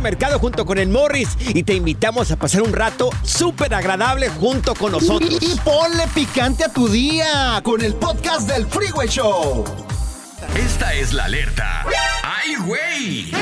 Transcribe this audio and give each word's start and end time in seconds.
Mercado 0.00 0.38
junto 0.38 0.64
con 0.64 0.78
el 0.78 0.88
Morris 0.88 1.36
y 1.40 1.62
te 1.62 1.74
invitamos 1.74 2.30
a 2.30 2.36
pasar 2.36 2.62
un 2.62 2.72
rato 2.72 3.10
súper 3.22 3.74
agradable 3.74 4.28
junto 4.28 4.74
con 4.74 4.92
nosotros. 4.92 5.38
Y, 5.40 5.52
y, 5.52 5.56
ponle 5.64 6.06
picante 6.14 6.64
a 6.64 6.72
tu 6.72 6.88
día 6.88 7.60
con 7.62 7.82
el 7.82 7.94
podcast 7.94 8.48
del 8.48 8.66
Freeway 8.66 9.08
Show. 9.08 9.64
Esta 10.54 10.94
es 10.94 11.12
la 11.12 11.24
alerta. 11.24 11.84
¡Ay, 12.22 12.54
güey! 12.56 13.32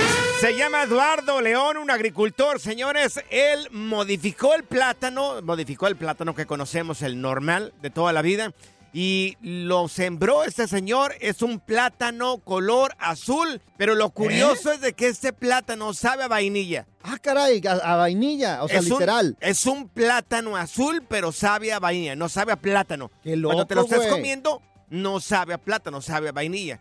Se 0.40 0.56
llama 0.56 0.82
Eduardo 0.82 1.40
León, 1.40 1.76
un 1.76 1.90
agricultor, 1.90 2.60
señores. 2.60 3.20
Él 3.30 3.68
modificó 3.70 4.54
el 4.54 4.64
plátano, 4.64 5.40
modificó 5.42 5.86
el 5.86 5.96
plátano 5.96 6.34
que 6.34 6.46
conocemos, 6.46 7.02
el 7.02 7.20
normal 7.20 7.72
de 7.82 7.90
toda 7.90 8.12
la 8.12 8.22
vida. 8.22 8.52
Y 8.96 9.36
lo 9.40 9.88
sembró 9.88 10.44
este 10.44 10.68
señor, 10.68 11.16
es 11.20 11.42
un 11.42 11.58
plátano 11.58 12.38
color 12.38 12.94
azul, 13.00 13.60
pero 13.76 13.96
lo 13.96 14.10
curioso 14.10 14.70
¿Eh? 14.70 14.76
es 14.76 14.80
de 14.80 14.92
que 14.92 15.08
este 15.08 15.32
plátano 15.32 15.92
sabe 15.94 16.22
a 16.22 16.28
vainilla. 16.28 16.86
Ah, 17.02 17.18
caray, 17.20 17.60
a, 17.66 17.72
a 17.72 17.96
vainilla, 17.96 18.62
o 18.62 18.68
sea, 18.68 18.78
es 18.78 18.88
literal. 18.88 19.36
Un, 19.40 19.48
es 19.48 19.66
un 19.66 19.88
plátano 19.88 20.56
azul, 20.56 21.04
pero 21.08 21.32
sabe 21.32 21.72
a 21.72 21.80
vainilla, 21.80 22.14
no 22.14 22.28
sabe 22.28 22.52
a 22.52 22.56
plátano. 22.56 23.10
Qué 23.24 23.34
loco, 23.34 23.54
Cuando 23.54 23.66
te 23.66 23.74
lo 23.74 23.82
estás 23.82 23.98
güey. 23.98 24.10
comiendo, 24.10 24.62
no 24.90 25.18
sabe 25.18 25.54
a 25.54 25.58
plátano, 25.58 26.00
sabe 26.00 26.28
a 26.28 26.32
vainilla. 26.32 26.80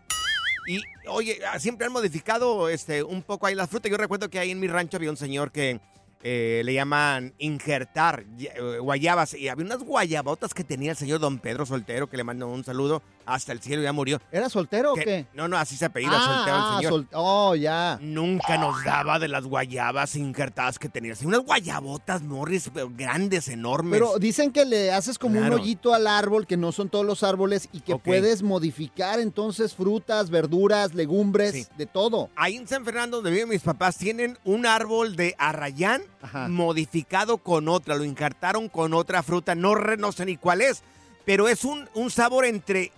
Y, 0.68 0.80
oye, 1.08 1.40
siempre 1.58 1.88
han 1.88 1.92
modificado 1.92 2.68
este, 2.68 3.02
un 3.02 3.22
poco 3.22 3.46
ahí 3.46 3.56
las 3.56 3.68
frutas. 3.68 3.90
Yo 3.90 3.96
recuerdo 3.96 4.30
que 4.30 4.38
ahí 4.38 4.52
en 4.52 4.60
mi 4.60 4.68
rancho 4.68 4.98
había 4.98 5.10
un 5.10 5.16
señor 5.16 5.50
que 5.50 5.80
eh, 6.26 6.62
le 6.64 6.72
llaman 6.72 7.34
injertar 7.38 8.24
eh, 8.38 8.78
guayabas. 8.78 9.34
Y 9.34 9.48
había 9.48 9.66
unas 9.66 9.82
guayabotas 9.84 10.54
que 10.54 10.64
tenía 10.64 10.92
el 10.92 10.96
señor 10.96 11.20
Don 11.20 11.38
Pedro 11.38 11.66
Soltero, 11.66 12.08
que 12.08 12.16
le 12.16 12.24
mando 12.24 12.48
un 12.48 12.64
saludo 12.64 13.02
hasta 13.26 13.52
el 13.52 13.60
cielo, 13.60 13.82
ya 13.82 13.92
murió. 13.92 14.20
¿Era 14.32 14.48
soltero 14.48 14.92
o 14.92 14.94
qué? 14.96 15.26
No, 15.34 15.48
no, 15.48 15.56
así 15.56 15.76
se 15.76 15.84
apellida, 15.86 16.12
ah, 16.14 16.24
Soltero 16.36 16.56
el 16.56 16.62
ah, 16.62 16.76
señor. 16.76 16.92
sol- 16.92 17.08
oh, 17.14 17.54
ya. 17.54 17.98
Nunca 18.02 18.58
nos 18.58 18.82
daba 18.84 19.18
de 19.18 19.28
las 19.28 19.44
guayabas 19.44 20.16
injertadas 20.16 20.78
que 20.78 20.88
tenía. 20.88 21.12
Así, 21.14 21.26
unas 21.26 21.40
guayabotas 21.40 22.22
Morris 22.22 22.70
grandes, 22.96 23.48
enormes. 23.48 23.92
Pero 24.00 24.18
dicen 24.18 24.50
que 24.52 24.64
le 24.64 24.92
haces 24.92 25.18
como 25.18 25.38
Claro. 25.38 25.56
un 25.56 25.60
hoyito 25.62 25.94
al 25.94 26.06
árbol, 26.06 26.46
que 26.46 26.56
no 26.56 26.72
son 26.72 26.88
todos 26.88 27.04
los 27.06 27.22
árboles, 27.22 27.68
y 27.72 27.80
que 27.80 27.96
puedes 27.96 28.42
modificar 28.42 29.20
entonces 29.20 29.74
frutas, 29.74 30.30
verduras, 30.30 30.94
legumbres, 30.94 31.52
Sí. 31.52 31.66
de 31.76 31.86
todo. 31.86 32.30
Ahí 32.36 32.56
en 32.56 32.66
San 32.68 32.84
Fernando, 32.84 33.18
donde 33.18 33.30
viven 33.30 33.48
mis 33.48 33.62
papás, 33.62 33.96
tienen 33.96 34.38
un 34.44 34.66
árbol 34.66 35.16
de 35.16 35.34
arrayán 35.38 36.02
Ajá. 36.22 36.48
modificado 36.48 37.38
con 37.38 37.68
otra. 37.68 37.94
Lo 37.96 38.04
encartaron 38.04 38.68
con 38.68 38.94
otra 38.94 39.22
fruta. 39.22 39.54
No, 39.54 39.74
no 39.74 40.12
sé 40.12 40.24
ni 40.26 40.36
cuál 40.36 40.60
es, 40.60 40.82
pero 41.24 41.48
es 41.48 41.64
un, 41.64 41.88
un 41.94 42.10
sabor 42.10 42.44
entre 42.44 42.92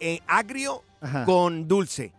eh, 0.00 0.20
agrio 0.26 0.82
Ajá. 1.00 1.24
con 1.24 1.68
dulce. 1.68 2.12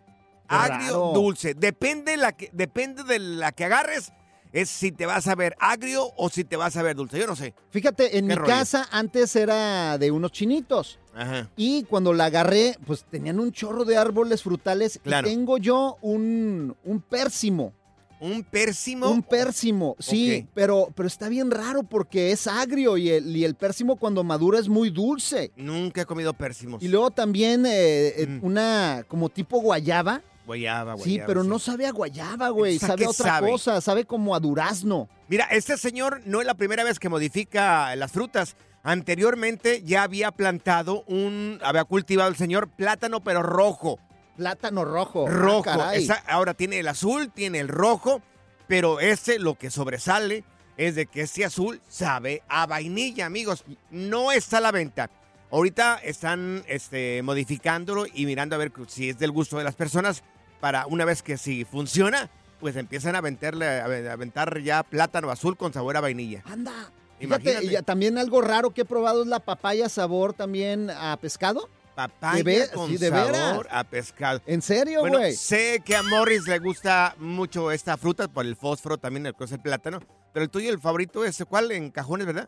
Agrio, 0.47 0.87
raro. 0.87 1.11
dulce. 1.13 1.53
Depende, 1.53 2.17
la 2.17 2.33
que, 2.33 2.49
depende 2.53 3.03
de 3.03 3.19
la 3.19 3.51
que 3.51 3.65
agarres. 3.65 4.11
Es 4.53 4.69
si 4.69 4.91
te 4.91 5.05
vas 5.05 5.27
a 5.29 5.35
ver 5.35 5.55
agrio 5.61 6.11
o 6.17 6.29
si 6.29 6.43
te 6.43 6.57
vas 6.57 6.75
a 6.75 6.81
ver 6.83 6.97
dulce. 6.97 7.17
Yo 7.17 7.25
no 7.25 7.37
sé. 7.37 7.53
Fíjate, 7.69 8.17
en 8.17 8.27
¿Qué 8.27 8.33
mi 8.33 8.35
rollo? 8.35 8.47
casa 8.49 8.85
antes 8.91 9.33
era 9.37 9.97
de 9.97 10.11
unos 10.11 10.33
chinitos. 10.33 10.99
Ajá. 11.15 11.49
Y 11.55 11.83
cuando 11.83 12.11
la 12.11 12.25
agarré, 12.25 12.75
pues 12.85 13.05
tenían 13.05 13.39
un 13.39 13.53
chorro 13.53 13.85
de 13.85 13.95
árboles 13.95 14.43
frutales. 14.43 14.99
Claro. 15.01 15.25
Y 15.27 15.31
tengo 15.31 15.57
yo 15.57 15.97
un, 16.01 16.75
un 16.83 17.01
pérsimo. 17.01 17.73
Un 18.21 18.43
pérsimo. 18.43 19.09
Un 19.09 19.23
pérsimo, 19.23 19.95
sí, 19.99 20.47
pero, 20.53 20.89
pero 20.95 21.07
está 21.07 21.27
bien 21.27 21.49
raro 21.51 21.81
porque 21.83 22.31
es 22.31 22.45
agrio 22.47 22.95
y 22.95 23.09
el, 23.09 23.35
y 23.35 23.43
el 23.43 23.55
pérsimo 23.55 23.95
cuando 23.97 24.23
madura 24.23 24.59
es 24.59 24.69
muy 24.69 24.91
dulce. 24.91 25.51
Nunca 25.57 26.01
he 26.01 26.05
comido 26.05 26.31
pérsimos. 26.33 26.81
Y 26.83 26.87
luego 26.87 27.09
también 27.11 27.65
eh, 27.65 28.13
eh, 28.21 28.27
Mm. 28.27 28.45
una 28.45 29.03
como 29.07 29.27
tipo 29.29 29.59
guayaba. 29.59 30.21
Guayaba, 30.45 30.95
Sí, 30.97 31.01
guayaba, 31.03 31.27
pero 31.27 31.41
sí. 31.43 31.49
no 31.49 31.59
sabe 31.59 31.87
a 31.87 31.91
guayaba, 31.91 32.49
güey. 32.49 32.73
Entonces, 32.73 32.89
¿a 32.89 32.93
Sabe 32.93 33.05
a 33.05 33.09
otra 33.09 33.25
sabe? 33.25 33.51
cosa, 33.51 33.81
sabe 33.81 34.05
como 34.05 34.35
a 34.35 34.39
durazno. 34.39 35.09
Mira, 35.27 35.45
este 35.45 35.75
señor 35.77 36.21
no 36.25 36.41
es 36.41 36.47
la 36.47 36.53
primera 36.55 36.83
vez 36.83 36.99
que 36.99 37.09
modifica 37.09 37.95
las 37.95 38.11
frutas. 38.11 38.55
Anteriormente 38.83 39.81
ya 39.83 40.03
había 40.03 40.31
plantado 40.31 41.03
un, 41.07 41.59
había 41.63 41.83
cultivado 41.85 42.29
el 42.29 42.35
señor 42.35 42.69
plátano, 42.69 43.21
pero 43.23 43.41
rojo. 43.41 43.97
Plátano 44.41 44.83
rojo. 44.85 45.27
Ah, 45.27 45.31
Rojo. 45.31 45.91
Esa- 45.91 46.23
ahora 46.27 46.55
tiene 46.55 46.79
el 46.79 46.87
azul, 46.87 47.31
tiene 47.31 47.59
el 47.59 47.67
rojo, 47.67 48.23
pero 48.67 48.99
este 48.99 49.37
lo 49.37 49.53
que 49.53 49.69
sobresale 49.69 50.43
es 50.77 50.95
de 50.95 51.05
que 51.05 51.21
este 51.21 51.45
azul 51.45 51.79
sabe 51.87 52.41
a 52.49 52.65
vainilla, 52.65 53.27
amigos. 53.27 53.63
No 53.91 54.31
está 54.31 54.57
a 54.57 54.61
la 54.61 54.71
venta. 54.71 55.11
Ahorita 55.51 55.99
están 56.03 56.63
este, 56.67 57.21
modificándolo 57.21 58.05
y 58.11 58.25
mirando 58.25 58.55
a 58.55 58.57
ver 58.57 58.71
si 58.87 59.09
es 59.09 59.19
del 59.19 59.29
gusto 59.31 59.59
de 59.59 59.63
las 59.63 59.75
personas 59.75 60.23
para 60.59 60.87
una 60.87 61.05
vez 61.05 61.21
que 61.21 61.37
si 61.37 61.63
funciona, 61.63 62.31
pues 62.59 62.75
empiezan 62.77 63.15
a, 63.15 63.21
venterle, 63.21 63.67
a 63.67 63.85
aventar 64.13 64.59
ya 64.61 64.81
plátano 64.81 65.29
azul 65.29 65.55
con 65.55 65.71
sabor 65.71 65.97
a 65.97 66.01
vainilla. 66.01 66.41
Anda. 66.45 66.71
Fíjate, 67.19 67.51
Imagínate. 67.51 67.79
y 67.79 67.83
también 67.83 68.17
algo 68.17 68.41
raro 68.41 68.71
que 68.71 68.81
he 68.81 68.85
probado 68.85 69.21
es 69.21 69.27
la 69.27 69.39
papaya 69.39 69.87
sabor 69.87 70.33
también 70.33 70.89
a 70.89 71.15
pescado. 71.21 71.69
Papaya 71.95 72.37
¿De 72.37 72.43
ve- 72.43 72.69
con 72.73 72.89
sí, 72.89 72.97
de 72.97 73.09
veras? 73.09 73.37
sabor 73.37 73.67
a 73.71 73.83
pescado. 73.83 74.41
¿En 74.45 74.61
serio, 74.61 75.01
Bueno, 75.01 75.19
güey? 75.19 75.33
sé 75.35 75.81
que 75.85 75.95
a 75.95 76.03
Morris 76.03 76.47
le 76.47 76.59
gusta 76.59 77.15
mucho 77.19 77.71
esta 77.71 77.97
fruta 77.97 78.27
por 78.27 78.45
el 78.45 78.55
fósforo, 78.55 78.97
también 78.97 79.25
el 79.25 79.35
el 79.51 79.59
plátano. 79.59 79.99
Pero 80.33 80.45
el 80.45 80.49
tuyo, 80.49 80.69
el 80.69 80.79
favorito 80.79 81.25
es 81.25 81.43
cuál? 81.49 81.71
En 81.73 81.91
cajones, 81.91 82.25
¿verdad? 82.25 82.47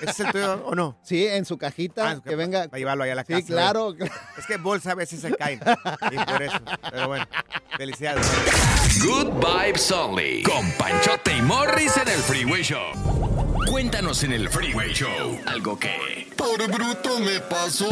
¿Ese 0.00 0.10
es 0.10 0.20
el 0.20 0.32
tuyo 0.32 0.64
o 0.64 0.74
no? 0.74 0.96
Sí, 1.02 1.26
en 1.26 1.44
su 1.44 1.58
cajita, 1.58 2.08
Ah, 2.10 2.22
que 2.26 2.34
venga. 2.36 2.64
Para 2.68 2.78
llevarlo 2.78 3.04
allá 3.04 3.12
a 3.12 3.16
la 3.16 3.24
Sí, 3.24 3.34
casa. 3.34 3.46
claro. 3.46 3.94
Es 4.38 4.46
que 4.46 4.56
bolsa 4.56 4.92
a 4.92 4.94
veces 4.94 5.20
se 5.20 5.30
caen. 5.36 5.60
Y 6.10 6.16
por 6.24 6.42
eso. 6.42 6.58
Pero 6.90 7.08
bueno, 7.08 7.26
felicidades. 7.76 8.26
Good 9.04 9.28
vibes 9.44 9.90
only. 9.92 10.42
Con 10.42 10.70
Panchote 10.72 11.36
y 11.36 11.42
Morris 11.42 11.96
en 11.98 12.08
el 12.08 12.18
Freeway 12.20 12.62
Show. 12.62 12.92
Cuéntanos 13.70 14.22
en 14.24 14.32
el 14.32 14.48
Freeway 14.48 14.92
Show 14.94 15.38
algo 15.46 15.78
que... 15.78 16.32
Por 16.36 16.66
bruto 16.70 17.18
me 17.20 17.40
pasó. 17.40 17.88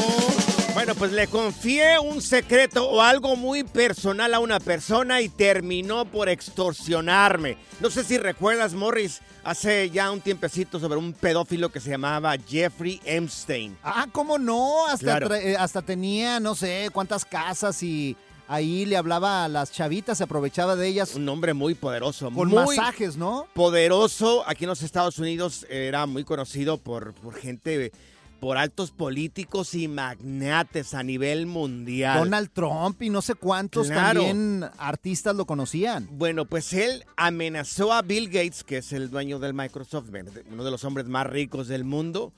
Bueno, 0.74 0.94
pues 0.94 1.12
le 1.12 1.26
confié 1.26 1.98
un 1.98 2.22
secreto 2.22 2.88
o 2.88 3.02
algo 3.02 3.36
muy 3.36 3.64
personal 3.64 4.32
a 4.32 4.38
una 4.38 4.60
persona 4.60 5.20
y 5.20 5.28
terminó 5.28 6.04
por 6.04 6.28
extorsionarme. 6.28 7.58
No 7.80 7.90
sé 7.90 8.04
si 8.04 8.16
recuerdas, 8.18 8.72
Morris, 8.72 9.20
hace 9.44 9.90
ya 9.90 10.10
un 10.10 10.20
tiempecito 10.20 10.78
sobre 10.78 10.98
un 10.98 11.12
pedófilo 11.12 11.70
que 11.70 11.80
se 11.80 11.90
llamaba 11.90 12.34
Jeffrey 12.48 13.00
Epstein. 13.04 13.76
Ah, 13.82 14.06
¿cómo 14.12 14.38
no? 14.38 14.86
Hasta, 14.86 15.04
Claro. 15.18 15.34
eh, 15.34 15.56
hasta 15.58 15.82
tenía 15.82 16.38
no 16.40 16.54
sé 16.54 16.88
cuántas 16.92 17.24
casas 17.24 17.82
y 17.82 18.16
ahí 18.48 18.86
le 18.86 18.96
hablaba 18.96 19.44
a 19.44 19.48
las 19.48 19.72
chavitas, 19.72 20.18
se 20.18 20.24
aprovechaba 20.24 20.76
de 20.76 20.86
ellas 20.88 21.14
Un 21.14 21.28
hombre 21.28 21.52
muy 21.52 21.74
poderoso, 21.74 22.30
con 22.30 22.48
muy 22.48 22.76
masajes, 22.76 23.16
¿no? 23.16 23.46
poderoso. 23.54 24.44
Aquí 24.46 24.64
en 24.64 24.70
los 24.70 24.82
Estados 24.82 25.18
Unidos 25.18 25.66
era 25.68 26.06
muy 26.06 26.24
conocido 26.24 26.78
por, 26.78 27.12
por 27.14 27.34
gente, 27.34 27.92
por 28.40 28.56
altos 28.56 28.90
políticos 28.90 29.74
y 29.74 29.86
magnates 29.86 30.94
a 30.94 31.02
nivel 31.02 31.46
mundial. 31.46 32.18
Donald 32.18 32.50
Trump 32.52 33.00
y 33.02 33.10
no 33.10 33.22
sé 33.22 33.34
cuántos 33.34 33.88
Claro. 33.88 34.22
también 34.22 34.64
artistas 34.78 35.36
lo 35.36 35.44
conocían. 35.44 36.08
Bueno, 36.12 36.46
pues 36.46 36.72
él 36.72 37.04
amenazó 37.16 37.92
a 37.92 38.02
Bill 38.02 38.28
Gates, 38.28 38.64
que 38.64 38.78
es 38.78 38.92
el 38.92 39.10
dueño 39.10 39.38
del 39.38 39.54
Microsoft, 39.54 40.08
uno 40.50 40.64
de 40.64 40.70
los 40.70 40.84
hombres 40.84 41.06
más 41.06 41.26
ricos 41.26 41.68
del 41.68 41.84
mundo, 41.84 42.32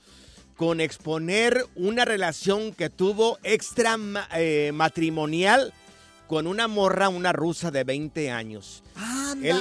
con 0.57 0.81
exponer 0.81 1.65
una 1.75 2.05
relación 2.05 2.73
que 2.73 2.89
tuvo 2.89 3.39
extra 3.43 3.97
eh, 4.35 4.71
matrimonial 4.73 5.73
con 6.27 6.47
una 6.47 6.67
morra, 6.67 7.09
una 7.09 7.31
rusa 7.33 7.69
de 7.71 7.83
20 7.83 8.31
años. 8.31 8.83
¡Anda! 8.95 9.49
Él, 9.49 9.57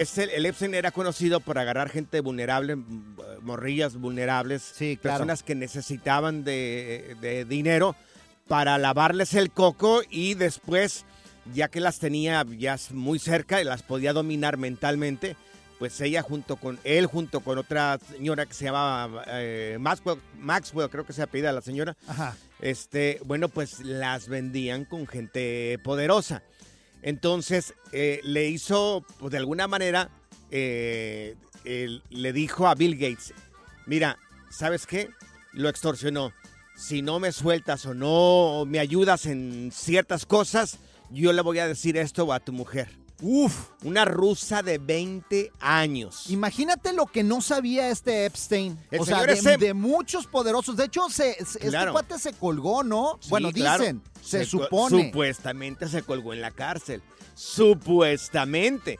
es 0.00 0.18
el, 0.18 0.30
el 0.30 0.46
Epstein 0.46 0.74
era 0.74 0.90
conocido 0.90 1.40
por 1.40 1.58
agarrar 1.58 1.88
gente 1.90 2.20
vulnerable, 2.20 2.76
morrillas 3.42 3.96
vulnerables, 3.96 4.62
Sí, 4.62 4.96
claro. 4.96 5.18
personas 5.18 5.42
que 5.42 5.54
necesitaban 5.54 6.44
de, 6.44 7.16
de 7.20 7.44
dinero 7.44 7.94
para 8.48 8.78
lavarles 8.78 9.34
el 9.34 9.50
coco 9.50 10.02
y 10.10 10.34
después, 10.34 11.04
ya 11.54 11.68
que 11.68 11.80
las 11.80 11.98
tenía 11.98 12.44
ya 12.58 12.76
muy 12.92 13.18
cerca 13.18 13.60
y 13.60 13.64
las 13.64 13.82
podía 13.82 14.12
dominar 14.12 14.56
mentalmente, 14.56 15.36
pues 15.78 16.00
ella 16.00 16.22
junto 16.22 16.56
con 16.56 16.78
él, 16.84 17.06
junto 17.06 17.40
con 17.40 17.58
otra 17.58 17.98
señora 18.10 18.46
que 18.46 18.54
se 18.54 18.64
llamaba 18.66 19.24
eh, 19.26 19.76
Maxwell, 19.80 20.20
Maxwell, 20.38 20.88
creo 20.88 21.04
que 21.04 21.12
se 21.12 21.22
apellida 21.22 21.52
la 21.52 21.60
señora, 21.60 21.96
Ajá. 22.06 22.34
Este, 22.60 23.20
bueno, 23.24 23.48
pues 23.48 23.80
las 23.80 24.28
vendían 24.28 24.84
con 24.84 25.06
gente 25.06 25.78
poderosa. 25.82 26.42
Entonces, 27.02 27.74
eh, 27.92 28.20
le 28.24 28.48
hizo, 28.48 29.04
pues 29.18 29.32
de 29.32 29.38
alguna 29.38 29.68
manera, 29.68 30.10
eh, 30.50 31.36
le 31.64 32.32
dijo 32.32 32.66
a 32.66 32.74
Bill 32.74 32.96
Gates, 32.96 33.34
mira, 33.86 34.18
¿sabes 34.50 34.86
qué? 34.86 35.10
Lo 35.52 35.68
extorsionó. 35.68 36.32
Si 36.76 37.02
no 37.02 37.20
me 37.20 37.32
sueltas 37.32 37.86
o 37.86 37.94
no 37.94 38.64
me 38.66 38.78
ayudas 38.78 39.26
en 39.26 39.70
ciertas 39.72 40.26
cosas, 40.26 40.78
yo 41.10 41.32
le 41.32 41.42
voy 41.42 41.58
a 41.58 41.68
decir 41.68 41.96
esto 41.96 42.32
a 42.32 42.40
tu 42.40 42.52
mujer. 42.52 42.88
Uf, 43.22 43.70
Una 43.82 44.04
rusa 44.04 44.62
de 44.62 44.76
20 44.78 45.50
años. 45.60 46.28
imagínate 46.28 46.92
lo 46.92 47.06
que 47.06 47.22
no 47.22 47.40
sabía 47.40 47.88
este 47.88 48.26
Epstein. 48.26 48.78
El 48.90 49.00
o 49.00 49.06
sea, 49.06 49.22
de, 49.24 49.32
ese- 49.32 49.56
de 49.56 49.72
muchos 49.72 50.26
poderosos. 50.26 50.76
De 50.76 50.84
hecho, 50.84 51.08
se, 51.08 51.34
se- 51.44 51.66
este 51.66 51.90
cuate 51.92 52.18
se 52.18 52.34
colgó, 52.34 52.82
¿no? 52.84 53.18
Sí, 53.22 53.30
bueno, 53.30 53.50
claro. 53.52 53.78
dicen, 53.80 54.02
se, 54.22 54.40
co- 54.40 54.44
supone. 54.64 55.06
Supuestamente 55.06 55.88
se 55.88 56.02
colgó 56.02 56.34
en 56.34 56.42
la 56.42 56.50
cárcel. 56.50 57.02
Supuestamente. 57.34 58.98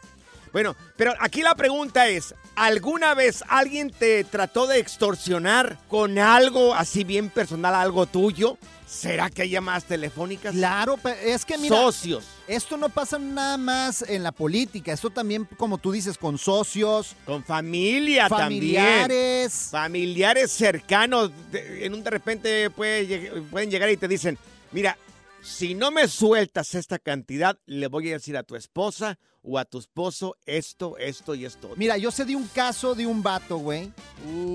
Bueno, 0.53 0.75
pero 0.97 1.13
aquí 1.21 1.43
la 1.43 1.55
pregunta 1.55 2.09
es, 2.09 2.35
¿alguna 2.55 3.13
vez 3.13 3.45
alguien 3.49 3.91
te 3.91 4.25
trató 4.25 4.67
de 4.67 4.79
extorsionar 4.79 5.77
con 5.89 6.19
algo 6.19 6.75
así 6.75 7.05
bien 7.05 7.29
personal, 7.29 7.75
algo 7.75 8.07
tuyo? 8.07 8.57
¿Será 8.87 9.31
que 9.31 9.43
hay 9.43 9.51
llamadas 9.51 9.85
telefónicas? 9.85 10.55
Claro, 10.55 10.97
es 11.25 11.45
que 11.45 11.59
mira, 11.59 11.77
Socios. 11.77 12.25
esto 12.47 12.77
no 12.77 12.89
pasa 12.89 13.19
nada 13.19 13.57
más 13.57 14.03
en 14.09 14.23
la 14.23 14.31
política. 14.31 14.93
Esto 14.93 15.11
también, 15.11 15.45
como 15.57 15.79
tú 15.79 15.91
dices, 15.91 16.17
con 16.17 16.39
socios, 16.39 17.17
Con 17.25 17.43
familia 17.43 18.29
también. 18.29 18.77
familiares. 18.77 19.69
Familiares 19.73 20.53
cercanos. 20.53 21.33
En 21.53 21.95
un 21.95 22.05
de 22.05 22.11
repente 22.11 22.71
puede 22.71 23.43
pueden 23.51 23.71
llegar 23.71 23.91
y 23.91 23.97
te 23.97 24.07
dicen, 24.07 24.39
mira, 24.71 24.97
si 25.43 25.75
no 25.75 25.91
me 25.91 26.07
sueltas 26.07 26.75
esta 26.77 26.99
cantidad, 27.01 27.59
le 27.67 27.89
voy 27.89 28.11
a 28.11 28.13
decir 28.15 28.37
a 28.37 28.45
tu 28.45 28.55
esposa 28.55 29.19
o 29.43 29.59
a 29.59 29.65
tu 29.65 29.79
esposo 29.79 30.37
esto, 30.47 30.97
esto 30.99 31.35
y 31.35 31.45
esto. 31.45 31.73
Mira, 31.77 31.97
yo 31.99 32.11
sé 32.13 32.25
de 32.25 32.35
un 32.37 32.47
caso 32.49 32.95
de 32.95 33.07
un 33.07 33.23
vato, 33.23 33.59
güey, 33.59 33.93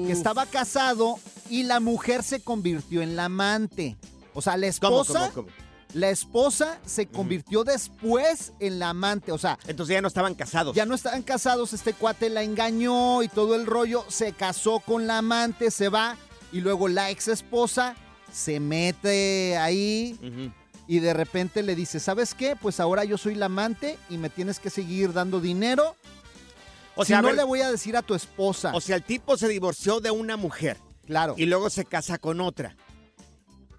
que 0.05 0.11
estaba 0.11 0.45
casado 0.45 1.17
y 1.49 1.63
la 1.63 1.79
mujer 1.81 2.23
se 2.23 2.41
convirtió 2.41 3.01
en 3.01 3.15
la 3.15 3.25
amante. 3.25 3.97
O 4.33 4.41
sea, 4.41 4.57
la 4.57 4.71
¿Cómo, 4.79 5.01
esposa, 5.01 5.31
cómo, 5.33 5.47
cómo? 5.47 5.47
la 5.93 6.09
esposa 6.09 6.79
se 6.85 7.07
convirtió 7.07 7.63
después 7.63 8.53
en 8.59 8.79
la 8.79 8.89
amante. 8.89 9.31
O 9.31 9.37
sea, 9.37 9.57
Entonces 9.67 9.93
ya 9.93 10.01
no 10.01 10.07
estaban 10.07 10.35
casados. 10.35 10.75
ya 10.75 10.85
no 10.85 10.95
estaban 10.95 11.21
casados, 11.23 11.73
este 11.73 11.93
cuate 11.93 12.29
la 12.29 12.43
engañó 12.43 13.23
y 13.23 13.27
todo 13.27 13.55
el 13.55 13.65
rollo, 13.65 14.05
se 14.07 14.31
casó 14.33 14.79
con 14.79 15.05
la 15.07 15.17
amante, 15.17 15.69
se 15.71 15.89
va 15.89 16.15
y 16.53 16.61
luego 16.61 16.87
la 16.87 17.09
ex 17.11 17.27
esposa 17.27 17.95
se 18.31 18.59
mete 18.59 19.57
ahí 19.57 20.17
y 20.87 20.99
de 20.99 21.13
repente 21.13 21.63
le 21.63 21.75
dice, 21.75 21.99
¿sabes 21.99 22.33
qué? 22.33 22.55
Pues 22.55 22.79
ahora 22.79 23.03
yo 23.03 23.17
soy 23.17 23.35
la 23.35 23.47
amante 23.47 23.97
y 24.09 24.17
me 24.17 24.29
tienes 24.29 24.59
que 24.59 24.69
seguir 24.69 25.11
dando 25.13 25.39
dinero. 25.41 25.95
O 26.95 27.03
si 27.05 27.09
sea, 27.09 27.19
a 27.19 27.21
no 27.21 27.29
ver, 27.29 27.37
le 27.37 27.43
voy 27.43 27.61
a 27.61 27.71
decir 27.71 27.95
a 27.97 28.01
tu 28.01 28.13
esposa. 28.15 28.71
o 28.73 28.81
sea, 28.81 28.95
el 28.97 29.03
tipo 29.03 29.37
se 29.37 29.47
divorció 29.47 29.99
de 30.01 30.11
una 30.11 30.35
mujer 30.37 30.77
claro. 31.05 31.35
y 31.37 31.45
luego 31.45 31.69
se 31.69 31.85
casa 31.85 32.17
con 32.17 32.41
otra. 32.41 32.75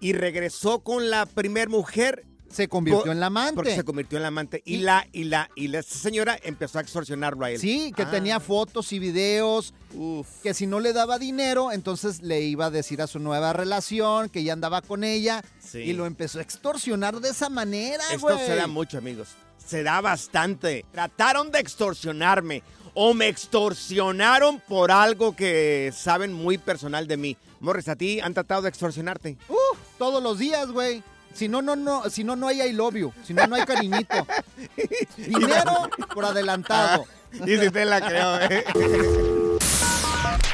Y 0.03 0.13
regresó 0.13 0.79
con 0.79 1.09
la 1.09 1.25
primer 1.25 1.69
mujer 1.69 2.25
se 2.51 2.67
convirtió 2.67 3.11
en 3.11 3.19
la 3.19 3.25
amante. 3.27 3.55
porque 3.55 3.73
se 3.75 3.83
convirtió 3.83 4.19
en 4.19 4.21
la 4.21 4.27
amante. 4.27 4.61
Y, 4.63 4.75
Y- 4.75 4.77
la, 4.81 5.07
y 5.11 5.23
la, 5.23 5.49
y 5.55 5.69
la 5.69 5.81
señora 5.81 6.37
empezó 6.43 6.77
a 6.77 6.81
extorsionarlo 6.81 7.45
a 7.45 7.49
él. 7.49 7.59
Sí, 7.59 7.91
que 7.95 8.03
Ah. 8.03 8.11
tenía 8.11 8.39
fotos 8.39 8.93
y 8.93 8.99
videos, 8.99 9.73
Uf. 9.95 10.27
que 10.43 10.53
si 10.53 10.67
no 10.67 10.79
le 10.79 10.93
daba 10.93 11.17
dinero, 11.17 11.71
entonces 11.71 12.21
le 12.21 12.41
iba 12.41 12.67
a 12.67 12.69
decir 12.69 13.01
a 13.01 13.07
su 13.07 13.17
nueva 13.17 13.53
relación 13.53 14.29
que 14.29 14.43
ya 14.43 14.53
andaba 14.53 14.83
con 14.83 15.03
ella 15.03 15.41
Sí. 15.59 15.79
y 15.79 15.93
lo 15.93 16.05
empezó 16.05 16.37
a 16.37 16.43
extorsionar 16.43 17.19
de 17.21 17.29
esa 17.29 17.49
manera, 17.49 18.03
Esto 18.13 18.37
se 18.37 18.55
da 18.55 18.67
mucho, 18.67 18.99
amigos. 18.99 19.29
Se 19.65 19.81
da 19.81 19.99
bastante. 20.01 20.85
Trataron 20.91 21.49
de 21.49 21.57
extorsionarme 21.59 22.61
o 22.93 23.15
me 23.15 23.29
extorsionaron 23.29 24.59
por 24.59 24.91
algo 24.91 25.35
que 25.35 25.91
saben 25.95 26.31
muy 26.33 26.59
personal 26.59 27.07
de 27.07 27.17
mí. 27.17 27.37
Morris, 27.61 27.87
¿a 27.87 27.95
ti 27.95 28.19
han 28.19 28.33
tratado 28.33 28.61
de 28.63 28.69
extorsionarte? 28.69 29.37
Uf, 29.49 29.57
todos 30.03 30.21
los 30.21 30.37
días, 30.37 30.69
güey. 30.69 31.01
Si 31.33 31.47
no, 31.47 31.61
no, 31.61 31.77
no, 31.77 32.09
si 32.09 32.25
no, 32.25 32.35
no 32.35 32.49
hay 32.49 32.61
I 32.61 32.73
love 32.73 32.95
you. 32.95 33.13
Si 33.25 33.33
no, 33.33 33.47
no 33.47 33.55
hay 33.55 33.63
cariñito. 33.63 34.27
Dinero 35.17 35.89
por 36.13 36.25
adelantado. 36.25 37.05
Y 37.31 37.55
si 37.57 37.69
te 37.69 37.85
la 37.85 38.01
creo, 38.01 38.37
¿eh? 38.41 38.65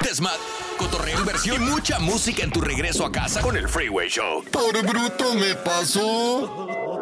Desmad, 0.04 0.38
cotorreo, 0.78 1.18
inversión 1.20 1.64
y 1.64 1.66
mucha 1.66 1.98
música 1.98 2.44
en 2.44 2.52
tu 2.52 2.62
regreso 2.62 3.04
a 3.08 3.12
casa 3.12 3.42
con 3.42 3.58
el 3.58 3.68
Freeway 3.68 4.08
Show. 4.08 4.44
Por 4.52 4.86
bruto 4.86 5.34
me 5.34 5.56
pasó. 5.56 7.02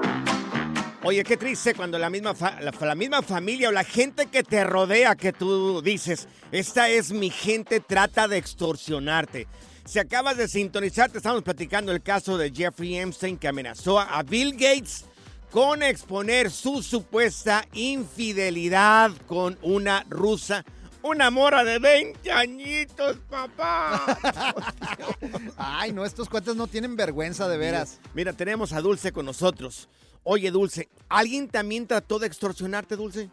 Oye, 1.04 1.24
qué 1.26 1.36
triste 1.36 1.76
cuando 1.76 2.00
la 2.00 2.10
misma, 2.10 2.34
fa- 2.34 2.62
la, 2.62 2.72
la 2.80 2.96
misma 2.96 3.22
familia 3.22 3.68
o 3.68 3.72
la 3.74 3.84
gente 3.84 4.28
que 4.28 4.44
te 4.44 4.64
rodea, 4.64 5.16
que 5.16 5.34
tú 5.34 5.82
dices, 5.82 6.30
esta 6.54 6.88
es 6.88 7.12
mi 7.12 7.30
gente, 7.30 7.82
trata 7.82 8.30
de 8.30 8.38
extorsionarte. 8.38 9.48
Si 9.88 10.00
acabas 10.00 10.36
de 10.36 10.50
sintonizar, 10.50 11.10
te 11.10 11.20
estamos 11.20 11.44
platicando 11.44 11.94
el 11.94 12.04
caso 12.04 12.38
de 12.38 12.52
Jeffrey 12.52 12.98
Epstein 12.98 13.38
que 13.38 13.48
amenazó 13.48 14.02
a 14.02 14.22
Bill 14.22 14.52
Gates 14.52 15.10
con 15.50 15.82
exponer 15.82 16.52
su 16.52 16.84
supuesta 16.84 17.64
infidelidad 17.74 19.12
con 19.28 19.58
una 19.62 20.04
rusa. 20.10 20.66
Una 21.04 21.32
mora 21.32 21.64
de 21.64 21.80
20 21.80 22.30
añitos, 22.30 23.16
papá. 23.30 24.18
Ay, 25.58 25.94
no, 25.94 26.04
estos 26.04 26.28
cuates 26.28 26.58
no 26.58 26.68
tienen 26.68 26.98
vergüenza, 26.98 27.48
de 27.48 27.58
veras. 27.58 28.02
Mira, 28.14 28.34
tenemos 28.34 28.74
a 28.74 28.82
Dulce 28.82 29.14
con 29.14 29.26
nosotros. 29.26 29.88
Oye, 30.24 30.52
Dulce, 30.52 30.90
¿alguien 31.08 31.48
también 31.48 31.88
trató 31.88 32.20
de 32.20 32.28
extorsionarte, 32.28 32.98
Dulce? 32.98 33.30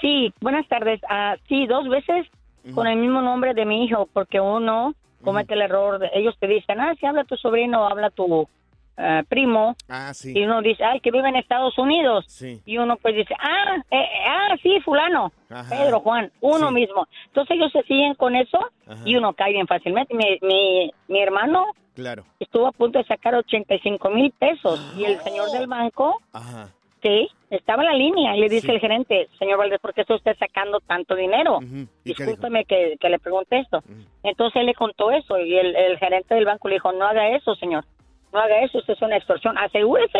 Sí, 0.00 0.32
buenas 0.40 0.66
tardes. 0.68 1.02
Ah, 1.10 1.36
sí, 1.48 1.66
dos 1.66 1.86
veces 1.90 2.26
con 2.74 2.86
el 2.86 2.96
mismo 2.96 3.20
nombre 3.20 3.52
de 3.52 3.66
mi 3.66 3.84
hijo, 3.84 4.08
porque 4.14 4.40
uno 4.40 4.94
comete 5.22 5.54
el 5.54 5.62
error, 5.62 5.98
de, 5.98 6.10
ellos 6.14 6.36
te 6.38 6.46
dicen, 6.46 6.80
ah, 6.80 6.94
si 6.98 7.06
habla 7.06 7.24
tu 7.24 7.36
sobrino, 7.36 7.86
habla 7.86 8.10
tu 8.10 8.48
ah, 8.96 9.22
primo, 9.28 9.76
Ah, 9.88 10.12
sí. 10.14 10.32
y 10.36 10.42
uno 10.44 10.60
dice, 10.62 10.84
ay, 10.84 11.00
que 11.00 11.10
vive 11.10 11.28
en 11.28 11.36
Estados 11.36 11.76
Unidos. 11.78 12.24
Sí. 12.28 12.60
Y 12.66 12.78
uno 12.78 12.96
pues 12.96 13.14
dice, 13.14 13.34
ah, 13.38 13.76
eh, 13.90 13.96
eh, 13.96 14.06
ah, 14.26 14.56
sí, 14.62 14.80
fulano, 14.84 15.32
Ajá. 15.50 15.68
Pedro, 15.70 16.00
Juan, 16.00 16.30
uno 16.40 16.68
Sí. 16.68 16.74
mismo. 16.74 17.06
Entonces 17.26 17.56
ellos 17.56 17.70
se 17.72 17.82
siguen 17.84 18.14
con 18.14 18.34
eso 18.36 18.58
Ajá. 18.86 19.02
y 19.04 19.16
uno 19.16 19.32
cae 19.34 19.52
bien 19.52 19.66
fácilmente. 19.66 20.14
Mi, 20.14 20.38
mi, 20.42 20.90
mi 21.08 21.20
hermano 21.20 21.66
Claro. 21.94 22.24
estuvo 22.38 22.68
a 22.68 22.72
punto 22.72 22.98
de 22.98 23.04
sacar 23.06 23.34
85 23.34 24.10
mil 24.10 24.30
pesos 24.32 24.80
y 24.96 25.04
el 25.04 25.20
señor 25.24 25.50
del 25.50 25.66
banco 25.66 26.20
Ajá. 26.32 26.68
Sí, 27.02 27.28
estaba 27.50 27.82
en 27.84 27.88
la 27.90 27.94
línea 27.96 28.36
y 28.36 28.40
le 28.40 28.48
dice 28.48 28.66
Sí. 28.66 28.72
el 28.72 28.80
gerente, 28.80 29.28
señor 29.38 29.58
Valdés, 29.58 29.78
¿por 29.80 29.94
qué 29.94 30.00
está 30.00 30.14
usted 30.16 30.36
sacando 30.38 30.80
tanto 30.80 31.14
dinero? 31.14 31.58
Ujú. 31.58 31.66
¿Y 31.66 32.14
qué 32.14 32.24
dijo? 32.24 32.24
Discúlpeme 32.24 32.64
que, 32.64 32.96
que 33.00 33.08
le 33.08 33.18
pregunte 33.18 33.58
esto. 33.60 33.82
Entonces 34.24 34.60
él 34.60 34.66
le 34.66 34.74
contó 34.74 35.10
eso 35.12 35.38
y 35.38 35.56
el, 35.56 35.76
el 35.76 35.98
gerente 35.98 36.34
del 36.34 36.44
banco 36.44 36.68
le 36.68 36.74
dijo, 36.74 36.92
no 36.92 37.04
haga 37.06 37.36
eso, 37.36 37.54
señor. 37.54 37.84
No 38.32 38.40
haga 38.40 38.62
eso, 38.64 38.78
esto 38.80 38.92
es 38.92 39.00
una 39.02 39.16
extorsión. 39.16 39.56
Asegúrese 39.56 40.18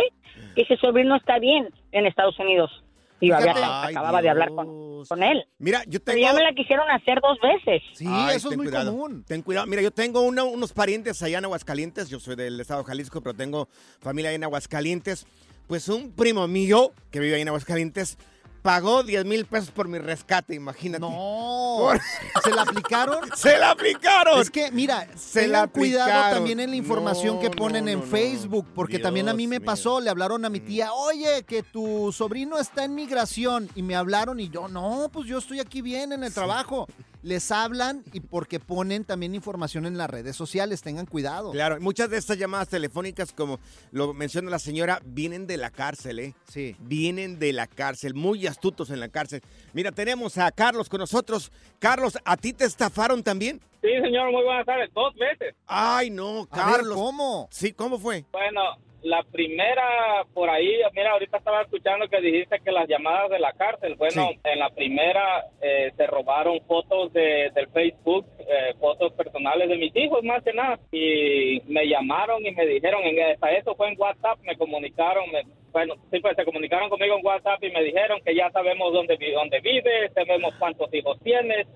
que 0.54 0.62
ese 0.62 0.76
sobrino 0.76 1.16
está 1.16 1.38
bien 1.38 1.68
en 1.92 2.06
Estados 2.06 2.38
Unidos. 2.38 2.70
Y 3.20 3.30
yo 3.30 3.36
había. 3.36 3.52
Ay, 3.56 3.94
acababa 3.96 4.22
de 4.22 4.28
hablar 4.30 4.50
con, 4.50 4.66
Dios. 4.66 5.08
con 5.08 5.24
él. 5.24 5.44
Mira, 5.58 5.82
yo 5.88 5.98
Pero 5.98 6.14
tengo... 6.16 6.20
ya 6.28 6.32
me 6.34 6.42
la 6.44 6.52
quisieron 6.52 6.88
hacer 6.88 7.18
dos 7.20 7.36
veces. 7.40 7.82
Sí, 7.94 8.04
Ay, 8.08 8.36
eso 8.36 8.46
es 8.46 8.50
ten 8.50 8.56
muy 8.58 8.66
cuidado, 8.68 8.92
común. 8.92 9.24
Ten 9.26 9.42
cuidado. 9.42 9.66
Mira, 9.66 9.82
yo 9.82 9.90
tengo 9.90 10.20
una- 10.20 10.44
unos 10.44 10.72
parientes 10.72 11.20
allá 11.24 11.38
en 11.38 11.44
Aguascalientes. 11.46 12.08
Yo 12.10 12.20
soy 12.20 12.36
del 12.36 12.60
estado 12.60 12.80
de 12.82 12.86
Jalisco, 12.86 13.20
pero 13.20 13.34
tengo 13.34 13.66
familia 14.00 14.30
ahí 14.30 14.36
en 14.36 14.44
Aguascalientes. 14.44 15.26
Pues 15.68 15.88
un 15.88 16.10
primo 16.12 16.48
mío 16.48 16.92
que 17.10 17.20
vive 17.20 17.36
ahí 17.36 17.42
en 17.42 17.48
Aguascalientes 17.48 18.16
pagó 18.62 19.02
10 19.02 19.24
mil 19.24 19.44
pesos 19.46 19.70
por 19.70 19.86
mi 19.86 19.98
rescate, 19.98 20.54
imagínate. 20.54 21.00
No. 21.00 21.76
Por- 21.78 22.00
¿Se 22.42 22.50
la 22.50 22.62
aplicaron? 22.62 23.18
¡Se 23.36 23.56
la 23.58 23.70
aplicaron! 23.70 24.40
Es 24.40 24.50
que, 24.50 24.70
mira, 24.72 25.06
Se 25.16 25.42
tengan 25.42 25.52
la 25.62 25.66
cuidado 25.68 26.10
aplicaron. 26.10 26.34
también 26.38 26.60
en 26.60 26.70
la 26.70 26.76
información 26.76 27.36
No, 27.36 27.40
que 27.40 27.50
ponen 27.50 27.84
no, 27.84 27.90
en 27.92 28.00
no. 28.00 28.04
Facebook, 28.06 28.66
porque 28.74 28.98
también 28.98 29.28
a 29.28 29.34
mí 29.34 29.46
me 29.46 29.58
mío. 29.60 29.64
pasó, 29.66 30.00
le 30.00 30.10
hablaron 30.10 30.44
a 30.44 30.50
mi 30.50 30.60
tía, 30.60 30.92
oye, 30.92 31.44
que 31.46 31.62
tu 31.62 32.10
sobrino 32.12 32.58
está 32.58 32.84
en 32.84 32.94
migración, 32.94 33.68
y 33.74 33.82
me 33.82 33.94
hablaron 33.94 34.40
y 34.40 34.48
yo, 34.48 34.68
no, 34.68 35.08
pues 35.12 35.26
yo 35.28 35.38
estoy 35.38 35.60
aquí 35.60 35.80
bien 35.82 36.12
en 36.12 36.24
el 36.24 36.34
trabajo. 36.34 36.88
Les 37.22 37.50
hablan 37.50 38.04
y 38.12 38.20
porque 38.20 38.60
ponen 38.60 39.04
también 39.04 39.34
información 39.34 39.86
en 39.86 39.98
las 39.98 40.08
redes 40.08 40.36
sociales, 40.36 40.82
tengan 40.82 41.06
cuidado. 41.06 41.50
Claro, 41.50 41.80
muchas 41.80 42.10
de 42.10 42.16
estas 42.16 42.38
llamadas 42.38 42.68
telefónicas, 42.68 43.32
como 43.32 43.58
lo 43.90 44.14
menciona 44.14 44.50
la 44.50 44.58
señora, 44.58 45.00
vienen 45.04 45.46
de 45.46 45.56
la 45.56 45.70
cárcel, 45.70 46.20
¿eh? 46.20 46.34
Sí. 46.48 46.76
Vienen 46.78 47.38
de 47.38 47.52
la 47.52 47.66
cárcel, 47.66 48.14
muy 48.14 48.46
astutos 48.46 48.90
en 48.90 49.00
la 49.00 49.08
cárcel. 49.08 49.42
Mira, 49.72 49.90
tenemos 49.92 50.38
a 50.38 50.50
Carlos 50.52 50.88
con 50.88 51.00
nosotros. 51.00 51.50
Carlos, 51.78 52.18
¿a 52.24 52.36
ti 52.36 52.52
te 52.52 52.64
estafaron 52.64 53.22
también? 53.22 53.60
Sí, 53.82 53.88
señor, 54.02 54.30
muy 54.32 54.44
buenas 54.44 54.66
tardes. 54.66 54.90
Dos 54.94 55.14
veces. 55.14 55.54
Ay, 55.66 56.10
no, 56.10 56.46
A 56.50 56.66
ver, 56.66 56.76
Carlos. 56.76 56.94
¿cómo? 56.94 57.48
Sí, 57.50 57.72
¿cómo 57.72 57.98
fue? 57.98 58.24
Bueno, 58.32 58.60
la 59.02 59.22
primera 59.22 60.24
por 60.34 60.50
ahí, 60.50 60.80
mira, 60.92 61.12
ahorita 61.12 61.38
estaba 61.38 61.62
escuchando 61.62 62.08
que 62.08 62.20
dijiste 62.20 62.58
que 62.64 62.72
las 62.72 62.88
llamadas 62.88 63.30
de 63.30 63.38
la 63.38 63.52
cárcel, 63.52 63.94
bueno, 63.94 64.28
Sí. 64.30 64.40
en 64.44 64.58
la 64.58 64.70
primera 64.70 65.44
eh, 65.62 65.92
se 65.96 66.06
robaron 66.06 66.60
fotos 66.66 67.12
de, 67.12 67.50
del 67.54 67.68
Facebook, 67.68 68.26
eh, 68.40 68.74
fotos 68.80 69.12
personales 69.12 69.68
de 69.68 69.76
mis 69.76 69.94
hijos, 69.94 70.22
más 70.24 70.42
que 70.42 70.52
nada, 70.52 70.78
y 70.90 71.62
me 71.66 71.86
llamaron 71.86 72.44
y 72.44 72.50
me 72.50 72.66
dijeron, 72.66 73.02
en, 73.04 73.20
hasta 73.34 73.52
eso 73.52 73.74
fue 73.76 73.88
en 73.88 74.00
WhatsApp, 74.00 74.38
me 74.42 74.56
comunicaron, 74.56 75.30
me- 75.30 75.42
bueno, 75.70 75.94
sí, 76.10 76.18
pues 76.20 76.34
se 76.34 76.44
comunicaron 76.44 76.88
conmigo 76.88 77.16
en 77.18 77.24
WhatsApp 77.26 77.62
y 77.62 77.70
me 77.70 77.84
dijeron 77.84 78.20
que 78.24 78.34
ya 78.34 78.50
sabemos 78.50 78.92
dónde, 78.92 79.16
dónde 79.32 79.60
vives, 79.60 80.12
sabemos 80.14 80.52
cuántos 80.58 80.92
hijos 80.92 81.18
tienes, 81.22 81.66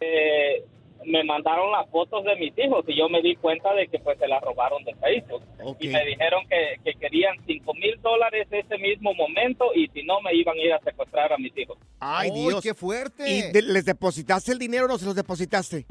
eh, 0.00 0.64
me 1.06 1.24
mandaron 1.24 1.70
las 1.72 1.88
fotos 1.90 2.24
de 2.24 2.36
mis 2.36 2.56
hijos 2.58 2.84
y 2.88 2.96
yo 2.96 3.08
me 3.08 3.22
di 3.22 3.34
cuenta 3.36 3.72
de 3.74 3.86
que 3.88 3.98
pues 3.98 4.18
se 4.18 4.26
las 4.28 4.42
robaron 4.42 4.82
de 4.84 4.94
Facebook. 4.96 5.42
Ok. 5.62 5.76
Y 5.80 5.88
me 5.88 6.04
dijeron 6.04 6.44
que, 6.48 6.76
que 6.84 6.98
querían 6.98 7.36
cinco 7.46 7.74
mil 7.74 8.00
dólares 8.02 8.46
ese 8.50 8.78
mismo 8.78 9.14
momento 9.14 9.66
y 9.74 9.88
si 9.88 10.02
no 10.04 10.20
me 10.20 10.34
iban 10.34 10.56
a 10.56 10.60
ir 10.62 10.72
a 10.72 10.80
secuestrar 10.80 11.32
a 11.32 11.38
mis 11.38 11.56
hijos. 11.56 11.78
Ay, 12.00 12.30
¡Ay, 12.32 12.40
Dios. 12.48 12.62
qué 12.62 12.74
fuerte! 12.74 13.24
¿Y 13.28 13.52
de- 13.52 13.62
les 13.62 13.84
depositaste 13.84 14.52
el 14.52 14.58
dinero 14.58 14.84
o 14.84 14.88
no 14.88 14.98
se 14.98 15.06
los 15.06 15.14
depositaste? 15.16 15.86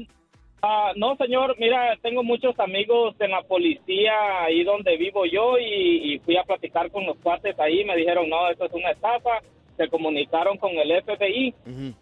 Ah, 0.64 0.92
no, 0.94 1.16
señor, 1.16 1.56
mira, 1.58 1.96
tengo 2.02 2.22
muchos 2.22 2.56
amigos 2.60 3.16
en 3.18 3.32
la 3.32 3.42
policía 3.42 4.44
ahí 4.44 4.62
donde 4.62 4.96
vivo 4.96 5.24
yo 5.26 5.58
y, 5.58 6.14
y 6.14 6.18
fui 6.20 6.36
a 6.36 6.44
platicar 6.44 6.88
con 6.92 7.04
los 7.04 7.16
cuates 7.18 7.58
ahí, 7.58 7.84
me 7.84 7.96
dijeron, 7.96 8.28
no, 8.28 8.48
esto 8.48 8.66
es 8.66 8.72
una 8.72 8.90
estafa, 8.92 9.40
se 9.76 9.88
comunicaron 9.88 10.58
con 10.58 10.70
el 10.72 11.02
FBI, 11.02 11.54
Ujú. 11.66 11.94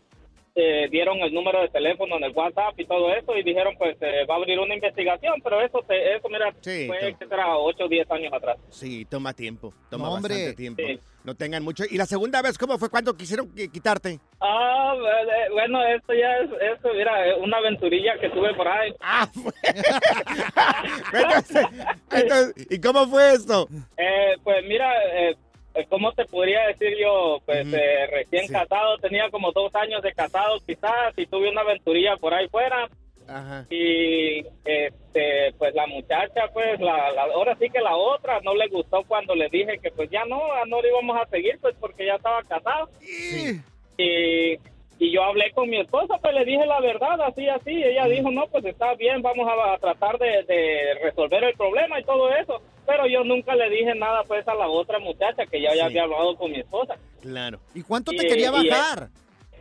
Eh, 0.55 0.89
dieron 0.91 1.19
el 1.19 1.33
número 1.33 1.61
de 1.63 1.69
teléfono 1.69 2.17
en 2.17 2.25
el 2.25 2.33
WhatsApp 2.33 2.79
y 2.79 2.85
todo 2.87 3.15
eso 3.15 3.37
y 3.37 3.43
dijeron, 3.43 3.75
pues 3.79 3.97
eh, 4.01 4.25
va 4.29 4.35
a 4.35 4.39
abrir 4.39 4.59
una 4.59 4.75
investigación, 4.75 5.41
pero 5.43 5.61
eso, 5.63 5.81
te- 5.87 6.17
eso 6.17 6.29
mira, 6.29 6.53
Sí, 6.61 6.87
fue, 6.87 7.15
que 7.19 7.27
será 7.27 7.57
8 7.57 7.85
o 7.85 7.89
10 7.89 8.11
años 8.11 8.33
atrás. 8.33 8.59
Sí, 8.69 9.05
toma 9.05 9.33
tiempo. 9.33 9.73
Toma 9.91 10.07
No, 10.09 10.15
hombre. 10.15 10.35
bastante 10.35 10.57
tiempo. 10.57 10.83
Sí. 10.87 10.99
No 11.23 11.35
tengan 11.35 11.63
mucho. 11.63 11.85
¿Y 11.89 11.99
la 11.99 12.07
segunda 12.07 12.41
vez 12.41 12.57
cómo 12.57 12.79
fue 12.79 12.89
cuando 12.89 13.15
quisieron 13.15 13.55
qui- 13.55 13.71
quitarte? 13.71 14.19
Ah, 14.41 14.95
eh, 14.97 15.51
bueno, 15.53 15.85
esto 15.87 16.15
ya 16.15 16.39
es, 16.39 16.51
esto, 16.75 16.89
mira, 16.95 17.29
eh, 17.29 17.35
una 17.39 17.59
aventurilla 17.59 18.19
que 18.19 18.31
tuve 18.31 18.55
por 18.55 18.67
ahí. 18.67 18.93
Ah, 19.01 19.29
fue. 19.33 19.53
entonces, 21.13 21.67
entonces, 22.11 22.67
¿y 22.71 22.81
cómo 22.81 23.07
fue 23.07 23.35
esto? 23.35 23.69
Eh, 23.97 24.35
pues 24.43 24.65
mira, 24.67 24.91
eh, 25.05 25.31
eh, 25.31 25.37
¿cómo 25.89 26.13
te 26.13 26.25
podría 26.27 26.67
decir 26.69 26.97
yo? 27.01 27.39
Pues 27.47 27.67
eh, 27.73 28.07
recién 28.11 28.47
Sí. 28.47 28.53
casado, 28.53 28.99
tenía 28.99 29.31
como 29.31 29.53
dos 29.53 29.75
años 29.75 30.03
de 30.03 30.13
casado 30.13 30.59
quizás 30.67 31.13
y 31.17 31.27
tuve 31.27 31.49
una 31.51 31.61
aventurilla 31.63 32.17
por 32.17 32.35
ahí 32.35 32.49
fuera 32.49 32.89
Ajá. 33.29 33.65
y 33.71 34.41
este 34.65 35.53
pues 35.59 35.73
la 35.75 35.87
muchacha 35.87 36.49
pues 36.53 36.81
la, 36.81 37.13
la- 37.13 37.33
ahora 37.35 37.57
sí 37.61 37.71
que 37.71 37.81
la 37.81 37.95
otra 37.97 38.41
no 38.43 38.55
le 38.55 38.67
gustó 38.69 39.05
cuando 39.07 39.35
le 39.37 39.49
dije 39.49 39.79
que 39.81 39.91
pues 39.93 40.11
ya 40.11 40.25
no, 40.25 40.41
no 40.67 40.83
le 40.83 40.89
íbamos 40.89 41.17
a 41.21 41.27
seguir 41.29 41.59
pues 41.61 41.77
porque 41.81 42.07
ya 42.07 42.17
estaba 42.17 42.43
casado 42.43 42.89
Y- 43.01 43.61
y, 44.03 44.59
y 45.01 45.11
yo 45.11 45.25
hablé 45.25 45.51
con 45.53 45.71
mi 45.71 45.81
esposa, 45.81 46.19
pues 46.21 46.35
le 46.35 46.45
dije 46.45 46.67
la 46.67 46.79
verdad, 46.79 47.19
así, 47.23 47.49
así. 47.49 47.71
Ella 47.83 48.05
dijo, 48.05 48.31
no, 48.31 48.47
pues 48.49 48.67
está 48.67 48.95
bien, 48.97 49.23
vamos 49.23 49.49
a, 49.49 49.73
a 49.73 49.79
tratar 49.79 50.19
de, 50.19 50.43
de 50.45 50.95
resolver 51.03 51.43
el 51.43 51.55
problema 51.55 51.99
y 51.99 52.05
todo 52.05 52.31
eso. 52.35 52.61
Pero 52.87 53.07
yo 53.07 53.25
nunca 53.25 53.55
le 53.55 53.71
dije 53.71 53.95
nada, 53.95 54.23
pues, 54.25 54.47
a 54.47 54.55
la 54.55 54.69
otra 54.69 54.99
muchacha 54.99 55.47
que 55.47 55.63
ya, 55.63 55.71
había 55.71 56.03
hablado 56.03 56.37
con 56.37 56.51
mi 56.53 56.61
esposa. 56.61 56.97
Claro. 57.23 57.59
¿Y 57.75 57.83
cuánto 57.83 58.13
te 58.13 58.27
quería 58.29 58.51
y- 58.63 58.69
bajar? 58.69 59.09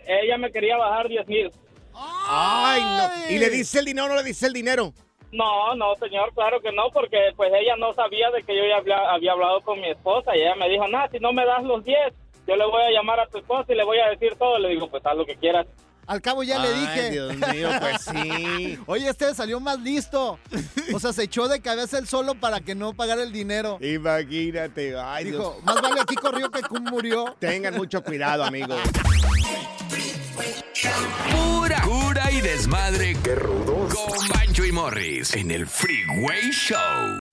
Ella 0.05 0.37
me 0.37 0.51
quería 0.51 0.75
bajar 0.75 1.07
10 1.07 1.25
mil. 1.27 1.51
Ay, 1.93 2.81
no. 2.81 3.33
¿Y 3.33 3.39
le 3.39 3.49
dice 3.49 3.79
el 3.79 3.85
dinero 3.85 4.07
o 4.07 4.09
no 4.09 4.15
le 4.17 4.23
dice 4.23 4.45
el 4.45 4.53
dinero? 4.53 4.91
No, 5.31 5.73
no, 5.75 5.95
señor, 5.95 6.33
claro 6.33 6.59
que 6.59 6.71
no, 6.73 6.89
porque 6.91 7.17
pues 7.37 7.51
ella 7.53 7.75
no 7.77 7.93
sabía 7.93 8.29
de 8.31 8.43
que 8.43 8.57
yo 8.57 8.63
ya 8.67 8.77
había, 8.77 8.97
había 9.11 9.31
hablado 9.33 9.61
con 9.61 9.79
mi 9.79 9.89
esposa 9.89 10.35
y 10.35 10.41
ella 10.41 10.55
me 10.55 10.67
dijo, 10.67 10.87
nada, 10.87 11.07
si 11.09 11.19
no 11.19 11.31
me 11.31 11.45
das 11.45 11.63
los 11.63 11.83
10, 11.85 11.97
yo 12.49 12.55
le 12.55 12.65
voy 12.65 12.81
a 12.81 12.91
llamar 12.91 13.19
a 13.19 13.27
tu 13.27 13.37
esposa 13.37 13.71
y 13.71 13.75
le 13.75 13.83
voy 13.83 13.99
a 13.99 14.09
decir 14.09 14.35
todo. 14.37 14.57
Le 14.57 14.69
digo, 14.69 14.89
pues 14.89 15.05
haz 15.05 15.15
lo 15.15 15.25
que 15.25 15.35
quieras. 15.35 15.67
Al 16.07 16.23
cabo 16.23 16.41
ya 16.41 16.57
le 16.57 16.69
Ay, 16.69 16.79
dije. 16.79 17.11
Dios 17.11 17.35
mío, 17.35 17.69
pues 17.79 18.01
sí. 18.01 18.79
Oye, 18.87 19.07
este 19.09 19.35
salió 19.35 19.59
más 19.59 19.79
listo. 19.79 20.39
O 20.91 20.99
sea, 20.99 21.13
se 21.13 21.23
echó 21.23 21.47
de 21.47 21.61
cabeza 21.61 21.99
él 21.99 22.07
solo 22.07 22.33
para 22.33 22.61
que 22.61 22.73
no 22.73 22.93
pagara 22.93 23.21
el 23.21 23.31
dinero. 23.31 23.77
Imagínate. 23.79 24.97
Ay, 24.97 25.25
Dios. 25.25 25.37
Dijo, 25.37 25.61
más 25.63 25.79
vale 25.79 26.01
aquí 26.01 26.15
corrió 26.15 26.49
que 26.49 26.63
cum 26.63 26.83
murió. 26.85 27.35
Tengan 27.37 27.75
mucho 27.75 28.03
cuidado, 28.03 28.43
amigos. 28.43 28.79
Pura 31.31 31.81
cura 31.81 32.31
y 32.31 32.41
desmadre. 32.41 33.15
¡Qué 33.23 33.35
rudos! 33.35 33.93
Con 33.93 34.27
Bancho 34.29 34.65
y 34.65 34.71
Morris 34.71 35.35
en 35.35 35.51
el 35.51 35.67
Freeway 35.67 36.49
Show. 36.51 37.19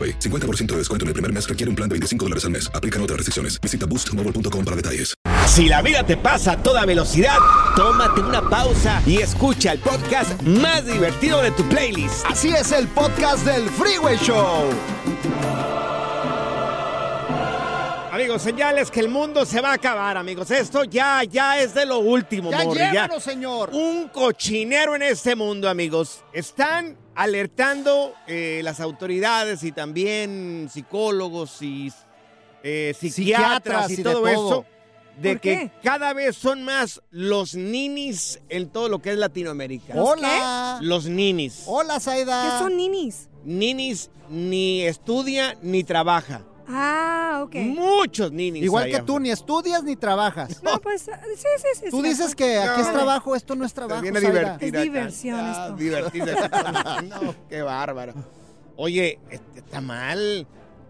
AroPay. 0.00 0.18
50% 0.18 0.66
de 0.66 0.76
descuento 0.78 1.04
en 1.04 1.08
el 1.08 1.14
primer 1.14 1.32
mes 1.32 1.48
requiere 1.48 1.68
un 1.68 1.76
plan 1.76 1.88
de 1.88 1.94
25 1.94 2.24
dólares 2.24 2.44
al 2.44 2.52
mes. 2.52 2.70
Aplican 2.72 3.02
otras 3.02 3.16
restricciones. 3.18 3.60
Visita 3.60 3.86
boostmobile.com 3.86 4.64
para 4.64 4.76
detalles. 4.76 5.14
Si 5.46 5.66
la 5.66 5.82
vida 5.82 6.04
te 6.04 6.16
pasa 6.16 6.52
a 6.52 6.62
toda 6.62 6.86
velocidad, 6.86 7.36
tómate 7.76 8.20
una 8.20 8.48
pausa 8.48 9.02
y 9.06 9.18
escucha 9.18 9.72
el 9.72 9.80
podcast 9.80 10.40
más 10.42 10.86
divertido 10.86 11.42
de 11.42 11.50
tu 11.52 11.68
playlist. 11.68 12.24
Así 12.26 12.50
es 12.50 12.72
el 12.72 12.86
podcast 12.88 13.44
del 13.44 13.68
Freeway 13.68 14.16
Show. 14.18 14.70
Amigos, 18.12 18.42
señales 18.42 18.90
que 18.90 19.00
el 19.00 19.08
mundo 19.08 19.46
se 19.46 19.60
va 19.60 19.70
a 19.70 19.74
acabar, 19.74 20.16
amigos. 20.16 20.50
Esto 20.50 20.84
ya, 20.84 21.24
ya 21.24 21.58
es 21.60 21.74
de 21.74 21.86
lo 21.86 22.00
último, 22.00 22.50
Ya 22.50 23.08
señor. 23.18 23.70
Un 23.72 24.08
cochinero 24.08 24.94
en 24.94 25.02
este 25.02 25.34
mundo, 25.34 25.68
amigos. 25.68 26.22
Están 26.32 26.96
alertando 27.20 28.14
eh, 28.26 28.62
las 28.64 28.80
autoridades 28.80 29.62
y 29.62 29.72
también 29.72 30.70
psicólogos 30.72 31.60
y 31.60 31.92
eh, 32.62 32.94
psiquiatras, 32.98 33.88
Psiquiatras 33.88 33.90
y, 33.90 33.92
y 33.92 33.96
de 33.96 34.02
todo, 34.02 34.22
todo. 34.22 34.28
eso 34.28 34.66
de 35.20 35.32
¿Por 35.32 35.40
que 35.42 35.50
qué? 35.54 35.70
cada 35.82 36.14
vez 36.14 36.34
son 36.34 36.62
más 36.62 37.02
los 37.10 37.54
ninis 37.54 38.40
en 38.48 38.70
todo 38.70 38.88
lo 38.88 39.02
que 39.02 39.10
es 39.10 39.18
Latinoamérica. 39.18 39.94
¿Los 39.94 40.08
Hola. 40.08 40.78
Los 40.80 41.06
ninis. 41.06 41.64
Hola, 41.66 42.00
Saida. 42.00 42.42
¿Qué 42.42 42.64
son 42.64 42.76
ninis? 42.78 43.28
Ninis 43.44 44.10
ni 44.30 44.80
estudia 44.82 45.58
ni 45.60 45.84
trabaja. 45.84 46.42
Ah, 46.72 47.40
ok. 47.44 47.54
Muchos 47.56 48.30
ninis. 48.32 48.62
Igual 48.62 48.90
que 48.90 49.00
tú, 49.02 49.18
ni 49.18 49.30
estudias 49.30 49.82
ni 49.82 49.96
trabajas. 49.96 50.62
No, 50.62 50.80
pues 50.80 51.02
sí, 51.02 51.10
sí, 51.36 51.68
sí. 51.84 51.90
Tú 51.90 52.02
sí, 52.02 52.08
dices 52.08 52.30
sí. 52.30 52.36
que 52.36 52.58
aquí 52.58 52.80
es 52.82 52.92
trabajo, 52.92 53.34
esto 53.34 53.56
no 53.56 53.64
es 53.64 53.72
trabajo. 53.74 54.02
viene 54.02 54.18
a 54.18 54.22
Zaira. 54.22 54.40
divertir 54.58 54.68
Es 54.68 54.72
acá. 54.74 54.82
diversión 54.82 55.40
Ah, 55.40 55.62
esto. 55.64 55.76
divertirse. 55.76 56.34
no, 57.08 57.34
qué 57.48 57.62
bárbaro. 57.62 58.14
Oye, 58.76 59.18
este, 59.30 59.58
está 59.60 59.80
mal. 59.80 60.46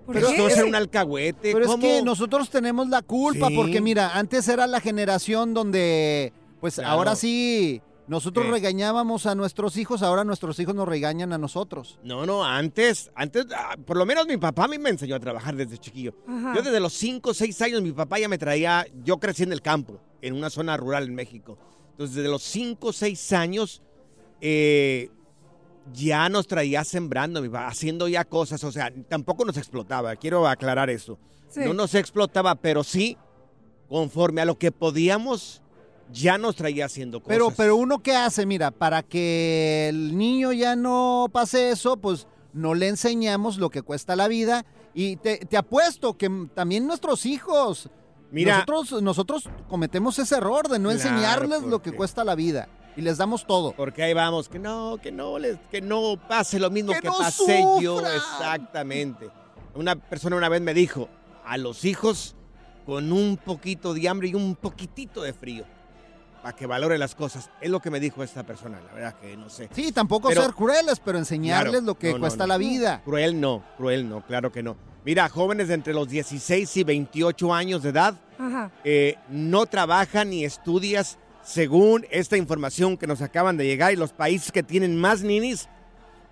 ¿Por 0.06 0.14
Pero 0.16 0.28
esto 0.28 0.48
es 0.48 0.58
Es 0.58 0.64
un 0.64 0.74
alcahuete. 0.74 1.52
Pero 1.52 1.66
¿cómo? 1.66 1.84
es 1.86 1.92
que 1.98 2.02
nosotros 2.02 2.50
tenemos 2.50 2.88
la 2.88 3.02
culpa, 3.02 3.48
Sí. 3.48 3.54
porque 3.56 3.80
mira, 3.80 4.10
antes 4.16 4.48
era 4.48 4.66
la 4.66 4.80
generación 4.80 5.54
donde, 5.54 6.32
pues 6.60 6.74
Claro. 6.76 6.90
ahora 6.90 7.16
sí, 7.16 7.80
nosotros 8.10 8.46
¿Qué? 8.46 8.50
regañábamos 8.50 9.26
a 9.26 9.36
nuestros 9.36 9.76
hijos, 9.76 10.02
ahora 10.02 10.24
nuestros 10.24 10.58
hijos 10.58 10.74
nos 10.74 10.88
regañan 10.88 11.32
a 11.32 11.38
nosotros. 11.38 12.00
No, 12.02 12.26
no, 12.26 12.44
antes, 12.44 13.08
antes, 13.14 13.46
ah, 13.56 13.76
por 13.86 13.96
lo 13.96 14.04
menos 14.04 14.26
mi 14.26 14.36
papá 14.36 14.64
a 14.64 14.68
mí 14.68 14.78
me 14.78 14.90
enseñó 14.90 15.14
a 15.14 15.20
trabajar 15.20 15.54
desde 15.54 15.78
chiquillo. 15.78 16.12
Ajá. 16.26 16.54
Yo 16.56 16.62
desde 16.62 16.80
los 16.80 16.92
5 16.94 17.30
o 17.30 17.34
6 17.34 17.62
años 17.62 17.82
mi 17.82 17.92
papá 17.92 18.18
ya 18.18 18.28
me 18.28 18.36
traía, 18.36 18.84
yo 19.04 19.18
crecí 19.18 19.44
en 19.44 19.52
el 19.52 19.62
campo, 19.62 20.00
en 20.22 20.34
una 20.34 20.50
zona 20.50 20.76
rural 20.76 21.04
en 21.04 21.14
México. 21.14 21.56
Entonces 21.92 22.16
desde 22.16 22.28
los 22.28 22.42
5 22.42 22.88
o 22.88 22.92
6 22.92 23.32
años 23.32 23.80
eh, 24.40 25.08
ya 25.92 26.28
nos 26.28 26.48
traía 26.48 26.82
sembrando, 26.82 27.40
mi 27.40 27.48
papá, 27.48 27.68
haciendo 27.68 28.08
ya 28.08 28.24
cosas, 28.24 28.64
o 28.64 28.72
sea, 28.72 28.92
tampoco 29.08 29.44
nos 29.44 29.56
explotaba, 29.56 30.16
quiero 30.16 30.48
aclarar 30.48 30.90
eso. 30.90 31.16
Sí. 31.46 31.60
No 31.60 31.74
nos 31.74 31.94
explotaba, 31.94 32.56
pero 32.56 32.82
sí, 32.82 33.16
conforme 33.88 34.40
a 34.40 34.46
lo 34.46 34.58
que 34.58 34.72
podíamos, 34.72 35.62
ya 36.12 36.38
nos 36.38 36.56
traía 36.56 36.86
haciendo 36.86 37.20
cosas. 37.20 37.34
Pero, 37.34 37.50
pero 37.50 37.76
uno 37.76 38.02
qué 38.02 38.14
hace, 38.14 38.46
mira, 38.46 38.70
para 38.70 39.02
que 39.02 39.88
el 39.88 40.16
niño 40.16 40.52
ya 40.52 40.76
no 40.76 41.26
pase 41.32 41.70
eso, 41.70 41.96
pues 41.96 42.26
no 42.52 42.74
le 42.74 42.88
enseñamos 42.88 43.58
lo 43.58 43.70
que 43.70 43.82
cuesta 43.82 44.16
la 44.16 44.28
vida. 44.28 44.64
Y 44.94 45.16
te, 45.16 45.38
te 45.38 45.56
apuesto 45.56 46.16
que 46.16 46.48
también 46.54 46.86
nuestros 46.86 47.26
hijos, 47.26 47.88
Mira. 48.30 48.64
nosotros, 48.66 49.02
nosotros 49.02 49.48
cometemos 49.68 50.18
ese 50.18 50.36
error 50.36 50.68
de 50.68 50.78
no 50.78 50.90
Claro, 50.90 51.00
enseñarles 51.00 51.62
lo 51.62 51.80
que 51.82 51.92
cuesta 51.92 52.24
la 52.24 52.34
vida. 52.34 52.68
Y 52.96 53.02
les 53.02 53.18
damos 53.18 53.46
todo. 53.46 53.72
Porque 53.72 54.02
ahí 54.02 54.14
vamos, 54.14 54.48
que 54.48 54.58
no, 54.58 54.98
que 55.00 55.12
no, 55.12 55.38
les, 55.38 55.58
que 55.70 55.80
no 55.80 56.16
pase 56.28 56.58
lo 56.58 56.70
mismo 56.70 56.92
¡Que 56.92 57.00
que, 57.00 57.08
no 57.08 57.18
pasé 57.18 57.64
yo. 57.80 58.00
Exactamente. 58.00 59.30
Una 59.74 59.94
persona 59.94 60.36
una 60.36 60.48
vez 60.48 60.60
me 60.60 60.74
dijo, 60.74 61.08
a 61.44 61.56
los 61.56 61.84
hijos 61.84 62.34
con 62.84 63.12
un 63.12 63.36
poquito 63.36 63.94
de 63.94 64.08
hambre 64.08 64.28
y 64.28 64.34
un 64.34 64.56
poquitito 64.56 65.22
de 65.22 65.32
frío, 65.32 65.64
para 66.42 66.56
que 66.56 66.66
valore 66.66 66.96
las 66.98 67.14
cosas. 67.14 67.50
Es 67.60 67.70
lo 67.70 67.80
que 67.80 67.90
me 67.90 68.00
dijo 68.00 68.22
esta 68.22 68.42
persona, 68.44 68.80
la 68.80 68.92
verdad 68.92 69.14
que 69.20 69.36
no 69.36 69.48
sé. 69.50 69.68
Sí, 69.74 69.92
tampoco 69.92 70.28
Pero- 70.28 70.42
ser 70.42 70.54
crueles, 70.54 71.00
pero 71.00 71.18
enseñarles 71.18 71.72
Claro, 71.72 71.86
lo 71.86 71.94
que 71.98 72.08
no, 72.08 72.14
no, 72.14 72.20
cuesta 72.20 72.44
no. 72.44 72.48
la 72.48 72.56
vida. 72.58 73.02
Cruel 73.04 73.40
no, 73.40 73.62
cruel 73.76 74.08
no, 74.08 74.24
claro 74.26 74.50
que 74.52 74.62
no. 74.62 74.76
Mira, 75.04 75.28
jóvenes 75.28 75.68
de 75.68 75.74
entre 75.74 75.94
los 75.94 76.08
16 76.08 76.76
y 76.76 76.84
28 76.84 77.54
años 77.54 77.82
de 77.82 77.88
edad 77.90 78.14
Ajá. 78.38 78.70
eh, 78.84 79.16
no 79.30 79.64
trabajan 79.66 80.30
ni 80.30 80.44
estudias 80.44 81.18
según 81.42 82.06
esta 82.10 82.36
información 82.36 82.98
que 82.98 83.06
nos 83.06 83.22
acaban 83.22 83.56
de 83.56 83.64
llegar 83.64 83.92
y 83.92 83.96
los 83.96 84.12
países 84.12 84.52
que 84.52 84.62
tienen 84.62 84.98
más 85.00 85.22
ninis 85.22 85.68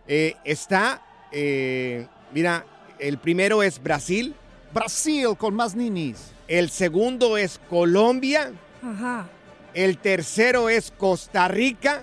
eh, 0.07 0.37
está, 0.45 1.03
eh, 1.33 2.07
mira, 2.33 2.65
el 2.99 3.17
primero 3.19 3.63
es 3.63 3.83
Brasil, 3.83 4.35
Brasil 4.75 5.29
con 5.39 5.55
más 5.55 5.75
ninis. 5.75 6.33
el 6.47 6.69
segundo 6.71 7.37
es 7.39 7.59
Colombia, 7.71 8.53
Ajá. 8.83 9.27
El 9.75 9.99
tercero 9.99 10.69
es 10.69 10.91
Costa 10.91 11.47
Rica, 11.49 12.03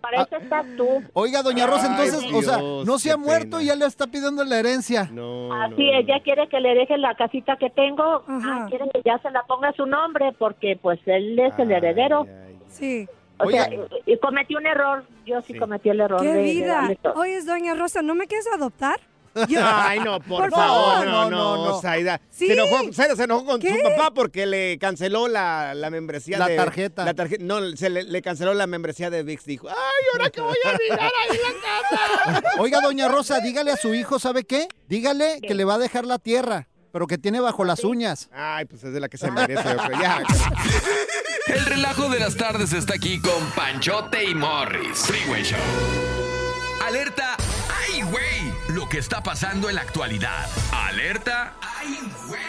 para 0.00 0.22
eso 0.22 0.36
estás, 0.36 0.42
estás 0.42 0.66
tú. 0.76 1.02
Oiga, 1.12 1.42
doña 1.42 1.66
Rosa, 1.66 1.86
Ay, 1.96 2.08
entonces, 2.08 2.32
o 2.32 2.42
sea, 2.42 2.58
no 2.58 2.98
se 2.98 3.10
ha 3.10 3.16
muerto 3.16 3.58
pena. 3.58 3.62
y 3.62 3.66
ya 3.66 3.76
le 3.76 3.86
está 3.86 4.06
pidiendo 4.06 4.44
la 4.44 4.58
herencia. 4.58 5.08
No, 5.12 5.52
Así 5.62 5.74
no, 5.90 5.98
ella 5.98 6.20
quiere 6.24 6.48
que 6.48 6.60
le 6.60 6.74
deje 6.74 6.96
la 6.98 7.14
casita 7.14 7.56
que 7.56 7.70
tengo, 7.70 8.24
ah, 8.26 8.66
quiere 8.68 8.86
que 8.92 9.02
ya 9.04 9.18
se 9.18 9.30
la 9.30 9.42
ponga 9.44 9.68
a 9.68 9.72
su 9.74 9.86
nombre 9.86 10.32
porque 10.38 10.78
pues 10.80 11.00
él 11.06 11.38
es 11.38 11.58
el 11.58 11.70
heredero. 11.72 12.26
Sí. 12.68 13.06
O 13.38 13.46
Oye. 13.46 13.58
sea, 13.58 13.68
y, 14.06 14.12
y 14.12 14.18
cometí 14.18 14.54
un 14.54 14.66
error, 14.66 15.04
yo 15.26 15.40
sí, 15.42 15.54
Sí. 15.54 15.58
cometí 15.58 15.88
el 15.88 16.00
error 16.00 16.20
¡Qué 16.20 16.28
de, 16.28 16.34
de 16.34 16.42
vida! 16.42 16.88
todo. 17.02 17.14
Oye, 17.14 17.42
doña 17.42 17.74
Rosa, 17.74 18.02
¿no 18.02 18.14
me 18.14 18.26
quieres 18.26 18.46
adoptar? 18.54 19.00
Ay, 19.62 20.00
no, 20.00 20.20
por, 20.20 20.42
Por 20.42 20.50
favor, 20.50 21.06
no, 21.06 21.30
No, 21.30 21.56
no, 21.56 21.66
no. 21.68 21.80
Zaida. 21.80 22.20
Sí. 22.30 22.46
Se 22.46 22.52
enojó, 22.54 22.92
Zaida 22.92 23.16
se 23.16 23.24
enojó 23.24 23.44
con 23.46 23.60
¿Qué? 23.60 23.76
su 23.76 23.82
papá 23.82 24.12
porque 24.12 24.46
le 24.46 24.78
canceló 24.78 25.28
la, 25.28 25.74
la 25.74 25.90
membresía 25.90 26.38
La 26.38 26.48
de... 26.48 26.56
tarjeta. 26.56 27.04
La 27.04 27.14
tarjeta. 27.14 27.42
No, 27.44 27.60
se 27.76 27.88
le, 27.90 28.02
le 28.04 28.22
canceló 28.22 28.54
la 28.54 28.66
membresía 28.66 29.10
de 29.10 29.22
VIX. 29.22 29.44
Dijo, 29.44 29.68
ay, 29.68 29.74
¿ahora 30.12 30.30
qué 30.30 30.40
voy 30.40 30.56
a 30.64 30.76
mirar 30.78 31.00
ahí 31.30 31.36
en 31.36 31.42
la 31.42 32.38
casa? 32.40 32.42
Oiga, 32.58 32.80
doña 32.80 33.08
Rosa, 33.08 33.40
dígale 33.40 33.72
a 33.72 33.76
su 33.76 33.94
hijo, 33.94 34.18
¿sabe 34.18 34.44
qué? 34.44 34.68
Dígale 34.88 35.40
que 35.40 35.54
le 35.54 35.64
va 35.64 35.74
a 35.74 35.78
dejar 35.78 36.04
la 36.04 36.18
tierra, 36.18 36.68
pero 36.92 37.06
que 37.06 37.16
tiene 37.18 37.40
bajo 37.40 37.64
las 37.64 37.84
uñas. 37.84 38.28
Ay, 38.32 38.66
pues 38.66 38.84
es 38.84 38.92
de 38.92 39.00
la 39.00 39.08
que 39.08 39.16
se 39.18 39.30
merece. 39.30 39.62
yo 39.64 39.76
creo. 39.78 40.00
Ya. 40.00 40.22
El 41.46 41.64
relajo 41.66 42.08
de 42.08 42.20
las 42.20 42.36
tardes 42.36 42.72
está 42.72 42.94
aquí 42.94 43.20
con 43.20 43.44
Panchote 43.56 44.24
y 44.24 44.34
Morris. 44.34 44.98
Freeway 45.06 45.42
Show. 45.42 45.58
Alerta. 46.86 47.36
¡Ay, 47.68 48.02
güey! 48.02 48.51
Lo 48.82 48.88
que 48.88 48.98
está 48.98 49.22
pasando 49.22 49.68
en 49.68 49.76
la 49.76 49.82
actualidad. 49.82 50.50
Alerta. 50.72 51.54
¡Ay, 51.60 52.00
güey! 52.26 52.40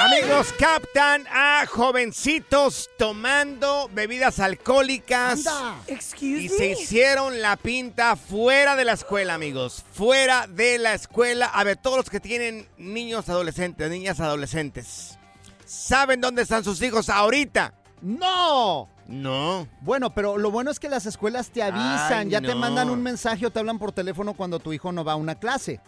Amigos, 0.00 0.52
captan 0.58 1.24
a 1.30 1.66
jovencitos 1.70 2.90
tomando 2.98 3.88
bebidas 3.94 4.40
alcohólicas. 4.40 5.44
Excuse 5.86 6.42
Y 6.42 6.48
se 6.48 6.70
hicieron 6.70 7.40
la 7.40 7.56
pinta 7.56 8.16
fuera 8.16 8.74
de 8.74 8.84
la 8.84 8.94
escuela, 8.94 9.34
amigos. 9.34 9.84
Fuera 9.92 10.48
de 10.48 10.78
la 10.78 10.94
escuela. 10.94 11.46
A 11.46 11.62
ver, 11.62 11.76
todos 11.76 11.96
los 11.96 12.10
que 12.10 12.18
tienen 12.18 12.66
niños 12.76 13.28
adolescentes, 13.28 13.88
niñas 13.88 14.18
adolescentes, 14.18 15.16
¿saben 15.64 16.20
dónde 16.20 16.42
están 16.42 16.64
sus 16.64 16.82
hijos 16.82 17.08
ahorita? 17.08 17.72
¡No! 18.00 18.88
No. 19.12 19.68
Bueno, 19.82 20.14
pero 20.14 20.38
lo 20.38 20.50
bueno 20.50 20.70
es 20.70 20.80
que 20.80 20.88
las 20.88 21.04
escuelas 21.04 21.50
te 21.50 21.62
avisan, 21.62 22.26
Ay, 22.26 22.30
ya 22.30 22.40
te 22.40 22.54
mandan 22.54 22.88
un 22.88 23.02
mensaje 23.02 23.44
o 23.44 23.50
te 23.50 23.58
hablan 23.58 23.78
por 23.78 23.92
teléfono 23.92 24.32
cuando 24.32 24.58
tu 24.58 24.72
hijo 24.72 24.90
no 24.90 25.04
va 25.04 25.12
a 25.12 25.16
una 25.16 25.34
clase. 25.34 25.80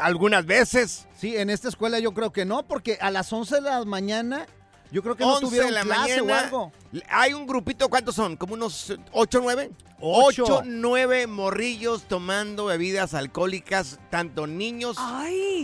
Algunas 0.00 0.46
veces. 0.46 1.06
Sí, 1.14 1.36
en 1.36 1.50
esta 1.50 1.68
escuela 1.68 1.98
yo 1.98 2.14
creo 2.14 2.32
que 2.32 2.46
no, 2.46 2.66
porque 2.66 2.96
a 3.02 3.10
las 3.10 3.30
11 3.30 3.56
de 3.56 3.60
la 3.60 3.84
mañana 3.84 4.46
yo 4.90 5.02
creo 5.02 5.14
que 5.14 5.24
no 5.24 5.34
11 5.34 5.44
tuvieron 5.44 5.68
de 5.68 5.74
la 5.74 5.82
clase 5.82 6.22
mañana. 6.22 6.40
o 6.40 6.44
algo. 6.44 6.72
Hay 7.10 7.34
un 7.34 7.46
grupito, 7.46 7.90
¿cuántos 7.90 8.14
son? 8.14 8.34
¿Como 8.36 8.54
unos 8.54 8.96
8 9.12 9.38
o 9.38 9.42
9? 9.42 9.70
Ocho. 10.00 10.44
8 10.44 10.62
9 10.64 11.26
morrillos 11.26 12.04
tomando 12.04 12.64
bebidas 12.64 13.12
alcohólicas, 13.12 14.00
tanto 14.08 14.46
niños, 14.46 14.96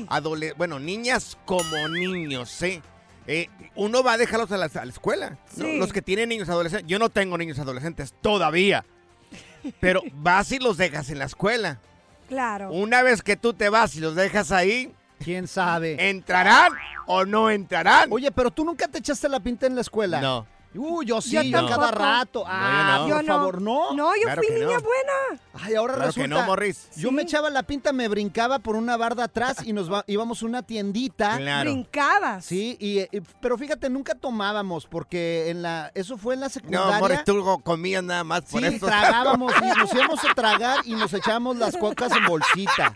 adole 0.08 0.52
bueno, 0.52 0.78
niñas 0.80 1.38
como 1.46 1.88
niños, 1.88 2.50
¿sí? 2.50 2.82
Eh, 3.26 3.48
uno 3.74 4.02
va 4.02 4.12
a 4.12 4.18
dejarlos 4.18 4.50
a 4.52 4.56
la, 4.56 4.66
a 4.66 4.84
la 4.84 4.92
escuela, 4.92 5.38
¿no? 5.56 5.66
Los 5.74 5.92
que 5.92 6.02
tienen 6.02 6.28
niños 6.28 6.48
adolescentes. 6.48 6.88
Yo 6.88 6.98
no 6.98 7.08
tengo 7.08 7.36
niños 7.36 7.58
adolescentes 7.58 8.14
todavía, 8.20 8.84
pero 9.80 10.02
vas 10.14 10.52
y 10.52 10.58
los 10.58 10.76
dejas 10.76 11.10
en 11.10 11.18
la 11.18 11.24
escuela. 11.24 11.80
Claro. 12.28 12.70
Una 12.72 13.02
vez 13.02 13.22
que 13.22 13.36
tú 13.36 13.52
te 13.52 13.68
vas 13.68 13.94
y 13.96 14.00
los 14.00 14.14
dejas 14.14 14.50
ahí, 14.52 14.92
¿quién 15.22 15.46
sabe? 15.48 16.08
¿Entrarán 16.08 16.72
o 17.06 17.24
no 17.24 17.50
entrarán? 17.50 18.08
Oye, 18.12 18.30
pero 18.32 18.50
tú 18.50 18.64
nunca 18.64 18.88
te 18.88 18.98
echaste 18.98 19.28
la 19.28 19.40
pinta 19.40 19.66
en 19.66 19.74
la 19.74 19.80
escuela. 19.80 20.20
No. 20.20 20.46
Uy, 20.76 21.06
yo 21.06 21.20
sí, 21.20 21.32
Yo 21.32 21.42
yo 21.42 21.66
cada 21.68 21.90
rato. 21.90 22.44
Ah, 22.46 23.06
yo 23.08 23.14
no. 23.14 23.16
por 23.16 23.26
favor, 23.26 23.62
no. 23.62 23.92
No, 23.94 24.14
yo 24.16 24.22
Claro 24.22 24.42
fui 24.42 24.54
que 24.54 24.60
no. 24.62 24.66
niña 24.68 24.78
buena. 24.78 25.42
Ay, 25.54 25.74
ahora 25.74 25.94
Claro 25.94 26.12
que 26.12 26.20
resulta. 26.20 26.40
no, 26.40 26.46
Morris. 26.46 26.88
Yo 26.96 27.10
me 27.12 27.22
echaba 27.22 27.50
la 27.50 27.62
pinta, 27.62 27.92
me 27.92 28.08
brincaba 28.08 28.58
por 28.58 28.76
una 28.76 28.96
barda 28.96 29.24
atrás 29.24 29.58
y 29.64 29.72
nos 29.72 29.90
va- 29.92 30.04
íbamos 30.06 30.42
a 30.42 30.46
una 30.46 30.62
tiendita. 30.62 31.36
Claro. 31.38 31.70
Brincabas. 31.70 32.44
Sí, 32.44 32.76
y, 32.80 33.00
y- 33.16 33.22
pero 33.40 33.56
fíjate, 33.56 33.88
nunca 33.90 34.14
tomábamos 34.14 34.86
porque 34.86 35.50
en 35.50 35.62
la 35.62 35.90
eso 35.94 36.16
fue 36.18 36.34
en 36.34 36.40
la 36.40 36.48
secundaria. 36.48 36.92
No, 36.94 36.98
Morris, 37.00 37.24
tú 37.24 37.60
comías 37.64 38.02
nada 38.02 38.24
más 38.24 38.42
por 38.42 38.60
Sí, 38.60 38.66
eso. 38.74 38.86
tragábamos 38.86 39.52
y 39.62 39.78
nos 39.78 39.92
íbamos 39.94 40.24
a 40.24 40.34
tragar 40.34 40.78
y 40.84 40.94
nos 40.94 41.12
echábamos 41.12 41.56
las 41.56 41.76
cocas 41.76 42.12
en 42.12 42.26
bolsita. 42.26 42.94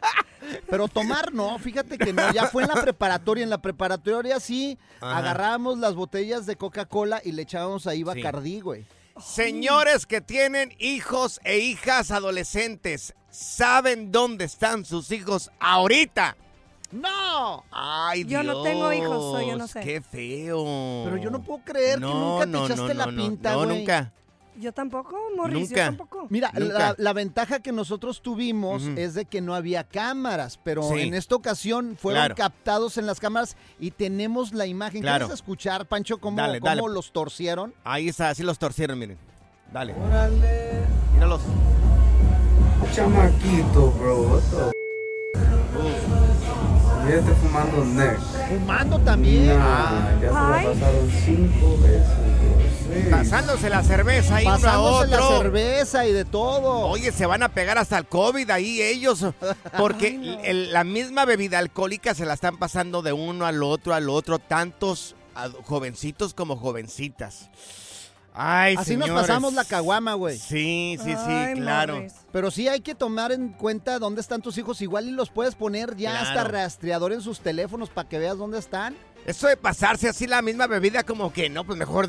Pero 0.68 0.88
tomar 0.88 1.32
no, 1.32 1.58
fíjate 1.58 1.98
que 1.98 2.12
no, 2.12 2.32
ya 2.32 2.46
fue 2.46 2.62
en 2.62 2.68
la 2.68 2.80
preparatoria. 2.82 3.44
En 3.44 3.50
la 3.50 3.60
preparatoria 3.62 4.40
sí, 4.40 4.78
Ajá. 5.00 5.18
agarrábamos 5.18 5.78
las 5.78 5.94
botellas 5.94 6.46
de 6.46 6.56
Coca-Cola 6.56 7.20
y 7.24 7.32
le 7.32 7.42
echábamos 7.42 7.86
ahí 7.86 8.02
Bacardí, 8.02 8.60
güey. 8.60 8.84
Señores 9.20 10.06
que 10.06 10.20
tienen 10.20 10.74
hijos 10.78 11.40
e 11.44 11.58
hijas 11.58 12.10
adolescentes, 12.10 13.14
¿saben 13.30 14.10
dónde 14.12 14.46
están 14.46 14.84
sus 14.84 15.10
hijos 15.12 15.50
ahorita? 15.60 16.36
¡No! 16.90 17.64
Ay, 17.70 18.24
Yo 18.24 18.42
no 18.42 18.62
tengo 18.62 18.92
hijos, 18.92 19.16
so 19.16 19.40
yo 19.40 19.52
no 19.52 19.56
Dios, 19.58 19.70
sé. 19.70 19.80
Qué 19.80 20.00
feo. 20.00 21.04
Pero 21.04 21.16
yo 21.18 21.30
no 21.30 21.40
puedo 21.42 21.62
creer 21.64 21.94
que 21.96 22.00
No, 22.00 22.14
nunca 22.32 22.46
te 22.46 22.50
no, 22.50 22.64
echaste 22.66 22.82
no, 22.82 22.94
la 22.94 23.06
no, 23.06 23.12
no. 23.12 23.22
pinta, 23.22 23.52
No, 23.52 23.64
güey. 23.64 23.78
nunca. 23.78 24.12
Yo 24.60 24.72
tampoco, 24.72 25.16
Morris, 25.36 25.70
Nunca. 25.70 25.74
yo 25.76 25.84
tampoco. 25.96 26.26
Mira, 26.28 26.50
Nunca. 26.52 26.78
la, 26.78 26.94
la 26.98 27.12
ventaja 27.14 27.60
que 27.60 27.72
nosotros 27.72 28.20
tuvimos 28.20 28.82
es 28.96 29.14
de 29.14 29.24
que 29.24 29.40
no 29.40 29.54
había 29.54 29.84
cámaras, 29.84 30.58
pero 30.62 30.82
Sí. 30.82 31.00
en 31.00 31.14
esta 31.14 31.34
ocasión 31.34 31.96
fueron 31.98 32.20
Claro. 32.20 32.34
captados 32.34 32.98
en 32.98 33.06
las 33.06 33.20
cámaras 33.20 33.56
y 33.78 33.90
tenemos 33.90 34.52
la 34.52 34.66
imagen. 34.66 35.00
Claro. 35.00 35.26
¿Quieres 35.26 35.40
escuchar, 35.40 35.86
Pancho, 35.86 36.18
cómo, 36.18 36.36
Dale, 36.36 36.60
cómo 36.60 36.68
dale. 36.68 36.82
los 36.92 37.10
torcieron? 37.12 37.72
Ahí 37.84 38.08
está, 38.08 38.28
así 38.28 38.42
los 38.42 38.58
torcieron, 38.58 38.98
miren. 38.98 39.16
Dale. 39.72 39.94
Míralos. 41.14 41.40
Chamaquito, 42.92 43.92
bro. 43.92 44.40
Ya 47.08 47.16
está 47.16 47.34
fumando 47.34 47.84
neck. 47.84 48.18
Fumando 48.48 48.98
también. 49.00 49.58
Nah, 49.58 50.10
ya 50.20 50.28
se 50.28 50.34
la 50.34 50.62
pasaron 50.64 51.10
cinco 51.24 51.78
veces. 51.82 52.29
Pasándose 53.10 53.70
la 53.70 53.82
cerveza 53.82 54.36
ahí 54.36 54.46
uno 54.46 54.54
a 54.54 54.58
Pasándose 54.58 55.06
la 55.08 55.20
otro. 55.24 55.38
cerveza 55.42 56.06
y 56.06 56.12
de 56.12 56.24
todo. 56.24 56.86
Oye, 56.88 57.12
se 57.12 57.26
van 57.26 57.42
a 57.42 57.48
pegar 57.50 57.78
hasta 57.78 57.98
el 57.98 58.06
COVID 58.06 58.48
ahí 58.50 58.80
ellos, 58.82 59.24
porque 59.78 60.38
el- 60.44 60.72
la 60.72 60.84
misma 60.84 61.24
bebida 61.24 61.58
alcohólica 61.58 62.14
se 62.14 62.24
la 62.26 62.34
están 62.34 62.56
pasando 62.58 63.02
de 63.02 63.12
uno 63.12 63.46
al 63.46 63.62
otro, 63.62 63.94
al 63.94 64.08
otro, 64.08 64.38
tantos 64.38 65.14
ad- 65.34 65.52
jovencitos 65.64 66.34
como 66.34 66.56
jovencitas. 66.56 67.50
Ay, 68.32 68.76
Así 68.78 68.96
nos 68.96 69.06
señores. 69.08 69.26
pasamos 69.26 69.54
la 69.54 69.64
caguama, 69.64 70.14
güey. 70.14 70.38
Sí, 70.38 70.96
sí, 71.02 71.10
sí, 71.12 71.32
Ay, 71.32 71.54
claro. 71.54 72.06
Pero 72.32 72.50
sí 72.52 72.68
hay 72.68 72.80
que 72.80 72.94
tomar 72.94 73.32
en 73.32 73.48
cuenta 73.48 73.98
dónde 73.98 74.20
están 74.20 74.40
tus 74.40 74.56
hijos. 74.56 74.80
Igual 74.82 75.08
y 75.08 75.10
los 75.10 75.30
puedes 75.30 75.56
poner 75.56 75.96
ya 75.96 76.12
Claro. 76.12 76.28
hasta 76.28 76.44
rastreador 76.44 77.12
en 77.12 77.22
sus 77.22 77.40
teléfonos 77.40 77.90
para 77.90 78.08
que 78.08 78.20
veas 78.20 78.38
dónde 78.38 78.60
están. 78.60 78.96
Eso 79.26 79.48
de 79.48 79.56
pasarse 79.56 80.08
así 80.08 80.28
la 80.28 80.42
misma 80.42 80.68
bebida, 80.68 81.02
como 81.02 81.32
que 81.32 81.50
no, 81.50 81.64
pues 81.64 81.76
mejor 81.76 82.08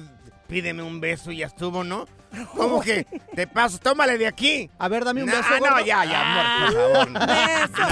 pídeme 0.51 0.83
un 0.83 0.99
beso 0.99 1.31
y 1.31 1.37
ya 1.37 1.45
estuvo, 1.47 1.81
¿no? 1.85 2.05
Como 2.55 2.81
que 2.81 3.07
te 3.33 3.47
paso, 3.47 3.79
tómale 3.79 4.17
de 4.17 4.27
aquí. 4.27 4.69
A 4.77 4.89
ver, 4.89 5.05
dame 5.05 5.23
un 5.23 5.31
beso, 5.31 5.43
ah, 5.49 5.59
no, 5.59 5.79
ya, 5.79 6.03
ya, 6.03 6.21
amor, 6.21 6.45
por 6.59 6.73
favor. 6.75 7.11
no. 7.11 7.19
Beso, 7.21 7.87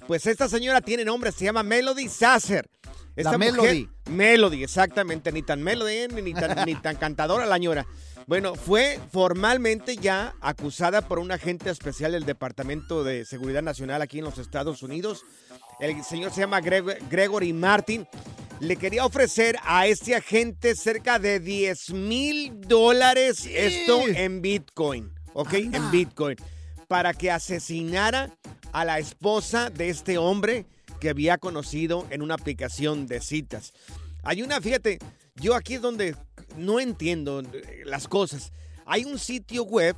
Pues 0.07 0.25
esta 0.25 0.49
señora 0.49 0.81
tiene 0.81 1.05
nombre, 1.05 1.31
se 1.31 1.45
llama 1.45 1.61
Melody 1.63 2.09
Sasser. 2.09 2.67
Esta 3.15 3.31
La 3.33 3.37
mujer- 3.37 3.53
Melody. 3.53 3.89
Melody, 4.09 4.63
exactamente. 4.63 5.31
Ni 5.31 5.43
tan 5.43 5.61
Melody, 5.61 6.07
ni 6.21 6.33
tan, 6.33 6.65
ni 6.65 6.73
tan 6.75 6.95
cantadora 6.95 7.45
la 7.45 7.55
señora. 7.55 7.85
Bueno, 8.25 8.55
fue 8.55 8.99
formalmente 9.11 9.97
ya 9.97 10.35
acusada 10.41 11.01
por 11.01 11.19
un 11.19 11.31
agente 11.31 11.69
especial 11.69 12.11
del 12.13 12.25
Departamento 12.25 13.03
de 13.03 13.25
Seguridad 13.25 13.61
Nacional 13.61 14.01
aquí 14.01 14.19
en 14.19 14.25
los 14.25 14.37
Estados 14.37 14.83
Unidos. 14.83 15.23
El 15.79 16.03
señor 16.03 16.31
se 16.31 16.41
llama 16.41 16.59
Greg- 16.61 16.99
Gregory 17.09 17.53
Martin. 17.53 18.07
Le 18.59 18.75
quería 18.75 19.05
ofrecer 19.05 19.57
a 19.63 19.87
este 19.87 20.15
agente 20.15 20.75
cerca 20.75 21.17
de 21.17 21.39
10 21.39 21.91
mil 21.93 22.59
dólares, 22.61 23.47
esto 23.49 24.01
en 24.07 24.41
Bitcoin, 24.41 25.11
¿ok? 25.33 25.53
En 25.53 25.91
Bitcoin, 25.91 26.37
para 26.87 27.13
que 27.13 27.31
asesinara 27.31 28.29
a 28.71 28.85
la 28.85 28.99
esposa 28.99 29.69
de 29.69 29.89
este 29.89 30.17
hombre 30.17 30.65
que 30.99 31.09
había 31.09 31.37
conocido 31.37 32.05
en 32.09 32.21
una 32.21 32.35
aplicación 32.35 33.07
de 33.07 33.21
citas. 33.21 33.73
Hay 34.23 34.41
una, 34.41 34.61
fíjate, 34.61 34.99
yo 35.35 35.55
aquí 35.55 35.75
es 35.75 35.81
donde 35.81 36.15
no 36.57 36.79
entiendo 36.79 37.41
eh, 37.41 37.83
las 37.85 38.07
cosas. 38.07 38.51
Hay 38.85 39.05
un 39.05 39.17
sitio 39.17 39.63
web 39.63 39.95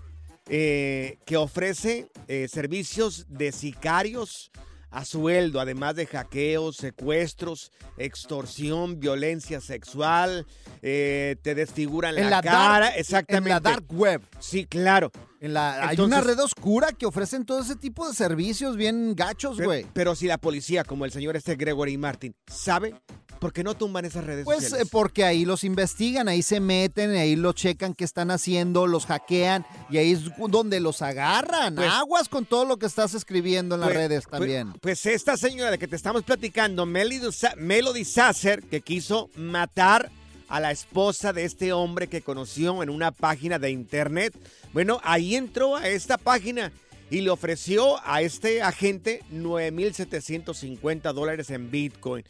eh, 0.47 1.17
que 1.25 1.37
ofrece 1.37 2.07
eh, 2.27 2.47
servicios 2.47 3.25
de 3.29 3.51
sicarios 3.51 4.51
a 4.91 5.05
sueldo, 5.05 5.59
además 5.59 5.95
de 5.95 6.05
hackeos, 6.05 6.75
secuestros, 6.77 7.71
extorsión, 7.97 8.99
violencia 8.99 9.61
sexual, 9.61 10.45
eh, 10.81 11.37
te 11.41 11.55
desfiguran 11.55 12.17
En 12.17 12.25
la, 12.25 12.29
la 12.29 12.41
cara, 12.41 12.85
dark- 12.87 12.93
exactamente. 12.97 13.49
en 13.49 13.53
la 13.55 13.59
dark 13.59 13.85
web. 13.93 14.21
Sí, 14.39 14.65
claro. 14.65 15.11
En 15.39 15.53
la, 15.53 15.87
hay 15.87 15.99
una 15.99 16.21
red 16.21 16.37
oscura 16.39 16.91
que 16.91 17.07
ofrecen 17.07 17.45
todo 17.45 17.61
ese 17.61 17.75
tipo 17.75 18.07
de 18.07 18.13
servicios 18.13 18.77
bien 18.77 19.15
gachos, 19.15 19.59
güey. 19.59 19.87
Pero, 19.93 20.13
si 20.13 20.27
la 20.27 20.37
policía, 20.37 20.83
como 20.83 21.03
el 21.05 21.11
señor 21.11 21.35
este 21.35 21.55
Gregory 21.55 21.97
Martin, 21.97 22.35
sabe, 22.45 22.93
¿por 23.41 23.51
qué 23.53 23.63
no 23.63 23.73
tumban 23.75 24.05
esas 24.05 24.23
redes 24.23 24.45
Pues 24.45 24.59
sociales? 24.65 24.85
eh, 24.85 24.89
porque 24.91 25.25
ahí 25.25 25.45
los 25.45 25.63
investigan, 25.63 26.27
ahí 26.29 26.43
se 26.43 26.59
meten, 26.59 27.09
ahí 27.15 27.35
lo 27.35 27.53
checan 27.53 27.95
qué 27.95 28.03
están 28.03 28.29
haciendo, 28.29 28.85
los 28.85 29.07
hackean 29.07 29.65
y 29.89 29.97
ahí 29.97 30.11
es 30.11 30.21
donde 30.47 30.79
los 30.79 31.01
agarran. 31.01 31.73
Pues- 31.75 31.89
Aguas 31.91 32.29
con 32.29 32.45
todo 32.45 32.65
lo 32.65 32.77
que 32.77 32.85
estás 32.85 33.15
escribiendo 33.15 33.73
en 33.75 33.81
las 33.81 33.89
Pues- 33.89 33.97
redes 33.97 34.23
pues- 34.29 34.39
también. 34.39 34.73
Pues, 34.79 35.05
esta 35.07 35.35
señora 35.37 35.71
de 35.71 35.79
que 35.79 35.87
te 35.87 35.95
estamos 35.95 36.21
platicando, 36.23 36.85
Melody 36.85 38.05
Sasser, 38.05 38.61
que 38.61 38.81
quiso 38.81 39.31
matar 39.35 40.11
a 40.47 40.59
la 40.59 40.69
esposa 40.71 41.33
de 41.33 41.43
este 41.45 41.73
hombre 41.73 42.07
que 42.07 42.21
conoció 42.21 42.83
en 42.83 42.91
una 42.91 43.11
página 43.11 43.57
de 43.57 43.71
internet. 43.71 44.33
Bueno, 44.71 44.99
ahí 45.03 45.35
entró 45.35 45.77
a 45.77 45.87
esta 45.87 46.19
página 46.19 46.71
y 47.09 47.21
le 47.21 47.31
ofreció 47.31 47.99
a 48.05 48.21
este 48.21 48.61
agente 48.61 49.23
9.750 49.31 51.11
dólares 51.13 51.49
en 51.49 51.71
Bitcoin. 51.71 52.23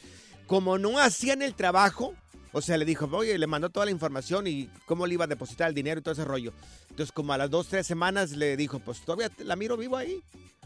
Como 0.51 0.77
no 0.77 0.99
hacían 0.99 1.41
el 1.41 1.53
trabajo, 1.53 2.13
o 2.51 2.61
sea, 2.61 2.75
le 2.75 2.83
dijo, 2.83 3.09
oye, 3.13 3.37
le 3.37 3.47
mandó 3.47 3.69
toda 3.69 3.85
la 3.85 3.91
información 3.93 4.47
y 4.47 4.69
cómo 4.85 5.07
le 5.07 5.13
iba 5.13 5.23
a 5.23 5.27
depositar 5.27 5.69
el 5.69 5.73
dinero 5.73 6.01
y 6.01 6.03
todo 6.03 6.11
ese 6.11 6.25
rollo. 6.25 6.51
Entonces, 6.89 7.13
como 7.13 7.31
a 7.31 7.37
las 7.37 7.49
dos, 7.49 7.69
tres 7.69 7.87
semanas 7.87 8.31
le 8.31 8.57
dijo, 8.57 8.79
pues 8.79 8.99
todavía 8.99 9.31
la 9.45 9.55
miro 9.55 9.77
vivo 9.77 9.95
ahí. 9.95 10.21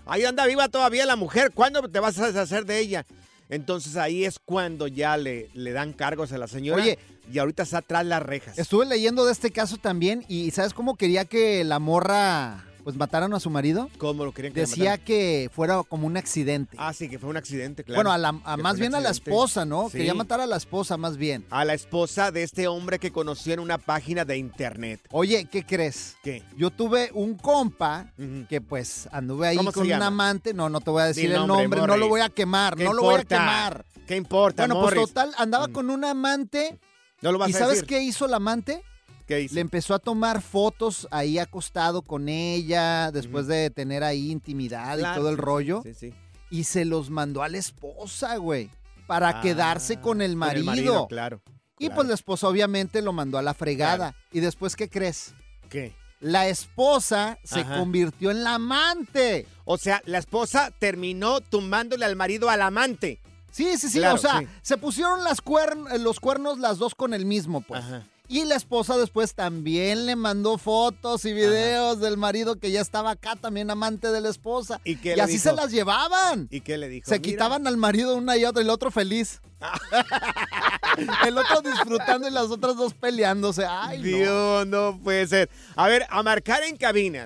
Ahí 0.08 0.26
anda 0.26 0.48
viva 0.48 0.70
todavía 0.70 1.06
la 1.06 1.16
mujer. 1.16 1.52
¿Cuándo 1.54 1.88
te 1.88 2.00
vas 2.00 2.18
a 2.18 2.26
deshacer 2.26 2.66
de 2.66 2.80
ella? 2.80 3.06
Entonces 3.48 3.96
ahí 3.96 4.26
es 4.26 4.40
cuando 4.40 4.88
ya 4.88 5.18
le, 5.18 5.52
le 5.54 5.72
dan 5.72 5.94
cargos 5.94 6.32
a 6.32 6.40
la 6.40 6.48
señora. 6.48 6.82
Oye. 6.82 6.98
y 7.32 7.38
ahorita 7.38 7.62
está 7.62 7.78
atrás 7.78 8.08
las 8.08 8.24
rejas. 8.24 8.58
Estuve 8.58 8.88
leyendo 8.88 9.24
de 9.24 9.34
este 9.34 9.52
caso 9.52 9.78
también 9.78 10.26
y 10.28 10.50
¿sabes 10.50 10.74
cómo 10.74 10.96
quería 10.96 11.26
que 11.26 11.64
la 11.64 11.78
morra 11.78 12.66
pues 12.86 12.98
mataran 12.98 13.34
a 13.34 13.40
su 13.40 13.50
marido? 13.50 13.90
¿Cómo 13.98 14.24
lo 14.26 14.32
querían 14.32 14.54
que 14.54 14.60
Decía 14.60 15.00
que 15.00 15.50
fuera 15.52 15.82
como 15.82 16.06
un 16.06 16.18
accidente. 16.18 16.78
Ah, 16.80 16.94
sí, 16.94 17.10
que 17.10 17.18
fue 17.18 17.32
un 17.32 17.36
accidente, 17.36 17.84
claro. 17.84 17.98
bueno, 17.98 18.12
a 18.12 18.18
la, 18.20 18.40
a 18.44 18.58
más 18.58 18.78
bien 18.78 18.94
a 18.94 19.00
la 19.00 19.10
esposa, 19.10 19.66
¿no? 19.66 19.90
Sí. 19.90 19.98
Quería 19.98 20.14
matar 20.14 20.40
a 20.40 20.46
la 20.46 20.56
esposa 20.56 20.96
más 20.96 21.18
bien. 21.18 21.44
A 21.50 21.66
la 21.66 21.74
esposa 21.74 22.32
de 22.32 22.44
este 22.44 22.68
hombre 22.68 23.00
que 23.00 23.12
conoció 23.12 23.56
en 23.56 23.60
una 23.60 23.80
página 23.80 24.24
de 24.24 24.38
internet. 24.38 25.02
Oye, 25.10 25.46
¿qué 25.46 25.66
crees? 25.66 26.16
¿Qué? 26.24 26.44
Yo 26.58 26.70
tuve 26.70 27.10
un 27.16 27.34
compa 27.34 28.14
que 28.48 28.62
pues 28.62 29.10
anduve 29.12 29.48
ahí 29.48 29.58
¿Cómo 29.58 29.72
se 29.72 29.80
con 29.80 29.88
un 29.92 30.04
amante. 30.04 30.54
No, 30.54 30.70
no 30.70 30.80
te 30.80 30.92
voy 30.92 31.02
a 31.02 31.06
decir 31.06 31.32
el 31.32 31.48
nombre, 31.48 31.82
no 31.82 31.98
lo 31.98 32.08
voy 32.08 32.22
a 32.22 32.30
quemar, 32.30 32.76
¿Qué 32.76 32.84
no 32.84 32.94
lo 32.94 33.02
voy 33.02 33.16
a 33.16 33.24
quemar. 33.24 33.84
¿Qué 34.06 34.16
importa, 34.16 34.68
Bueno, 34.68 34.80
pues 34.84 34.94
total, 34.94 35.34
andaba 35.40 35.70
con 35.70 35.90
un 35.90 36.06
amante. 36.06 36.78
No 37.24 37.32
lo 37.32 37.40
vas 37.40 37.50
¿Y 37.50 37.56
a 37.56 37.58
sabes 37.58 37.78
decir. 37.78 37.88
qué 37.88 38.04
hizo 38.04 38.28
el 38.28 38.36
amante? 38.36 38.84
¿Qué 39.26 39.42
hizo? 39.42 39.56
Le 39.56 39.62
empezó 39.62 39.94
a 39.96 40.00
tomar 40.00 40.42
fotos 40.42 41.08
ahí 41.12 41.40
acostado 41.40 42.02
con 42.02 42.30
ella, 42.30 43.12
después 43.12 43.48
de 43.48 43.70
tener 43.72 44.04
ahí 44.04 44.30
intimidad 44.32 44.98
Claro, 44.98 45.14
y 45.14 45.20
todo 45.20 45.30
el 45.30 45.36
sí, 45.36 45.42
rollo. 45.42 45.82
sí, 45.84 45.94
sí. 45.94 46.14
Y 46.52 46.64
se 46.66 46.86
los 46.86 47.10
mandó 47.10 47.42
a 47.42 47.50
la 47.50 47.58
esposa, 47.58 48.38
güey, 48.38 48.70
para 49.08 49.30
Ah, 49.30 49.42
quedarse 49.42 50.00
con 50.00 50.22
el 50.22 50.32
Con 50.32 50.40
marido. 50.40 50.60
el 50.60 50.66
marido, 50.66 51.08
claro. 51.08 51.42
Y 51.80 51.88
claro. 51.88 51.96
pues 51.96 52.08
la 52.08 52.14
esposa 52.14 52.48
obviamente 52.48 53.02
lo 53.02 53.12
mandó 53.14 53.38
a 53.38 53.42
la 53.42 53.54
fregada. 53.54 54.16
¿Y 54.32 54.40
después 54.40 54.76
qué 54.76 54.90
crees? 54.90 55.34
¿Qué? 55.70 55.94
La 56.22 56.48
esposa 56.48 57.38
se 57.44 57.62
Ajá. 57.62 57.78
convirtió 57.80 58.32
en 58.32 58.44
la 58.44 58.56
amante. 58.56 59.46
O 59.66 59.78
sea, 59.78 60.02
la 60.06 60.20
esposa 60.20 60.72
terminó 60.80 61.42
tumbándole 61.42 62.06
al 62.06 62.16
marido 62.16 62.50
al 62.50 62.62
amante. 62.62 63.20
Sí, 63.52 63.78
sí, 63.78 63.90
sí. 63.90 63.98
Claro, 64.00 64.16
o 64.16 64.18
sea, 64.18 64.40
sí. 64.40 64.48
se 64.62 64.78
pusieron 64.78 65.24
las 65.24 65.44
cuern- 65.44 65.98
los 66.00 66.20
cuernos 66.20 66.60
las 66.60 66.78
dos 66.78 66.96
con 66.96 67.14
el 67.14 67.26
mismo, 67.26 67.62
pues. 67.62 67.84
Y 68.28 68.46
la 68.46 68.56
esposa 68.56 68.98
después 68.98 69.36
también 69.36 70.06
le 70.08 70.16
mandó 70.16 70.58
fotos 70.58 71.26
y 71.26 71.34
videos 71.34 72.00
del 72.00 72.18
marido 72.18 72.56
que 72.60 72.72
ya 72.72 72.82
estaba 72.82 73.12
acá, 73.12 73.36
también 73.36 73.70
amante 73.70 74.12
de 74.12 74.20
la 74.22 74.30
esposa. 74.30 74.82
¿Y 74.84 74.96
qué 74.96 75.14
Y 75.14 75.16
le 75.18 75.22
así 75.22 75.34
dijo? 75.34 75.44
se 75.44 75.54
las 75.54 75.72
llevaban. 75.72 76.48
¿Y 76.50 76.62
qué 76.62 76.78
le 76.78 76.90
dijo? 76.90 77.08
Se 77.08 77.20
Mira. 77.20 77.24
quitaban 77.32 77.68
al 77.68 77.78
marido 77.78 78.16
una 78.16 78.36
y 78.38 78.46
otra 78.46 78.62
y 78.62 78.66
el 78.66 78.72
otro 78.72 78.90
feliz. 78.90 79.42
el 81.28 81.38
otro 81.38 81.62
disfrutando 81.62 82.28
y 82.28 82.32
las 82.32 82.46
otras 82.46 82.76
dos 82.76 82.94
peleándose. 82.94 83.66
Ay, 83.66 84.00
no. 84.00 84.04
Dios, 84.04 84.68
no 84.68 85.00
puede 85.04 85.28
ser. 85.28 85.50
A 85.76 85.88
ver, 85.88 86.06
a 86.10 86.24
marcar 86.24 86.64
en 86.64 86.78
cabina. 86.78 87.26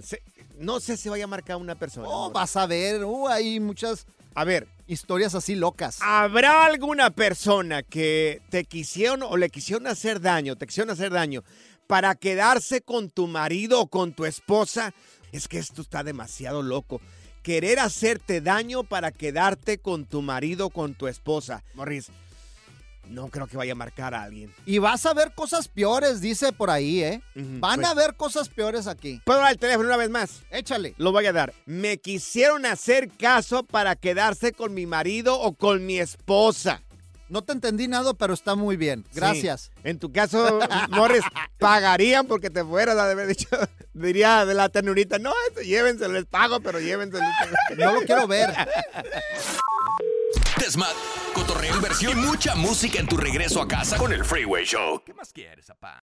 No 0.57 0.79
sé 0.79 0.97
si 0.97 1.07
vaya 1.09 1.23
a 1.23 1.27
marcar 1.27 1.55
una 1.55 1.75
persona. 1.75 2.07
Oh, 2.09 2.29
vas 2.31 2.55
a 2.57 2.65
ver, 2.65 3.05
uh, 3.05 3.27
hay 3.29 3.59
muchas 3.59 4.05
A 4.39 4.45
ver, 4.45 4.69
historias 4.87 5.35
así 5.35 5.53
locas. 5.53 5.99
¿habrá 6.01 6.63
alguna 6.65 7.09
persona 7.09 7.83
que 7.83 8.41
te 8.49 8.63
quisieron 8.63 9.21
o 9.21 9.35
le 9.35 9.49
quisieron 9.49 9.85
hacer 9.85 10.21
daño, 10.21 10.55
te 10.55 10.65
quisieron 10.65 10.91
hacer 10.91 11.11
daño 11.11 11.43
para 11.87 12.15
quedarse 12.15 12.79
con 12.79 13.09
tu 13.09 13.27
marido 13.27 13.81
o 13.81 13.87
con 13.87 14.13
tu 14.13 14.23
esposa? 14.23 14.93
Es 15.33 15.49
que 15.49 15.59
esto 15.59 15.81
está 15.81 16.05
demasiado 16.05 16.61
loco. 16.61 17.01
Querer 17.43 17.79
hacerte 17.79 18.39
daño 18.39 18.85
para 18.85 19.11
quedarte 19.11 19.79
con 19.79 20.05
tu 20.05 20.21
marido 20.21 20.67
o 20.67 20.69
con 20.69 20.93
tu 20.93 21.09
esposa. 21.09 21.61
Morris, 21.73 22.09
no 23.09 23.27
creo 23.29 23.47
que 23.47 23.57
vaya 23.57 23.73
a 23.73 23.75
marcar 23.75 24.13
a 24.13 24.23
alguien. 24.23 24.53
Y 24.65 24.77
vas 24.77 25.05
a 25.05 25.13
ver 25.13 25.33
cosas 25.33 25.67
peores, 25.67 26.21
dice 26.21 26.53
por 26.53 26.69
ahí, 26.69 27.03
¿eh? 27.03 27.21
Van 27.35 27.81
pues- 27.81 27.87
a 27.87 27.93
ver 27.93 28.15
cosas 28.15 28.49
peores 28.49 28.87
aquí. 28.87 29.21
¿Puedo 29.25 29.39
dar 29.39 29.51
el 29.51 29.59
teléfono 29.59 29.87
una 29.87 29.97
vez 29.97 30.09
más? 30.09 30.43
Échale. 30.51 30.93
Lo 30.97 31.11
voy 31.11 31.25
a 31.25 31.33
dar. 31.33 31.53
Me 31.65 31.97
quisieron 31.97 32.65
hacer 32.65 33.09
caso 33.09 33.63
para 33.63 33.95
quedarse 33.95 34.53
con 34.53 34.73
mi 34.73 34.85
marido 34.85 35.39
o 35.39 35.53
con 35.53 35.85
mi 35.85 35.99
esposa. 35.99 36.81
No 37.29 37.43
te 37.43 37.53
entendí 37.53 37.87
nada, 37.87 38.15
pero 38.15 38.33
está 38.33 38.55
muy 38.55 38.75
bien. 38.75 39.05
Gracias. 39.13 39.71
Sí. 39.75 39.81
En 39.83 39.99
tu 39.99 40.11
caso, 40.11 40.59
Morris, 40.89 41.21
pagarían 41.59 42.25
porque 42.25 42.49
te 42.49 42.63
fueras 42.63 42.97
a 42.97 43.09
haber 43.09 43.27
dicho, 43.27 43.47
diría 43.93 44.45
de 44.45 44.55
la 44.55 44.69
ternurita, 44.69 45.19
no, 45.19 45.31
eso 45.51 45.61
llévenselo, 45.61 46.13
les 46.13 46.25
pago, 46.25 46.59
pero 46.59 46.79
llévenselo. 46.79 47.23
No 47.77 47.93
lo 47.93 48.01
quiero 48.01 48.27
ver. 48.27 48.49
Desmad, 50.69 50.93
cotorreo, 51.33 51.77
inversión 51.77 52.15
y 52.15 52.21
mucha 52.21 52.53
música 52.53 52.99
en 52.99 53.07
tu 53.07 53.17
regreso 53.17 53.59
a 53.59 53.67
casa 53.67 53.97
con 53.97 54.13
el 54.13 54.23
Freeway 54.23 54.65
Show. 54.65 55.01
¿Qué 55.03 55.15
más 55.15 55.33
quieres, 55.33 55.65
papá? 55.65 56.03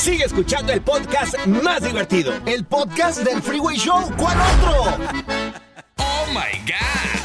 Sigue 0.00 0.24
escuchando 0.24 0.72
el 0.72 0.80
podcast 0.80 1.36
más 1.46 1.82
divertido. 1.82 2.32
El 2.46 2.64
podcast 2.64 3.18
del 3.18 3.42
Freeway 3.42 3.76
Show. 3.76 4.10
¿Cuál 4.16 4.38
otro? 4.40 4.96
Oh 5.98 6.26
my 6.28 6.58
God. 6.64 7.20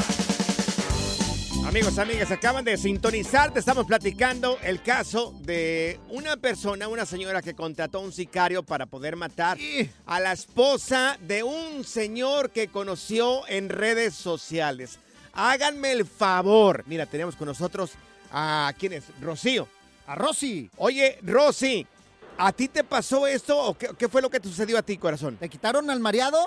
Amigos, 1.66 1.98
amigas, 1.98 2.32
acaban 2.32 2.66
de 2.66 2.76
sintonizar. 2.76 3.54
Te 3.54 3.60
estamos 3.60 3.86
platicando 3.86 4.58
el 4.62 4.82
caso 4.82 5.34
de 5.44 6.02
una 6.10 6.36
persona, 6.36 6.90
una 6.90 7.06
señora 7.06 7.42
que 7.42 7.54
contrató 7.54 8.00
a 8.00 8.02
un 8.02 8.12
sicario 8.12 8.62
para 8.62 8.88
poder 8.88 9.16
matar 9.16 9.58
a 10.06 10.20
la 10.20 10.34
esposa 10.34 11.18
de 11.22 11.44
un 11.44 11.86
señor 11.86 12.50
que 12.50 12.68
conoció 12.68 13.48
en 13.48 13.70
redes 13.70 14.16
sociales. 14.16 15.00
Háganme 15.32 15.94
el 15.94 16.06
favor. 16.06 16.84
Mira, 16.88 17.06
tenemos 17.06 17.38
con 17.38 17.48
nosotros 17.48 17.94
a 18.34 18.74
quién 18.78 18.92
es, 18.92 19.06
Rocío. 19.22 19.66
A 20.08 20.16
Rosy. 20.16 20.70
Oye, 20.78 21.18
Rosy, 21.24 21.88
¿a 22.38 22.52
ti 22.52 22.68
te 22.68 22.84
pasó 22.84 23.28
esto 23.28 23.58
o 23.58 23.78
qué, 23.78 23.90
qué 23.98 24.08
fue 24.10 24.22
lo 24.22 24.30
que 24.30 24.40
te 24.40 24.48
sucedió 24.48 24.78
a 24.78 24.82
ti, 24.84 24.98
corazón? 24.98 25.38
¿Te 25.38 25.50
quitaron 25.50 25.90
al 25.90 26.00
mareado? 26.00 26.38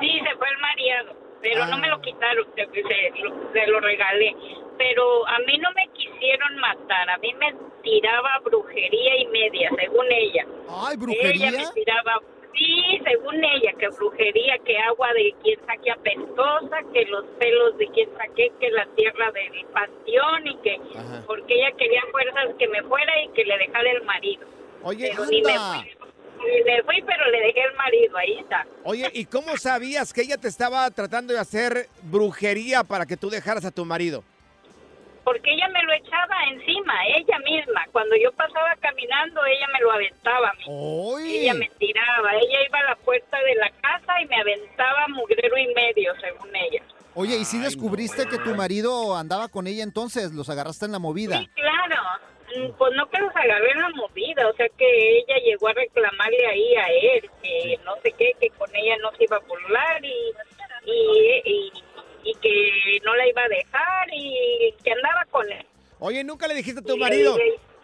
Sí, 0.00 0.20
se 0.28 0.36
fue 0.36 0.48
el 0.48 0.58
mareado, 0.58 1.16
pero 1.40 1.62
Ah. 1.62 1.66
no 1.68 1.78
me 1.78 1.88
lo 1.88 2.00
quitaron, 2.00 2.46
se, 2.56 2.66
se- 2.66 3.22
lo, 3.22 3.52
se 3.52 3.66
lo 3.66 3.80
regalé. 3.80 4.34
Pero 4.76 5.26
a 5.28 5.38
mí 5.46 5.56
no 5.58 5.70
me 5.72 5.86
quisieron 5.92 6.56
matar, 6.58 7.08
a 7.10 7.18
mí 7.18 7.32
me 7.34 7.54
tiraba 7.82 8.40
brujería 8.44 9.16
y 9.18 9.26
media, 9.26 9.70
según 9.78 10.06
ella. 10.10 10.44
Ay, 10.68 10.96
Ella 11.20 11.50
me 11.52 11.66
tiraba, 11.74 12.20
sí, 12.56 13.00
según 13.04 13.42
ella, 13.42 13.72
que 13.78 13.88
brujería, 13.88 14.58
que 14.64 14.78
agua 14.78 15.12
de 15.12 15.34
quien 15.42 15.58
saque 15.66 15.90
apestosa, 15.90 16.78
que 16.92 17.04
los 17.06 17.24
pelos 17.38 17.76
de 17.78 17.86
quien 17.88 18.08
saqué, 18.16 18.50
que 18.60 18.70
la 18.70 18.86
tierra 18.96 19.30
del 19.32 19.66
panteón 19.66 20.46
y 20.46 20.56
que 20.58 20.80
porque 21.26 21.54
ella 21.54 21.76
quería 21.76 22.02
fuerzas 22.10 22.54
que 22.58 22.68
me 22.68 22.82
fuera 22.82 23.12
y 23.22 23.28
que 23.28 23.44
le 23.44 23.58
dejara 23.58 23.90
el 23.90 24.02
marido. 24.04 24.46
Oye, 24.82 25.10
Pero 25.10 25.26
ni 25.26 25.42
me 25.42 25.58
fui, 25.58 25.96
ni 26.46 26.62
me 26.64 26.82
fui, 26.82 27.02
pero 27.02 27.30
le 27.30 27.40
dejé 27.40 27.60
el 27.62 27.74
marido, 27.76 28.16
ahí 28.16 28.38
está. 28.38 28.66
Oye, 28.84 29.10
¿y 29.12 29.24
cómo 29.26 29.56
sabías 29.56 30.12
que 30.12 30.22
ella 30.22 30.36
te 30.36 30.48
estaba 30.48 30.90
tratando 30.90 31.32
de 31.32 31.40
hacer 31.40 31.88
brujería 32.02 32.84
para 32.84 33.06
que 33.06 33.16
tú 33.16 33.30
dejaras 33.30 33.64
a 33.64 33.70
tu 33.70 33.84
marido? 33.84 34.24
Porque 35.24 35.52
ella 35.52 35.68
me 35.68 35.82
lo 35.82 35.92
echaba 35.94 36.36
encima, 36.50 36.94
ella 37.16 37.38
misma. 37.40 37.84
Cuando 37.92 38.14
yo 38.16 38.30
pasaba 38.32 38.74
caminando, 38.80 39.44
ella 39.46 39.66
me 39.72 39.80
lo 39.80 39.90
aventaba. 39.92 40.52
Ella 41.24 41.54
me 41.54 41.68
tiraba, 41.78 42.34
ella 42.34 42.58
iba 42.68 42.78
a 42.80 42.84
la 42.90 42.96
puerta 42.96 43.38
de 43.40 43.54
la 43.56 43.70
casa 43.80 44.20
y 44.20 44.26
me 44.26 44.36
aventaba 44.36 45.08
mugrero 45.08 45.56
y 45.56 45.74
medio, 45.74 46.12
según 46.20 46.54
ella. 46.54 46.82
Oye, 47.14 47.36
¿y 47.36 47.44
si 47.44 47.58
descubriste 47.58 48.26
que 48.26 48.38
tu 48.38 48.54
marido 48.54 49.16
andaba 49.16 49.48
con 49.48 49.66
ella 49.66 49.82
entonces? 49.84 50.32
¿Los 50.32 50.50
agarraste 50.50 50.86
en 50.86 50.92
la 50.92 50.98
movida? 50.98 51.38
Sí, 51.38 51.48
claro. 51.54 52.02
Mm, 52.56 52.72
Pues 52.76 52.92
no 52.94 53.08
que 53.08 53.18
los 53.20 53.34
agarré 53.34 53.70
en 53.70 53.80
la 53.80 53.88
movida, 53.90 54.48
o 54.48 54.52
sea 54.54 54.68
que 54.76 55.18
ella 55.18 55.36
llegó 55.44 55.68
a 55.68 55.72
reclamarle 55.72 56.46
ahí 56.46 56.74
a 56.76 56.86
él, 56.88 57.30
que 57.42 57.78
no 57.84 57.94
sé 58.02 58.12
qué, 58.18 58.32
que 58.40 58.50
con 58.50 58.68
ella 58.74 58.96
no 59.00 59.10
se 59.16 59.24
iba 59.24 59.36
a 59.36 59.40
burlar 59.40 60.04
y, 60.04 60.32
y, 60.86 61.42
y, 61.44 61.72
y 62.24 62.34
que 62.36 62.98
no 63.04 63.14
la 63.14 63.28
iba 63.28 63.42
a 63.42 63.48
dejar 63.48 64.08
y 64.12 64.74
que 64.82 64.92
andaba 64.92 65.24
con 65.30 65.50
él. 65.50 65.66
Oye, 65.98 66.24
¿nunca 66.24 66.48
le 66.48 66.54
dijiste 66.54 66.80
a 66.80 66.82
tu 66.82 66.96
marido? 66.96 67.36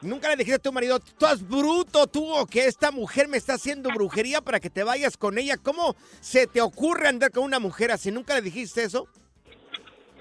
¿Nunca 0.02 0.28
le 0.30 0.36
dijiste 0.36 0.56
a 0.56 0.62
tu 0.62 0.72
marido, 0.72 0.98
tú 0.98 1.06
estás 1.08 1.46
bruto 1.46 2.06
tú 2.06 2.34
o 2.34 2.46
que 2.46 2.64
esta 2.64 2.90
mujer 2.90 3.28
me 3.28 3.36
está 3.36 3.54
haciendo 3.54 3.90
brujería 3.90 4.40
para 4.40 4.58
que 4.58 4.70
te 4.70 4.82
vayas 4.82 5.16
con 5.18 5.36
ella? 5.36 5.56
¿Cómo 5.62 5.94
se 6.20 6.46
te 6.46 6.62
ocurre 6.62 7.08
andar 7.08 7.30
con 7.32 7.44
una 7.44 7.58
mujer 7.58 7.90
así? 7.90 8.10
¿Nunca 8.10 8.34
le 8.34 8.40
dijiste 8.40 8.82
eso? 8.82 9.06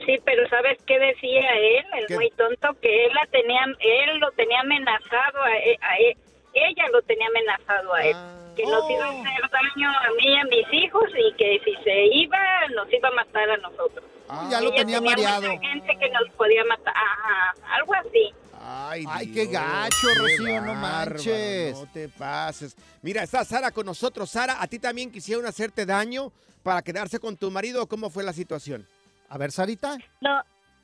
Sí, 0.05 0.17
pero 0.25 0.47
¿sabes 0.49 0.77
qué 0.85 0.97
decía 0.99 1.41
él? 1.55 1.85
El 1.99 2.07
¿Qué? 2.07 2.15
muy 2.15 2.29
tonto 2.31 2.69
que 2.81 3.05
él 3.05 3.11
la 3.13 3.25
tenía, 3.31 3.63
él 3.79 4.19
lo 4.19 4.31
tenía 4.31 4.59
amenazado 4.61 5.41
a 5.43 5.57
él, 5.57 5.77
a 5.81 5.97
él- 5.97 6.17
ella 6.53 6.85
lo 6.91 7.01
tenía 7.03 7.27
amenazado 7.27 7.93
a 7.93 8.03
él, 8.05 8.15
que 8.55 8.63
nos 8.65 8.89
iba 8.89 9.05
a 9.05 9.09
hacer 9.09 9.49
daño 9.51 9.89
a 9.89 10.09
mí 10.17 10.25
y 10.25 10.35
a 10.37 10.43
mis 10.45 10.83
hijos 10.83 11.03
y 11.17 11.33
que 11.35 11.59
si 11.63 11.75
se 11.83 12.05
iba 12.15 12.37
nos 12.75 12.91
iba 12.91 13.09
a 13.09 13.11
matar 13.11 13.49
a 13.49 13.57
nosotros. 13.57 14.03
ya 14.49 14.61
lo 14.61 14.67
Ella 14.67 14.75
tenía 14.77 15.01
mareado. 15.01 15.49
mucha 15.49 15.61
gente 15.67 15.97
que 15.97 16.09
nos 16.09 16.29
podía 16.35 16.63
matar, 16.65 16.93
ajá, 16.95 17.53
algo 17.75 17.93
así. 17.95 18.33
Ay, 18.61 19.03
Ay, 19.07 19.31
qué 19.33 19.45
gacho, 19.47 20.07
qué 20.13 20.19
Rocío, 20.19 20.61
no 20.61 20.73
bárbaro, 20.73 21.13
manches. 21.13 21.73
No 21.79 21.87
te 21.91 22.09
pases. 22.09 22.75
Mira, 23.01 23.23
está 23.23 23.43
Sara 23.45 23.71
con 23.71 23.85
nosotros. 23.85 24.29
Sara, 24.29 24.61
¿a 24.61 24.67
ti 24.67 24.77
también 24.77 25.11
quisieron 25.11 25.45
hacerte 25.45 25.85
daño 25.85 26.31
para 26.61 26.81
quedarse 26.81 27.19
con 27.19 27.37
tu 27.37 27.49
marido 27.49 27.81
o 27.83 27.87
cómo 27.87 28.09
fue 28.09 28.23
la 28.23 28.33
situación? 28.33 28.85
A 29.29 29.37
ver, 29.37 29.51
Sarita. 29.51 29.97
No, 30.21 30.43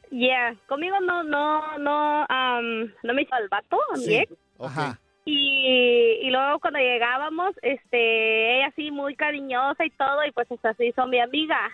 yeah, 0.10 0.56
conmigo 0.68 1.00
no, 1.02 1.24
no, 1.24 1.78
no, 1.78 2.26
am, 2.30 2.94
no 3.04 3.14
me 3.14 3.22
hizo 3.24 3.36
el 3.38 3.50
vato, 3.50 3.78
a 3.94 3.98
mi 3.98 4.16
ex. 4.16 4.34
Ajá. 4.60 5.00
Y, 5.26 6.20
y 6.22 6.30
luego 6.30 6.60
cuando 6.60 6.80
llegábamos, 6.80 7.56
este, 7.62 8.58
ella 8.58 8.68
así 8.68 8.92
muy 8.92 9.16
cariñosa 9.16 9.84
y 9.84 9.90
todo, 9.92 10.24
y 10.26 10.32
pues 10.32 10.52
hasta 10.52 10.74
se 10.76 10.86
hizo 10.86 11.08
mi 11.08 11.20
amiga. 11.20 11.72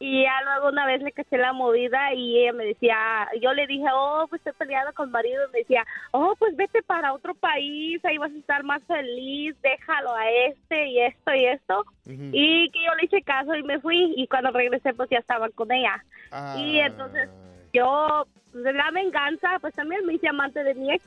Y 0.00 0.24
ya 0.24 0.42
luego 0.42 0.70
una 0.70 0.86
vez 0.86 1.00
le 1.02 1.12
caché 1.12 1.38
la 1.38 1.52
movida 1.52 2.12
y 2.14 2.40
ella 2.40 2.52
me 2.52 2.64
decía, 2.64 3.28
yo 3.40 3.52
le 3.52 3.68
dije, 3.68 3.86
oh, 3.94 4.26
pues 4.28 4.40
estoy 4.40 4.54
peleada 4.58 4.92
con 4.92 5.12
marido. 5.12 5.40
Me 5.52 5.60
decía, 5.60 5.86
oh, 6.10 6.34
pues 6.36 6.56
vete 6.56 6.82
para 6.82 7.12
otro 7.12 7.32
país, 7.34 8.04
ahí 8.04 8.18
vas 8.18 8.32
a 8.32 8.38
estar 8.38 8.64
más 8.64 8.82
feliz, 8.88 9.54
déjalo 9.62 10.16
a 10.16 10.28
este 10.48 10.88
y 10.88 11.00
esto 11.02 11.32
y 11.32 11.44
esto. 11.44 11.84
Y 12.06 12.70
que 12.70 12.84
yo 12.84 12.92
le 12.96 13.04
hice 13.04 13.22
caso 13.22 13.54
y 13.54 13.62
me 13.62 13.78
fui. 13.78 14.12
Y 14.16 14.26
cuando 14.26 14.50
regresé, 14.50 14.94
pues 14.94 15.08
ya 15.10 15.18
estaba 15.18 15.48
con 15.50 15.70
ella. 15.70 16.04
Y 16.58 16.80
entonces 16.80 17.30
yo, 17.72 18.26
pues, 18.50 18.64
de 18.64 18.72
la 18.72 18.90
venganza, 18.90 19.58
pues 19.60 19.74
también 19.74 20.04
me 20.06 20.14
hice 20.14 20.26
amante 20.26 20.64
de 20.64 20.74
mi 20.74 20.92
ex. 20.92 21.04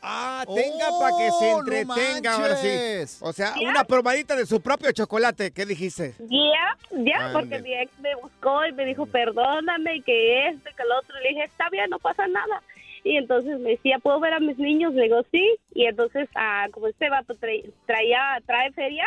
Ah, 0.00 0.44
tenga 0.46 0.86
para 1.00 1.16
que 1.16 1.30
se 1.32 1.52
Oh, 1.52 1.62
no 1.62 1.72
entretenga 1.72 2.34
ahora 2.34 2.56
sí. 2.56 3.18
O 3.20 3.32
sea, 3.32 3.54
una 3.60 3.84
probadita 3.84 4.36
de 4.36 4.46
su 4.46 4.60
propio 4.60 4.92
chocolate. 4.92 5.50
¿Qué 5.50 5.66
dijiste? 5.66 6.14
Ya, 6.18 6.76
ya, 6.92 7.30
porque 7.32 7.58
mi 7.60 7.74
ex 7.74 7.90
me 7.98 8.14
buscó 8.16 8.64
y 8.66 8.72
me 8.72 8.84
dijo, 8.84 9.06
perdóname, 9.06 10.02
que 10.02 10.48
esto 10.48 10.70
y 10.70 10.74
que 10.74 10.84
lo 10.84 10.98
otro. 10.98 11.18
Le 11.20 11.30
dije, 11.30 11.44
está 11.44 11.68
bien, 11.70 11.90
no 11.90 11.98
pasa 11.98 12.26
nada. 12.28 12.62
Y 13.04 13.16
entonces 13.16 13.58
me 13.60 13.70
decía, 13.70 13.98
¿puedo 13.98 14.20
ver 14.20 14.34
a 14.34 14.40
mis 14.40 14.58
niños? 14.58 14.92
Le 14.94 15.04
digo, 15.04 15.22
sí. 15.32 15.56
Y 15.74 15.86
entonces, 15.86 16.28
ah, 16.34 16.66
como 16.72 16.88
este 16.88 17.08
vato 17.08 17.34
tra- 17.34 17.72
traía, 17.86 18.20
trae 18.46 18.72
feria, 18.72 19.04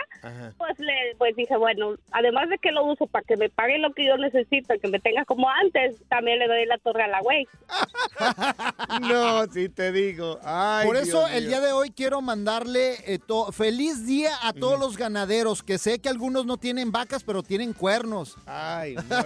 pues 0.57 0.79
le 0.79 1.15
pues 1.17 1.35
dije, 1.35 1.55
bueno, 1.57 1.95
además 2.11 2.49
de 2.49 2.57
que 2.57 2.71
lo 2.71 2.85
uso 2.85 3.07
para 3.07 3.23
que 3.23 3.35
me 3.37 3.49
pague 3.49 3.77
lo 3.79 3.93
que 3.93 4.05
yo 4.05 4.17
necesito, 4.17 4.73
que 4.81 4.87
me 4.87 4.99
tenga 4.99 5.25
como 5.25 5.49
antes, 5.49 5.97
también 6.09 6.39
le 6.39 6.47
doy 6.47 6.65
la 6.65 6.77
torre 6.77 7.03
a 7.03 7.07
la 7.07 7.19
güey. 7.21 7.47
No, 9.01 9.45
sí 9.51 9.69
te 9.69 9.91
digo. 9.91 10.39
Ay, 10.43 10.85
Por 10.85 10.95
eso 10.97 11.19
Dios 11.27 11.31
el 11.33 11.47
día 11.47 11.59
de 11.61 11.71
hoy 11.71 11.91
quiero 11.91 12.21
mandarle 12.21 12.95
eh, 13.05 13.19
feliz 13.51 14.05
día 14.05 14.31
a 14.43 14.53
todos 14.53 14.79
los 14.79 14.97
ganaderos, 14.97 15.63
que 15.63 15.77
sé 15.77 15.99
que 15.99 16.09
algunos 16.09 16.45
no 16.45 16.57
tienen 16.57 16.91
vacas, 16.91 17.23
pero 17.23 17.43
tienen 17.43 17.73
cuernos. 17.73 18.37
Ay, 18.45 18.95
Dios 18.95 19.23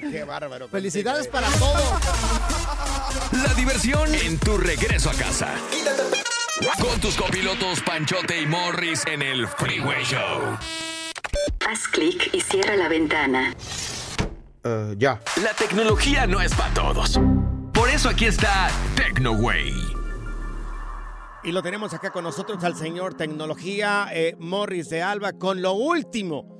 mío, 0.00 0.10
qué 0.10 0.24
bárbaro. 0.24 0.68
Felicidades 0.68 1.28
para 1.28 1.48
todos. 1.58 1.82
La 3.32 3.54
diversión 3.72 4.14
en 4.14 4.38
tu 4.38 4.58
regreso 4.58 5.10
a 5.10 5.14
casa. 5.14 5.54
Con 6.80 7.00
tus 7.00 7.16
copilotos 7.16 7.80
Panchote 7.80 8.40
y 8.40 8.46
Morris 8.46 9.04
en 9.06 9.22
el 9.22 9.46
Freeway 9.46 10.04
Show. 10.04 10.58
Haz 11.66 11.88
clic 11.88 12.30
y 12.34 12.40
cierra 12.40 12.76
la 12.76 12.88
ventana. 12.88 13.54
ya. 14.98 15.20
La 15.42 15.54
tecnología 15.54 16.26
no 16.26 16.40
es 16.40 16.54
para 16.54 16.74
todos. 16.74 17.18
Por 17.72 17.88
eso 17.88 18.10
aquí 18.10 18.26
está 18.26 18.68
TecnoWay. 18.96 19.72
Y 21.44 21.52
lo 21.52 21.62
tenemos 21.62 21.94
acá 21.94 22.10
con 22.10 22.24
nosotros 22.24 22.62
al 22.64 22.76
señor 22.76 23.14
Tecnología 23.14 24.08
eh, 24.12 24.36
Morris 24.38 24.90
de 24.90 25.02
Alba 25.02 25.32
con 25.32 25.62
lo 25.62 25.72
último. 25.72 26.51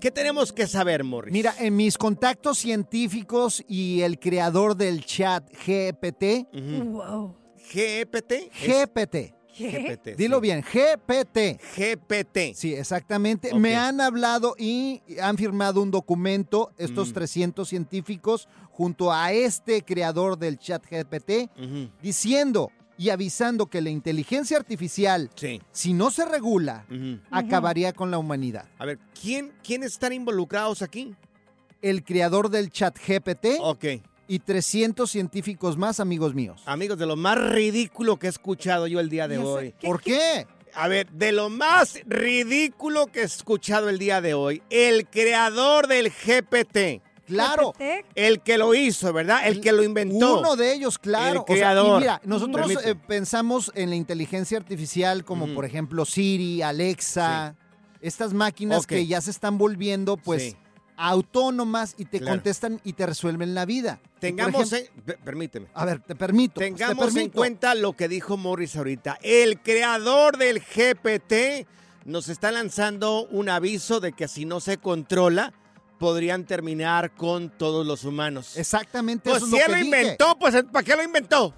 ¿Qué 0.00 0.10
tenemos 0.10 0.52
que 0.52 0.66
saber, 0.66 1.02
Morris? 1.04 1.32
Mira, 1.32 1.54
en 1.58 1.74
mis 1.76 1.98
contactos 1.98 2.58
científicos 2.58 3.64
y 3.68 4.02
el 4.02 4.18
creador 4.18 4.76
del 4.76 5.04
chat 5.04 5.44
GPT, 5.66 6.46
Wow. 6.84 7.36
GPT. 7.72 8.50
GPT. 8.66 9.34
GPT. 9.58 10.16
Dilo 10.16 10.40
bien, 10.40 10.62
GPT. 10.62 11.58
GPT. 11.76 12.54
Sí, 12.54 12.74
exactamente. 12.74 13.52
Me 13.54 13.74
han 13.74 14.00
hablado 14.00 14.54
y 14.56 15.02
han 15.20 15.36
firmado 15.36 15.82
un 15.82 15.90
documento, 15.90 16.70
estos 16.78 17.10
Mm. 17.10 17.14
300 17.14 17.68
científicos, 17.68 18.48
junto 18.70 19.12
a 19.12 19.32
este 19.32 19.82
creador 19.82 20.38
del 20.38 20.58
chat 20.58 20.84
GPT, 20.88 21.50
diciendo 22.00 22.70
y 22.98 23.10
avisando 23.10 23.66
que 23.66 23.80
la 23.80 23.90
inteligencia 23.90 24.56
artificial, 24.58 25.30
si 25.72 25.92
no 25.94 26.10
se 26.10 26.24
regula, 26.24 26.84
acabaría 27.30 27.92
con 27.92 28.10
la 28.10 28.18
humanidad. 28.18 28.66
A 28.78 28.84
ver, 28.84 28.98
¿quién, 29.20 29.52
¿quiénes 29.62 29.92
están 29.92 30.12
involucrados 30.12 30.82
aquí? 30.82 31.14
El 31.80 32.02
creador 32.04 32.50
del 32.50 32.70
chat 32.70 32.98
GPT 32.98 33.60
Ok. 33.60 33.84
y 34.26 34.40
300 34.40 35.08
científicos 35.08 35.76
más, 35.76 36.00
amigos 36.00 36.34
míos. 36.34 36.60
Amigos, 36.66 36.98
de 36.98 37.06
lo 37.06 37.14
más 37.16 37.38
ridículo 37.38 38.16
que 38.18 38.26
he 38.26 38.30
escuchado 38.30 38.86
yo 38.88 38.98
el 39.00 39.08
día 39.08 39.28
de 39.28 39.36
¿Y 39.36 39.38
eso 39.38 39.52
hoy. 39.52 39.74
qué? 39.78 39.86
¿Por 39.86 40.02
qué? 40.02 40.46
A 40.74 40.86
ver, 40.88 41.08
de 41.12 41.32
lo 41.32 41.48
más 41.48 41.98
ridículo 42.06 43.06
que 43.06 43.20
he 43.20 43.24
escuchado 43.24 43.88
el 43.88 43.98
día 43.98 44.20
de 44.20 44.34
hoy, 44.34 44.62
el 44.70 45.06
creador 45.08 45.86
del 45.86 46.10
GPT. 46.10 47.00
Claro. 47.28 47.74
El 48.14 48.40
que 48.40 48.58
lo 48.58 48.74
hizo, 48.74 49.12
¿verdad? 49.12 49.46
El 49.46 49.60
que 49.60 49.72
lo 49.72 49.82
inventó. 49.82 50.40
Uno 50.40 50.56
de 50.56 50.72
ellos, 50.74 50.98
claro. 50.98 51.30
El 51.30 51.36
O 51.38 51.44
sea, 51.46 51.54
y 51.56 51.58
creador. 51.58 52.00
mira, 52.00 52.20
nosotros 52.24 52.70
eh, 52.84 52.94
pensamos 52.94 53.70
en 53.74 53.90
la 53.90 53.96
inteligencia 53.96 54.58
artificial 54.58 55.24
como 55.24 55.46
por 55.54 55.64
ejemplo 55.64 56.04
Siri, 56.04 56.62
Alexa, 56.62 57.54
estas 58.00 58.32
máquinas 58.32 58.86
que 58.86 59.06
ya 59.06 59.20
se 59.20 59.30
están 59.30 59.58
volviendo 59.58 60.16
pues 60.16 60.42
Sí. 60.42 60.56
autónomas 60.96 61.94
y 61.96 62.04
te 62.06 62.18
Claro. 62.18 62.34
contestan 62.36 62.80
y 62.84 62.92
te 62.92 63.06
resuelven 63.06 63.54
la 63.54 63.64
vida. 63.64 64.00
Tengamos, 64.20 64.72
ejemplo- 64.72 64.92
en- 64.96 65.02
per- 65.04 65.18
permíteme. 65.20 65.66
A 65.74 65.84
ver, 65.84 66.00
te 66.00 66.14
permito. 66.14 66.60
te 66.60 66.66
Tengamos 66.66 67.14
en 67.16 67.30
cuenta 67.30 67.74
lo 67.74 67.92
que 67.94 68.08
dijo 68.08 68.36
Morris 68.36 68.76
ahorita. 68.76 69.18
El 69.22 69.60
creador 69.62 70.38
del 70.38 70.60
GPT 70.60 71.66
nos 72.04 72.28
está 72.28 72.50
lanzando 72.52 73.26
un 73.30 73.48
aviso 73.48 74.00
de 74.00 74.12
que 74.12 74.28
si 74.28 74.44
no 74.44 74.60
se 74.60 74.78
controla, 74.78 75.52
podrían 75.98 76.44
terminar 76.44 77.10
con 77.12 77.50
todos 77.50 77.86
los 77.86 78.04
humanos. 78.04 78.56
Exactamente 78.56 79.30
Pues 79.30 79.42
eso 79.42 79.46
es 79.46 79.50
si 79.52 79.58
lo 79.58 79.64
él 79.74 79.80
lo 79.80 79.84
inventó, 79.86 80.38
pues 80.38 80.54
¿para 80.72 80.84
qué 80.84 80.96
lo 80.96 81.02
inventó? 81.02 81.54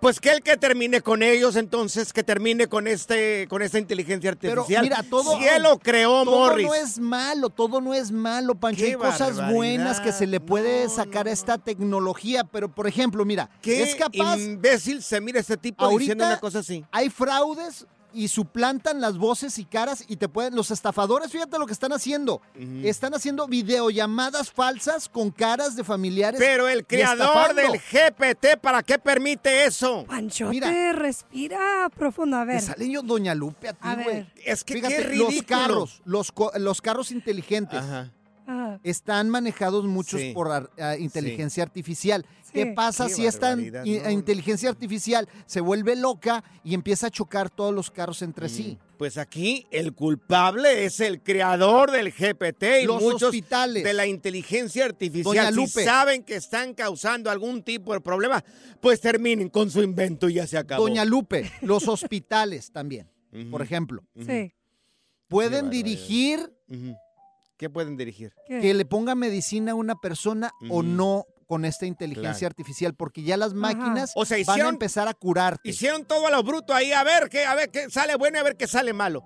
Pues 0.00 0.20
que 0.20 0.30
él 0.32 0.42
que 0.42 0.58
termine 0.58 1.00
con 1.00 1.22
ellos, 1.22 1.56
entonces 1.56 2.12
que 2.12 2.22
termine 2.22 2.66
con 2.66 2.86
este, 2.86 3.46
con 3.48 3.62
esta 3.62 3.78
inteligencia 3.78 4.34
Pero 4.38 4.60
artificial. 4.60 4.82
mira, 4.82 5.02
todo. 5.02 5.38
Si 5.38 5.44
él 5.46 5.62
lo 5.62 5.78
creó, 5.78 6.24
todo 6.24 6.36
Morris. 6.40 6.66
no 6.66 6.74
es 6.74 6.98
malo, 6.98 7.48
todo 7.48 7.80
no 7.80 7.94
es 7.94 8.10
malo, 8.12 8.54
Pancho. 8.54 8.82
Qué 8.82 8.88
Hay 8.88 8.94
cosas 8.96 9.50
buenas 9.50 10.00
que 10.00 10.12
se 10.12 10.26
le 10.26 10.40
puede 10.40 10.90
sacar 10.90 11.26
a 11.26 11.30
esta 11.30 11.56
tecnología, 11.56 12.44
pero 12.44 12.68
por 12.68 12.86
ejemplo, 12.86 13.24
mira, 13.24 13.48
Qué 13.62 13.82
es 13.82 13.94
capaz. 13.94 14.36
imbécil 14.38 15.02
se 15.02 15.22
mira 15.22 15.40
este 15.40 15.56
tipo 15.56 15.88
diciendo 15.96 16.26
una 16.26 16.38
cosa 16.38 16.58
así. 16.58 16.84
Hay 16.92 17.08
fraudes 17.08 17.86
y 18.14 18.28
suplantan 18.28 19.00
las 19.00 19.18
voces 19.18 19.58
y 19.58 19.64
caras 19.64 20.04
y 20.08 20.16
te 20.16 20.28
pueden. 20.28 20.54
Los 20.54 20.70
estafadores, 20.70 21.30
fíjate 21.32 21.58
lo 21.58 21.66
que 21.66 21.72
están 21.72 21.92
haciendo. 21.92 22.40
Están 22.82 23.14
haciendo 23.14 23.46
videollamadas 23.48 24.50
falsas 24.52 25.08
con 25.08 25.30
caras 25.30 25.76
de 25.76 25.84
familiares. 25.84 26.40
Pero 26.40 26.68
el 26.68 26.86
creador 26.86 27.54
del 27.54 27.72
GPT, 27.80 28.56
¿para 28.60 28.82
qué 28.82 28.98
permite 28.98 29.64
eso? 29.66 30.04
Panchote, 30.06 30.50
Mira. 30.50 30.92
respira 30.92 31.90
profundo. 31.96 32.36
A 32.36 32.44
Me 32.44 32.54
ver. 32.54 32.62
sale 32.62 32.88
yo 32.90 33.02
Doña 33.02 33.34
Lupe 33.34 33.68
a 33.68 33.72
ti, 33.74 33.88
güey. 34.02 34.26
Es 34.44 34.64
que 34.64 34.74
Fíjate, 34.74 34.96
qué 34.96 35.02
ridículo. 35.02 35.30
los 35.34 35.42
carros, 35.44 36.02
los, 36.04 36.32
co- 36.32 36.52
los 36.58 36.80
carros 36.80 37.10
inteligentes 37.10 37.78
Ajá. 37.80 38.10
Están 38.82 39.30
manejados 39.30 39.84
muchos 39.84 40.20
Sí. 40.20 40.32
por 40.34 40.50
ar- 40.50 40.70
ah, 40.78 40.96
inteligencia 40.96 41.62
artificial. 41.62 42.24
¿Qué 42.52 42.66
pasa 42.66 43.08
Qué 43.08 43.14
si 43.14 43.26
esta 43.26 43.56
no. 43.56 43.62
inteligencia 44.10 44.68
artificial 44.68 45.28
se 45.46 45.60
vuelve 45.60 45.96
loca 45.96 46.44
y 46.62 46.74
empieza 46.74 47.08
a 47.08 47.10
chocar 47.10 47.50
todos 47.50 47.74
los 47.74 47.90
carros 47.90 48.22
entre 48.22 48.48
sí? 48.48 48.78
Pues 48.96 49.18
aquí 49.18 49.66
el 49.72 49.92
culpable 49.92 50.84
es 50.84 51.00
el 51.00 51.20
creador 51.20 51.90
del 51.90 52.12
GPT 52.12 52.82
y 52.82 52.86
Los 52.86 53.02
muchos 53.02 53.24
hospitales. 53.24 53.82
de 53.82 53.92
la 53.92 54.06
inteligencia 54.06 54.84
artificial. 54.84 55.52
Doña 55.52 55.66
Si 55.66 55.84
saben 55.84 56.22
que 56.22 56.36
están 56.36 56.74
causando 56.74 57.28
algún 57.28 57.64
tipo 57.64 57.92
de 57.92 58.00
problema, 58.00 58.44
pues 58.80 59.00
terminen 59.00 59.48
con 59.48 59.68
su 59.68 59.82
invento 59.82 60.28
y 60.28 60.34
ya 60.34 60.46
se 60.46 60.56
acabó. 60.56 60.84
Doña 60.84 61.04
Lupe, 61.04 61.50
los 61.62 61.88
hospitales 61.88 62.70
también, 62.70 63.10
por 63.50 63.62
ejemplo, 63.62 64.04
Sí. 64.24 64.52
pueden 65.26 65.70
dirigir. 65.70 66.52
¿Qué 67.64 67.70
pueden 67.70 67.96
dirigir? 67.96 68.34
¿Qué? 68.46 68.60
que 68.60 68.74
le 68.74 68.84
ponga 68.84 69.14
medicina 69.14 69.72
a 69.72 69.74
una 69.74 69.94
persona 69.94 70.50
o 70.68 70.82
no 70.82 71.24
con 71.46 71.64
esta 71.64 71.86
inteligencia 71.86 72.40
Claro. 72.40 72.52
artificial, 72.52 72.94
porque 72.94 73.22
ya 73.22 73.38
las 73.38 73.54
máquinas 73.54 74.12
O 74.16 74.26
sea, 74.26 74.36
van 74.46 74.60
a 74.60 74.68
empezar 74.68 75.08
a 75.08 75.14
curarte. 75.14 75.66
Hicieron 75.66 76.04
todo 76.04 76.26
a 76.26 76.30
lo 76.30 76.42
bruto 76.42 76.74
ahí, 76.74 76.92
a 76.92 77.02
ver 77.04 77.30
qué, 77.30 77.46
a 77.46 77.54
ver 77.54 77.70
qué 77.70 77.88
sale 77.88 78.16
bueno 78.16 78.36
y 78.36 78.40
a 78.40 78.42
ver 78.42 78.58
qué 78.58 78.66
sale 78.66 78.92
malo. 78.92 79.24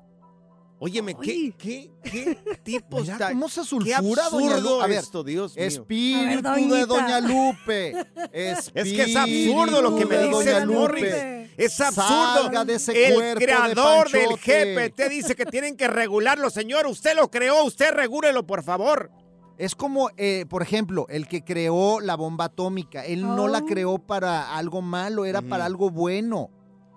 Óyeme, 0.81 1.17
¿qué, 1.17 1.53
qué, 1.59 1.91
qué 2.05 2.39
tipo 2.63 3.01
Mira 3.01 3.15
está? 3.15 3.29
cómo 3.31 3.49
se 3.49 3.65
sulfura, 3.65 4.01
doña 4.31 4.55
absurdo 4.55 4.61
Lu- 4.77 4.81
A 4.83 4.87
ver, 4.87 4.99
esto, 4.99 5.25
Dios 5.25 5.57
mío. 5.57 5.65
Espíritu 5.67 6.51
ver, 6.51 6.69
de 6.69 6.87
Doña 6.87 7.21
Lupe. 7.21 7.95
Es 8.33 8.71
que 8.71 9.03
es 9.03 9.17
absurdo 9.17 9.83
lo 9.83 9.97
que 9.97 10.07
me 10.07 10.19
dice 10.19 10.53
Doña 10.53 10.67
Morris. 10.67 11.05
Lupe. 11.05 11.51
Es 11.57 11.81
absurdo. 11.81 12.43
Salga 12.45 12.65
de 12.65 12.75
ese 12.75 13.07
el 13.09 13.15
cuerpo 13.15 13.41
de 13.41 13.45
creador 13.47 14.11
del. 14.11 14.29
GPT 14.37 15.09
dice 15.11 15.35
que 15.35 15.47
tienen 15.47 15.77
que 15.77 15.89
regularlo, 15.89 16.49
señor. 16.51 16.87
Usted 16.87 17.17
lo 17.17 17.29
creó, 17.31 17.65
usted 17.65 17.91
regúlelo, 17.93 18.47
por 18.47 18.63
favor. 18.63 19.11
Es 19.57 19.75
como, 19.75 20.11
eh, 20.17 20.45
por 20.49 20.63
ejemplo, 20.63 21.07
el 21.09 21.27
que 21.27 21.43
creó 21.43 21.99
la 21.99 22.15
bomba 22.15 22.45
atómica. 22.45 23.05
Él 23.05 23.23
no 23.23 23.49
la 23.49 23.59
Oh. 23.59 23.67
creó 23.67 23.99
para 23.99 24.55
algo 24.57 24.81
malo, 24.83 25.25
era 25.25 25.43
para 25.43 25.65
algo 25.65 25.91
bueno. 25.91 26.51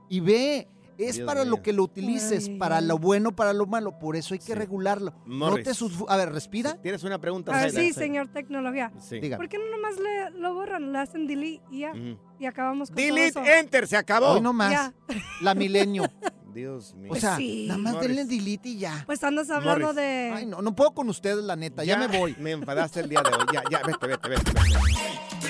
Y 0.10 0.20
ve, 0.20 0.68
es 1.08 1.16
Dios 1.18 1.26
para 1.28 1.44
mío. 1.44 1.52
lo 1.52 1.62
que 1.62 1.74
lo 1.74 1.84
utilices, 1.84 2.48
Ay, 2.48 2.58
para 2.58 2.82
lo 2.82 2.98
bueno, 2.98 3.36
para 3.36 3.54
lo 3.54 3.66
malo. 3.66 3.98
Por 4.00 4.16
eso 4.16 4.34
hay 4.34 4.40
que 4.40 4.46
Sí. 4.48 4.54
regularlo. 4.54 5.14
Morris. 5.26 5.66
No 5.82 5.88
te 5.90 5.96
A 6.08 6.18
ver, 6.18 6.32
respira. 6.32 6.74
¿Tienes 6.82 7.04
una 7.04 7.20
pregunta? 7.20 7.52
A 7.54 7.62
ver, 7.64 7.72
Zaida? 7.72 7.88
sí, 7.88 7.94
señor 7.94 8.28
tecnología. 8.30 8.92
Sí. 9.00 9.20
Diga. 9.20 9.38
¿Por 9.38 9.48
qué 9.50 9.58
no 9.58 9.66
nomás 9.70 9.96
le, 10.00 10.40
lo 10.40 10.54
borran? 10.54 10.92
Le 10.92 10.98
hacen 11.00 11.28
delete 11.28 11.62
y 11.72 11.80
ya. 11.80 11.94
Y 12.40 12.46
acabamos 12.46 12.90
con 12.90 12.96
todo 12.98 13.06
Delete, 13.06 13.28
eso. 13.40 13.44
enter, 13.46 13.88
se 13.88 13.98
acabó. 13.98 14.28
Hoy 14.32 14.42
no 14.42 14.54
más. 14.54 14.72
Ya. 14.72 14.94
La 15.42 15.54
milenio. 15.56 16.04
Dios 16.54 16.94
mío. 16.96 17.12
O 17.14 17.16
sea, 17.16 17.38
sí. 17.38 17.66
nada 17.68 17.78
más 17.80 17.94
Morris. 17.94 18.10
denle 18.10 18.26
delete 18.26 18.70
y 18.70 18.78
ya. 18.80 19.04
Pues 19.06 19.24
andas 19.24 19.50
hablando 19.50 19.88
Morris. 19.88 19.96
de... 20.02 20.32
Ay, 20.36 20.46
no, 20.46 20.62
no 20.62 20.76
puedo 20.76 20.92
con 20.92 21.08
ustedes, 21.08 21.44
la 21.44 21.56
neta. 21.56 21.84
Ya, 21.86 21.98
me 21.98 22.08
voy. 22.08 22.36
Me 22.40 22.52
enfadaste 22.52 23.00
el 23.00 23.10
día 23.10 23.22
de 23.22 23.30
hoy. 23.30 23.46
Ya, 23.54 23.64
ya, 23.72 23.82
vete, 23.86 24.08
vete, 24.08 24.30
vete. 24.30 24.52
vete. 24.52 25.41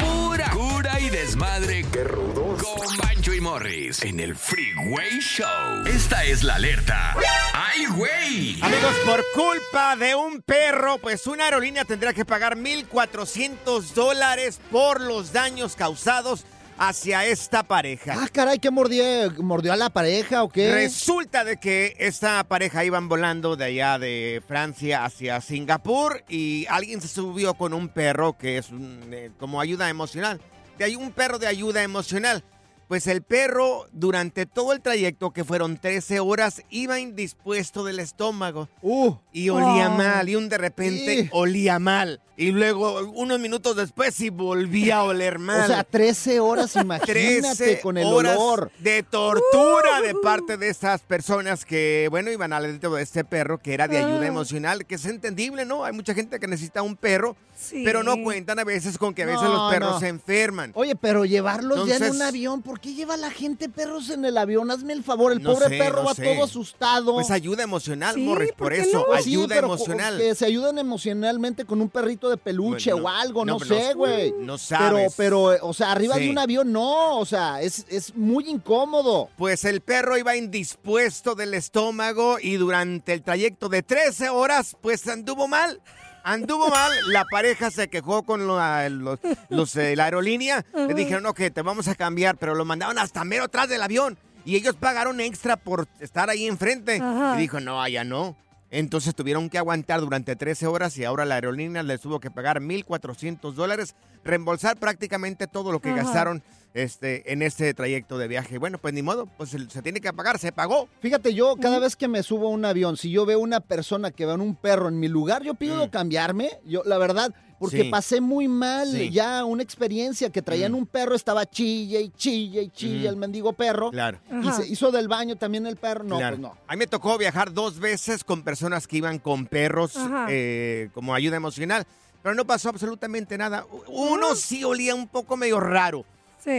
Pura 0.00 0.50
cura 0.50 1.00
y 1.00 1.08
desmadre. 1.10 1.84
Qué 1.92 2.04
rudos. 2.04 2.62
Con 2.62 2.96
Bancho 2.98 3.32
y 3.32 3.40
Morris 3.40 4.02
en 4.02 4.20
el 4.20 4.36
Freeway 4.36 5.18
Show. 5.20 5.86
Esta 5.86 6.24
es 6.24 6.42
la 6.42 6.56
alerta. 6.56 7.14
¡Ay, 7.54 7.86
güey! 7.86 8.60
Amigos, 8.60 8.94
por 9.06 9.24
culpa 9.34 9.96
de 9.96 10.14
un 10.14 10.42
perro, 10.42 10.98
pues 10.98 11.26
una 11.26 11.44
aerolínea 11.44 11.84
tendrá 11.84 12.12
que 12.12 12.24
pagar 12.24 12.56
1.400 12.56 13.92
dólares 13.94 14.60
por 14.70 15.00
los 15.00 15.32
daños 15.32 15.76
causados 15.76 16.44
hacia 16.78 17.26
esta 17.26 17.62
pareja. 17.62 18.14
Ah, 18.16 18.28
caray, 18.32 18.58
¿qué 18.58 18.70
mordió? 18.70 19.04
¿Mordió 19.42 19.72
a 19.72 19.76
la 19.76 19.90
pareja 19.90 20.42
o 20.42 20.48
qué? 20.48 20.72
Resulta 20.72 21.44
de 21.44 21.58
que 21.58 21.94
esta 21.98 22.42
pareja 22.44 22.84
iban 22.84 23.08
volando 23.08 23.56
de 23.56 23.64
allá 23.66 23.98
de 23.98 24.42
Francia 24.46 25.04
hacia 25.04 25.40
Singapur 25.40 26.24
y 26.28 26.66
alguien 26.68 27.00
se 27.00 27.08
subió 27.08 27.54
con 27.54 27.74
un 27.74 27.88
perro 27.88 28.36
que 28.38 28.58
es 28.58 28.70
un, 28.70 29.00
eh, 29.12 29.30
como 29.38 29.60
ayuda 29.60 29.88
emocional. 29.88 30.40
De 30.78 30.84
ahí 30.84 30.96
un 30.96 31.10
perro 31.12 31.38
de 31.38 31.46
ayuda 31.48 31.82
emocional. 31.82 32.44
Pues 32.86 33.06
el 33.06 33.20
perro 33.20 33.86
durante 33.92 34.46
todo 34.46 34.72
el 34.72 34.80
trayecto, 34.80 35.30
que 35.32 35.44
fueron 35.44 35.76
13 35.76 36.20
horas, 36.20 36.62
iba 36.70 36.98
indispuesto 36.98 37.84
del 37.84 37.98
estómago. 38.00 38.70
Uh, 38.80 39.14
Y 39.30 39.50
olía 39.50 39.90
Oh. 39.90 39.94
mal, 39.98 40.26
y 40.26 40.36
un 40.36 40.48
de 40.48 40.56
repente 40.56 41.24
Sí. 41.24 41.28
olía 41.32 41.78
mal. 41.78 42.22
Y 42.40 42.52
luego, 42.52 43.00
unos 43.14 43.40
minutos 43.40 43.74
después, 43.74 44.14
sí 44.14 44.30
volvía 44.30 44.98
a 44.98 45.02
oler 45.02 45.38
mal. 45.40 45.62
o 45.64 45.66
sea, 45.66 45.82
13 45.82 46.38
horas, 46.38 46.76
imagínate, 46.80 47.12
13 47.12 47.80
con 47.80 47.96
el 47.98 48.06
horas 48.06 48.36
olor. 48.38 48.70
de 48.78 49.02
tortura 49.02 50.00
de 50.00 50.14
parte 50.22 50.56
de 50.56 50.68
estas 50.68 51.00
personas 51.02 51.64
que, 51.64 52.06
bueno, 52.10 52.30
iban 52.30 52.52
al 52.52 52.62
dentro 52.62 52.94
de 52.94 53.02
este 53.02 53.24
perro 53.24 53.58
que 53.58 53.74
era 53.74 53.88
de 53.88 53.98
ayuda 53.98 54.20
Ah. 54.22 54.26
emocional, 54.26 54.86
que 54.86 54.94
es 54.94 55.04
entendible, 55.06 55.64
¿no? 55.64 55.84
Hay 55.84 55.92
mucha 55.92 56.14
gente 56.14 56.38
que 56.38 56.46
necesita 56.46 56.80
un 56.82 56.94
perro, 56.96 57.36
Sí. 57.56 57.82
pero 57.84 58.04
no 58.04 58.14
cuentan 58.22 58.60
a 58.60 58.64
veces 58.64 58.98
con 58.98 59.14
que 59.14 59.24
a 59.24 59.26
veces 59.26 59.42
No, 59.42 59.54
los 59.54 59.72
perros 59.72 59.94
no. 59.94 59.98
se 60.00 60.06
enferman. 60.06 60.70
Oye, 60.76 60.94
pero 60.94 61.24
llevarlos 61.24 61.88
ya 61.88 61.96
en 61.96 62.10
un 62.12 62.22
avión, 62.22 62.62
¿por 62.62 62.78
qué 62.78 62.94
lleva 62.94 63.16
la 63.16 63.32
gente 63.32 63.68
perros 63.68 64.10
en 64.10 64.24
el 64.24 64.38
avión? 64.38 64.70
Hazme 64.70 64.92
el 64.92 65.02
favor, 65.02 65.32
el 65.32 65.42
No 65.42 65.54
pobre 65.54 65.70
sé, 65.70 65.78
perro 65.78 66.02
no 66.02 66.04
va 66.04 66.14
sé. 66.14 66.22
todo 66.22 66.44
asustado. 66.44 67.14
Pues 67.14 67.32
ayuda 67.32 67.64
emocional, 67.64 68.14
Sí, 68.14 68.20
Morris, 68.22 68.52
¿por 68.52 68.72
eso, 68.72 68.98
no? 69.00 69.06
Pues 69.06 69.24
sí, 69.24 69.30
ayuda 69.30 69.56
pero 69.56 69.66
emocional. 69.66 70.18
Que 70.18 70.36
se 70.36 70.46
ayuden 70.46 70.78
emocionalmente 70.78 71.64
con 71.64 71.80
un 71.80 71.88
perrito 71.88 72.27
de 72.28 72.36
peluche 72.36 72.92
Bueno, 72.92 73.06
o 73.06 73.10
algo, 73.10 73.44
no, 73.44 73.52
no, 73.54 73.58
pero 73.58 73.74
sé, 73.80 73.94
güey. 73.94 74.30
no 74.32 74.56
Pero, 74.56 74.58
sabes. 74.58 75.14
pero, 75.16 75.52
eh, 75.54 75.58
o 75.62 75.72
sea, 75.72 75.92
arriba 75.92 76.14
Sí. 76.16 76.24
de 76.24 76.30
un 76.30 76.38
avión 76.38 76.72
no, 76.72 77.18
o 77.18 77.24
sea, 77.26 77.60
es, 77.62 77.84
es 77.88 78.14
muy 78.16 78.48
incómodo. 78.48 79.28
Pues 79.36 79.64
el 79.64 79.80
perro 79.80 80.16
iba 80.18 80.36
indispuesto 80.36 81.34
del 81.34 81.54
estómago 81.54 82.38
y 82.40 82.56
durante 82.56 83.12
el 83.12 83.22
trayecto 83.22 83.68
de 83.68 83.82
13 83.82 84.28
horas, 84.28 84.76
pues 84.80 85.06
anduvo 85.08 85.48
mal. 85.48 85.80
Anduvo 86.24 86.68
mal, 86.68 86.92
la 87.06 87.24
pareja 87.30 87.70
se 87.70 87.88
quejó 87.88 88.22
con 88.24 88.46
la, 88.48 88.88
los, 88.90 89.18
los, 89.48 89.74
eh, 89.76 89.96
la 89.96 90.04
aerolínea. 90.06 90.64
Le 90.74 90.92
dijeron, 90.92 91.24
ok, 91.26 91.40
te 91.54 91.62
vamos 91.62 91.88
a 91.88 91.94
cambiar, 91.94 92.36
pero 92.36 92.54
lo 92.54 92.64
mandaron 92.66 92.98
hasta 92.98 93.24
mero 93.24 93.44
atrás 93.44 93.68
del 93.68 93.80
avión. 93.82 94.18
Y 94.44 94.56
ellos 94.56 94.76
pagaron 94.76 95.20
extra 95.20 95.56
por 95.56 95.88
estar 96.00 96.28
ahí 96.28 96.46
enfrente. 96.46 96.96
Ajá. 97.02 97.34
Y 97.36 97.40
dijo, 97.42 97.60
no, 97.60 97.80
allá 97.80 98.04
no. 98.04 98.36
Entonces 98.70 99.14
tuvieron 99.14 99.48
que 99.48 99.58
aguantar 99.58 100.00
durante 100.00 100.36
13 100.36 100.66
horas 100.66 100.96
y 100.98 101.04
ahora 101.04 101.24
la 101.24 101.36
aerolínea 101.36 101.82
les 101.82 102.00
tuvo 102.00 102.20
que 102.20 102.30
pagar 102.30 102.60
1.400 102.60 103.52
dólares. 103.54 103.94
reembolsar 104.24 104.76
prácticamente 104.76 105.46
todo 105.46 105.72
lo 105.72 105.80
que 105.80 105.90
Ajá. 105.90 106.02
gastaron 106.02 106.42
este, 106.74 107.32
en 107.32 107.42
este 107.42 107.72
trayecto 107.74 108.18
de 108.18 108.28
viaje. 108.28 108.58
Bueno, 108.58 108.78
pues 108.78 108.94
ni 108.94 109.02
modo, 109.02 109.26
pues 109.36 109.50
se, 109.50 109.82
tiene 109.82 110.00
que 110.00 110.12
pagar, 110.12 110.38
se 110.38 110.52
pagó. 110.52 110.88
Fíjate, 111.00 111.34
yo 111.34 111.56
cada 111.56 111.78
vez 111.78 111.96
que 111.96 112.08
me 112.08 112.22
subo 112.22 112.46
a 112.48 112.50
un 112.50 112.64
avión, 112.64 112.96
si 112.96 113.10
yo 113.10 113.26
veo 113.26 113.40
una 113.40 113.60
persona 113.60 114.10
que 114.10 114.26
va 114.26 114.34
en 114.34 114.40
un 114.40 114.54
perro 114.54 114.88
en 114.88 115.00
mi 115.00 115.08
lugar, 115.08 115.42
yo 115.42 115.54
pido 115.54 115.90
cambiarme. 115.90 116.50
Yo, 116.64 116.82
la 116.84 116.98
verdad, 116.98 117.34
porque 117.58 117.78
Mm. 117.78 117.82
Sí. 117.86 117.90
pasé 117.90 118.20
muy 118.20 118.46
mal 118.46 118.88
Sí. 118.92 119.10
ya 119.10 119.44
una 119.44 119.62
experiencia 119.64 120.30
que 120.30 120.42
traían 120.42 120.74
un 120.74 120.86
perro, 120.86 121.16
estaba 121.16 121.44
chille 121.46 122.00
y 122.00 122.10
chille 122.10 122.62
y 122.62 122.68
chille 122.70 123.00
Ujú. 123.06 123.08
el 123.08 123.16
mendigo 123.16 123.52
perro. 123.52 123.90
Claro. 123.90 124.20
Y 124.42 124.50
se 124.52 124.68
hizo 124.68 124.92
del 124.92 125.08
baño 125.08 125.34
también 125.36 125.66
el 125.66 125.76
perro. 125.76 126.04
No, 126.04 126.18
Claro. 126.18 126.36
pues 126.36 126.42
no. 126.42 126.56
A 126.68 126.72
mí 126.74 126.78
me 126.78 126.86
tocó 126.86 127.18
viajar 127.18 127.52
dos 127.52 127.80
veces 127.80 128.22
con 128.22 128.42
personas 128.42 128.86
que 128.86 128.98
iban 128.98 129.18
con 129.18 129.46
perros 129.46 129.94
eh, 130.28 130.90
como 130.94 131.14
ayuda 131.14 131.36
emocional, 131.36 131.84
pero 132.22 132.34
no 132.36 132.44
pasó 132.46 132.68
absolutamente 132.68 133.36
nada. 133.38 133.66
Uno 133.88 134.36
sí 134.36 134.62
olía 134.62 134.94
un 134.94 135.08
poco 135.08 135.36
medio 135.36 135.58
raro. 135.58 136.04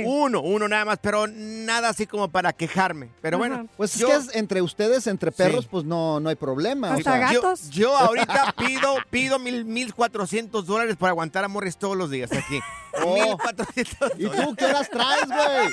Uno, 0.05 0.41
uno 0.41 0.67
nada 0.67 0.85
más, 0.85 0.99
pero 1.01 1.25
nada 1.27 1.89
así 1.89 2.05
como 2.05 2.29
para 2.29 2.53
quejarme. 2.53 3.09
Pero 3.21 3.37
bueno, 3.37 3.67
Pues 3.77 3.93
es 3.95 4.01
yo- 4.01 4.07
que 4.07 4.15
es 4.15 4.35
entre 4.35 4.61
ustedes, 4.61 5.07
entre 5.07 5.31
perros, 5.31 5.65
pues 5.67 5.85
no, 5.85 6.19
no 6.19 6.29
hay 6.29 6.35
problema. 6.35 6.95
o 6.95 7.01
sea. 7.01 7.31
Yo, 7.31 7.53
yo 7.69 7.97
ahorita 7.97 8.53
pido, 8.57 8.95
pido 9.09 9.39
mil, 9.39 9.65
mil 9.65 9.93
cuatrocientos 9.93 10.65
dólares 10.65 10.95
para 10.97 11.11
aguantar 11.11 11.43
a 11.43 11.47
Morris 11.47 11.77
todos 11.77 11.97
los 11.97 12.09
días 12.09 12.31
aquí. 12.31 12.59
Oh. 13.05 13.13
Mil 13.13 13.37
cuatrocientos 13.37 14.11
¿Y 14.17 14.25
tú 14.25 14.55
qué 14.55 14.65
horas 14.65 14.89
traes, 14.89 15.27
güey? 15.27 15.69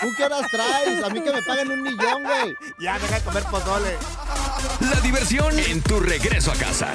¿Tú 0.00 0.08
qué 0.16 0.24
horas 0.24 0.46
traes? 0.48 1.02
A 1.02 1.10
mí 1.10 1.20
que 1.20 1.32
me 1.32 1.42
paguen 1.42 1.72
un 1.72 1.82
millón, 1.82 2.22
güey. 2.22 2.54
Ya, 2.80 3.00
deja 3.00 3.16
de 3.18 3.24
comer 3.24 3.42
pozole. 3.50 3.96
La 4.80 5.00
diversión 5.00 5.58
en 5.58 5.82
tu 5.82 5.98
regreso 5.98 6.52
a 6.52 6.54
casa. 6.54 6.94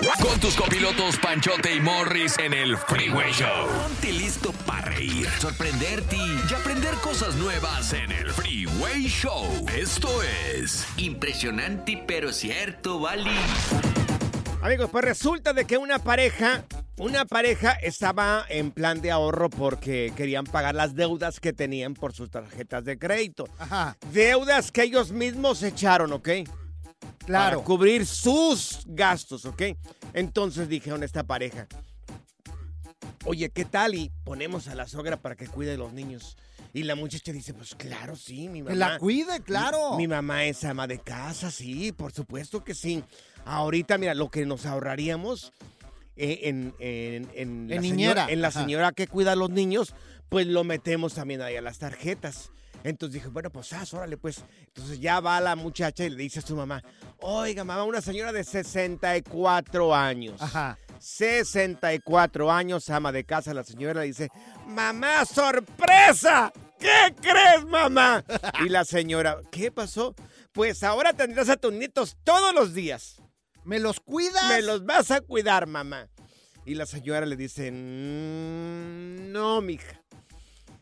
Con 0.00 0.38
tus 0.38 0.54
copilotos 0.54 1.16
Panchote 1.16 1.74
y 1.74 1.80
Morris 1.80 2.38
en 2.38 2.54
el 2.54 2.76
Freeway 2.76 3.32
Show. 3.32 3.66
Ponte 3.82 4.12
listo 4.12 4.52
para 4.64 4.90
reír, 4.92 5.28
sorprenderte 5.40 6.16
y 6.16 6.54
aprender 6.54 6.94
cosas 7.02 7.34
nuevas 7.34 7.92
en 7.92 8.12
el 8.12 8.30
Freeway 8.30 9.08
Show. 9.08 9.66
Esto 9.76 10.08
es 10.22 10.86
Impresionante 10.98 12.00
pero 12.06 12.32
cierto, 12.32 13.00
Vali. 13.00 13.36
Amigos, 14.62 14.88
pues 14.90 15.04
resulta 15.04 15.52
de 15.52 15.64
que 15.64 15.78
una 15.78 15.98
pareja, 15.98 16.64
una 16.96 17.24
pareja 17.24 17.72
estaba 17.72 18.46
en 18.48 18.70
plan 18.70 19.00
de 19.00 19.10
ahorro 19.10 19.50
porque 19.50 20.12
querían 20.16 20.44
pagar 20.44 20.76
las 20.76 20.94
deudas 20.94 21.40
que 21.40 21.52
tenían 21.52 21.94
por 21.94 22.12
sus 22.12 22.30
tarjetas 22.30 22.84
de 22.84 22.98
crédito. 23.00 23.48
Ajá. 23.58 23.96
Deudas 24.12 24.70
que 24.70 24.84
ellos 24.84 25.10
mismos 25.10 25.64
echaron, 25.64 26.12
¿ok? 26.12 26.28
Claro. 27.28 27.58
Para 27.58 27.66
cubrir 27.66 28.06
sus 28.06 28.80
gastos, 28.86 29.44
¿ok? 29.44 29.62
Entonces 30.14 30.66
dijeron 30.68 31.02
esta 31.02 31.24
pareja, 31.24 31.66
oye, 33.26 33.50
¿qué 33.50 33.64
tal? 33.66 33.94
Y 33.94 34.10
ponemos 34.24 34.66
a 34.68 34.74
la 34.74 34.86
sogra 34.88 35.18
para 35.20 35.36
que 35.36 35.46
cuide 35.46 35.72
de 35.72 35.76
los 35.76 35.92
niños. 35.92 36.36
Y 36.72 36.84
la 36.84 36.94
muchacha 36.94 37.30
dice, 37.32 37.52
pues 37.52 37.74
claro, 37.74 38.16
sí, 38.16 38.48
mi 38.48 38.62
mamá. 38.62 38.70
Que 38.72 38.76
la 38.78 38.98
cuide, 38.98 39.40
claro. 39.42 39.90
Mi, 39.92 40.04
mi 40.04 40.08
mamá 40.08 40.44
es 40.44 40.64
ama 40.64 40.86
de 40.86 40.98
casa, 41.00 41.50
sí, 41.50 41.92
por 41.92 42.12
supuesto 42.12 42.64
que 42.64 42.74
sí. 42.74 43.04
Ahorita, 43.44 43.98
mira, 43.98 44.14
lo 44.14 44.30
que 44.30 44.46
nos 44.46 44.64
ahorraríamos 44.64 45.52
eh, 46.16 46.40
en, 46.44 46.74
en, 46.78 47.28
en 47.34 47.68
la 47.68 47.76
En 47.76 47.82
señora- 47.82 47.82
niñera, 47.82 48.26
en 48.30 48.40
la 48.40 48.48
ajá. 48.48 48.60
señora 48.60 48.92
que 48.92 49.06
cuida 49.06 49.32
a 49.32 49.36
los 49.36 49.50
niños, 49.50 49.94
pues 50.30 50.46
lo 50.46 50.64
metemos 50.64 51.12
también 51.14 51.42
ahí 51.42 51.56
a 51.56 51.62
las 51.62 51.78
tarjetas. 51.78 52.50
Entonces 52.84 53.14
dije, 53.14 53.28
bueno, 53.28 53.50
pues, 53.50 53.72
ah, 53.72 53.84
órale, 53.92 54.16
pues. 54.16 54.44
Entonces 54.68 55.00
ya 55.00 55.20
va 55.20 55.40
la 55.40 55.56
muchacha 55.56 56.04
y 56.04 56.10
le 56.10 56.16
dice 56.22 56.38
a 56.38 56.42
su 56.42 56.54
mamá, 56.56 56.82
oiga, 57.18 57.64
mamá, 57.64 57.84
una 57.84 58.00
señora 58.00 58.32
de 58.32 58.44
64 58.44 59.94
años. 59.94 60.40
Ajá. 60.40 60.78
64 61.00 62.50
años, 62.50 62.88
ama 62.90 63.12
de 63.12 63.24
casa, 63.24 63.54
la 63.54 63.64
señora 63.64 64.00
le 64.00 64.06
dice, 64.06 64.28
mamá, 64.66 65.24
sorpresa. 65.24 66.52
¿Qué 66.78 67.14
crees, 67.20 67.64
mamá? 67.66 68.24
Y 68.64 68.68
la 68.68 68.84
señora, 68.84 69.38
¿qué 69.50 69.70
pasó? 69.72 70.14
Pues 70.52 70.82
ahora 70.82 71.12
tendrás 71.12 71.48
a 71.48 71.56
tus 71.56 71.72
nietos 71.72 72.16
todos 72.24 72.54
los 72.54 72.74
días. 72.74 73.20
¿Me 73.64 73.78
los 73.80 74.00
cuidas? 74.00 74.48
Me 74.48 74.62
los 74.62 74.84
vas 74.86 75.10
a 75.10 75.20
cuidar, 75.20 75.66
mamá. 75.66 76.08
Y 76.64 76.74
la 76.74 76.86
señora 76.86 77.26
le 77.26 77.36
dice, 77.36 77.70
"Mm, 77.72 79.32
no, 79.32 79.60
mija. 79.60 80.02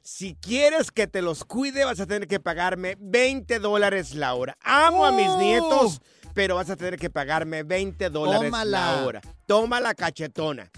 Si 0.07 0.37
quieres 0.37 0.93
que 0.93 1.09
te 1.09 1.21
los 1.21 1.45
cuide, 1.45 1.85
vas 1.85 1.99
a 1.99 2.07
tener 2.07 2.29
que 2.29 2.39
pagarme 2.39 2.97
20 3.01 3.59
dólares 3.59 4.15
la 4.15 4.35
hora. 4.35 4.57
Amo 4.63 5.05
a 5.05 5.11
mis 5.11 5.27
¡Oh! 5.27 5.39
nietos, 5.41 6.01
pero 6.33 6.55
vas 6.55 6.71
a 6.71 6.77
tener 6.77 6.97
que 6.97 7.11
pagarme 7.11 7.65
20 7.65 8.09
dólares 8.11 8.53
la 8.67 9.05
hora. 9.05 9.21
Toma 9.47 9.81
la 9.81 9.95
cachetona. 9.95 10.71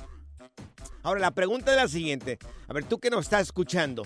Ahora, 1.03 1.21
la 1.21 1.33
pregunta 1.33 1.73
es 1.73 1.77
la 1.77 1.89
siguiente. 1.89 2.39
A 2.69 2.73
ver, 2.73 2.85
tú 2.85 2.99
que 2.99 3.11
nos 3.11 3.27
estás 3.27 3.43
escuchando. 3.43 4.05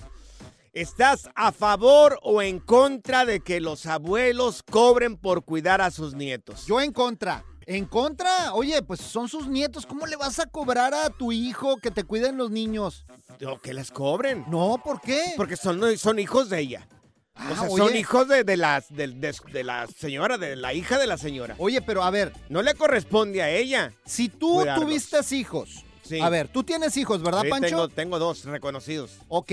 ¿Estás 0.73 1.29
a 1.35 1.53
favor 1.53 2.19
o 2.21 2.41
en 2.41 2.59
contra 2.59 3.23
de 3.23 3.39
que 3.39 3.61
los 3.61 3.85
abuelos 3.85 4.61
cobren 4.61 5.15
por 5.15 5.45
cuidar 5.45 5.79
a 5.79 5.89
sus 5.91 6.15
nietos? 6.15 6.65
Yo 6.65 6.81
en 6.81 6.91
contra. 6.91 7.45
¿En 7.65 7.85
contra? 7.85 8.53
Oye, 8.53 8.81
pues 8.81 8.99
son 8.99 9.27
sus 9.29 9.47
nietos. 9.47 9.85
¿Cómo 9.85 10.05
le 10.05 10.15
vas 10.15 10.39
a 10.39 10.45
cobrar 10.45 10.93
a 10.93 11.09
tu 11.09 11.31
hijo 11.31 11.77
que 11.77 11.91
te 11.91 12.03
cuiden 12.03 12.37
los 12.37 12.51
niños? 12.51 13.05
O 13.47 13.59
que 13.59 13.73
les 13.73 13.91
cobren. 13.91 14.45
No, 14.49 14.79
¿por 14.83 15.01
qué? 15.01 15.33
Porque 15.37 15.55
son, 15.57 15.97
son 15.97 16.19
hijos 16.19 16.49
de 16.49 16.59
ella. 16.59 16.87
Ah, 17.35 17.49
o 17.51 17.55
sea, 17.55 17.63
oye. 17.69 17.77
son 17.77 17.95
hijos 17.97 18.27
de, 18.27 18.43
de 18.43 18.57
las- 18.57 18.93
de, 18.93 19.07
de- 19.07 19.35
de 19.51 19.63
la 19.63 19.87
señora, 19.87 20.37
de 20.37 20.55
la 20.55 20.73
hija 20.73 20.99
de 20.99 21.07
la 21.07 21.17
señora. 21.17 21.55
Oye, 21.57 21.81
pero 21.81 22.03
a 22.03 22.11
ver. 22.11 22.31
No 22.49 22.61
le 22.61 22.75
corresponde 22.75 23.41
a 23.41 23.49
ella. 23.49 23.91
Si 24.05 24.29
tú 24.29 24.55
cuidarlos. 24.57 24.85
tuviste 24.85 25.35
hijos. 25.35 25.83
Sí. 26.03 26.19
A 26.19 26.29
ver, 26.29 26.49
tú 26.49 26.63
tienes 26.63 26.95
hijos, 26.97 27.23
¿verdad, 27.23 27.41
Sí, 27.43 27.49
Pancho? 27.49 27.67
Tengo, 27.69 27.87
tengo 27.89 28.19
dos 28.19 28.43
reconocidos. 28.45 29.17
Ok. 29.29 29.51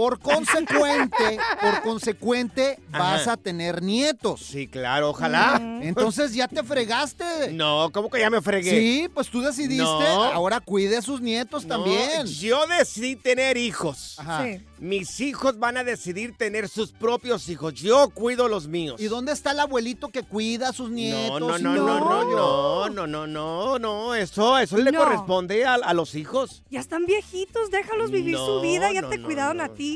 Por 0.00 0.18
consecuente, 0.18 1.38
por 1.60 1.82
consecuente, 1.82 2.78
vas 2.90 3.28
a 3.28 3.36
tener 3.36 3.82
nietos. 3.82 4.40
Sí, 4.40 4.66
claro, 4.66 5.10
ojalá. 5.10 5.60
Entonces 5.82 6.32
ya 6.32 6.48
te 6.48 6.62
fregaste. 6.62 7.52
No, 7.52 7.90
¿cómo 7.92 8.08
que 8.08 8.18
ya 8.18 8.30
me 8.30 8.40
fregué? 8.40 8.70
Sí, 8.70 9.08
pues 9.12 9.28
tú 9.28 9.42
decidiste, 9.42 9.82
No. 9.84 10.24
ahora 10.24 10.60
cuide 10.60 10.96
a 10.96 11.02
sus 11.02 11.20
nietos 11.20 11.66
No, 11.66 11.74
también. 11.76 12.24
Yo 12.26 12.66
decidí 12.66 13.14
tener 13.14 13.58
hijos. 13.58 14.14
Ajá. 14.18 14.44
Sí. 14.44 14.60
Mis 14.78 15.20
hijos 15.20 15.58
van 15.58 15.76
a 15.76 15.84
decidir 15.84 16.34
tener 16.34 16.66
sus 16.70 16.92
propios 16.92 17.46
hijos. 17.50 17.74
Yo 17.74 18.08
cuido 18.08 18.48
los 18.48 18.66
míos. 18.68 18.98
¿Y 18.98 19.04
dónde 19.08 19.32
está 19.32 19.50
el 19.50 19.60
abuelito 19.60 20.08
que 20.08 20.22
cuida 20.22 20.70
a 20.70 20.72
sus 20.72 20.88
nietos? 20.88 21.38
No, 21.40 21.58
no, 21.58 21.58
no, 21.58 21.74
no, 21.76 22.00
no, 22.00 22.88
no, 22.88 22.88
no, 22.88 23.06
no, 23.06 23.26
no, 23.26 23.78
no, 23.78 24.14
eso, 24.14 24.56
eso 24.56 24.78
le 24.78 24.90
No. 24.92 25.00
corresponde 25.00 25.66
a, 25.66 25.74
a 25.74 25.92
los 25.92 26.14
hijos. 26.14 26.62
Ya 26.70 26.80
están 26.80 27.04
viejitos, 27.04 27.70
déjalos 27.70 28.10
vivir 28.10 28.36
su 28.36 28.46
No, 28.46 28.60
vida, 28.62 28.90
ya 28.90 29.02
no, 29.02 29.10
te 29.10 29.18
no, 29.18 29.26
cuidaron 29.26 29.60
a 29.60 29.68
ti. 29.68 29.89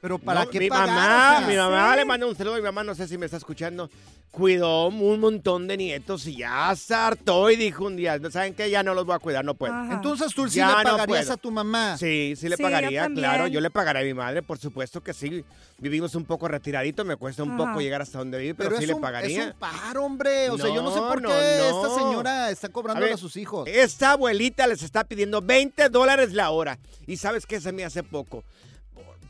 Pero 0.00 0.18
¿para 0.18 0.44
No, 0.44 0.50
qué 0.50 0.60
mi 0.60 0.68
pagar? 0.68 0.86
mamá, 0.88 1.34
O 1.34 1.38
sea, 1.40 1.48
mi 1.48 1.56
mamá 1.56 1.90
sí. 1.92 1.98
le 1.98 2.04
manda 2.04 2.26
un 2.26 2.36
saludo 2.36 2.54
a 2.54 2.58
mi 2.58 2.62
mamá, 2.62 2.84
no 2.84 2.94
sé 2.94 3.08
si 3.08 3.18
me 3.18 3.26
está 3.26 3.36
escuchando. 3.36 3.90
Cuidó 4.30 4.88
un 4.88 5.18
montón 5.20 5.66
de 5.66 5.76
nietos 5.76 6.26
y 6.26 6.36
ya 6.36 6.72
se 6.76 6.94
hartó 6.94 7.50
y 7.50 7.56
dijo 7.56 7.86
un 7.86 7.96
día, 7.96 8.20
¿saben 8.30 8.54
qué? 8.54 8.70
Ya 8.70 8.82
no 8.84 8.94
los 8.94 9.06
voy 9.06 9.16
a 9.16 9.18
cuidar, 9.18 9.44
no 9.44 9.54
puedo. 9.54 9.72
Ajá. 9.74 9.94
Entonces 9.94 10.32
tú 10.34 10.46
sí 10.48 10.58
Ya 10.58 10.68
le 10.68 10.74
no 10.76 10.82
pagarías 10.90 11.06
puedo. 11.24 11.32
a 11.32 11.36
tu 11.38 11.50
mamá. 11.50 11.96
Sí, 11.96 12.34
sí 12.36 12.48
le 12.48 12.56
Sí, 12.56 12.62
pagaría, 12.62 13.08
claro. 13.08 13.46
Yo 13.48 13.60
le 13.60 13.70
pagaré 13.70 14.00
a 14.00 14.04
mi 14.04 14.14
madre, 14.14 14.42
por 14.42 14.58
supuesto 14.58 15.02
que 15.02 15.14
sí. 15.14 15.44
Vivimos 15.78 16.14
un 16.14 16.24
poco 16.26 16.46
retiradito, 16.46 17.04
me 17.04 17.16
cuesta 17.16 17.42
un 17.42 17.52
Ajá. 17.52 17.58
poco 17.66 17.80
llegar 17.80 18.02
hasta 18.02 18.18
donde 18.18 18.38
vive, 18.38 18.54
pero, 18.54 18.68
Pero 18.70 18.80
sí 18.82 18.86
le 18.86 18.94
un, 18.94 19.00
pagaría. 19.00 19.40
es 19.40 19.46
un 19.54 19.58
paro, 19.58 20.04
hombre. 20.04 20.50
O 20.50 20.58
sea, 20.58 20.66
yo 20.72 20.82
no 20.82 20.92
sé 20.92 21.00
No, 21.00 21.08
por 21.08 21.16
qué 21.22 21.28
no, 21.28 21.30
no. 21.30 21.86
esta 21.88 21.94
señora 22.04 22.50
está 22.50 22.68
cobrando 22.68 23.04
A 23.04 23.14
a 23.14 23.16
sus 23.16 23.36
hijos. 23.36 23.66
Esta 23.66 24.12
abuelita 24.12 24.66
les 24.68 24.82
está 24.82 25.02
pidiendo 25.04 25.40
20 25.42 25.88
dólares 25.88 26.32
la 26.34 26.50
hora. 26.50 26.78
¿Y 27.06 27.16
sabes 27.16 27.46
qué 27.46 27.60
se 27.60 27.72
me 27.72 27.84
hace 27.84 28.02
poco? 28.04 28.44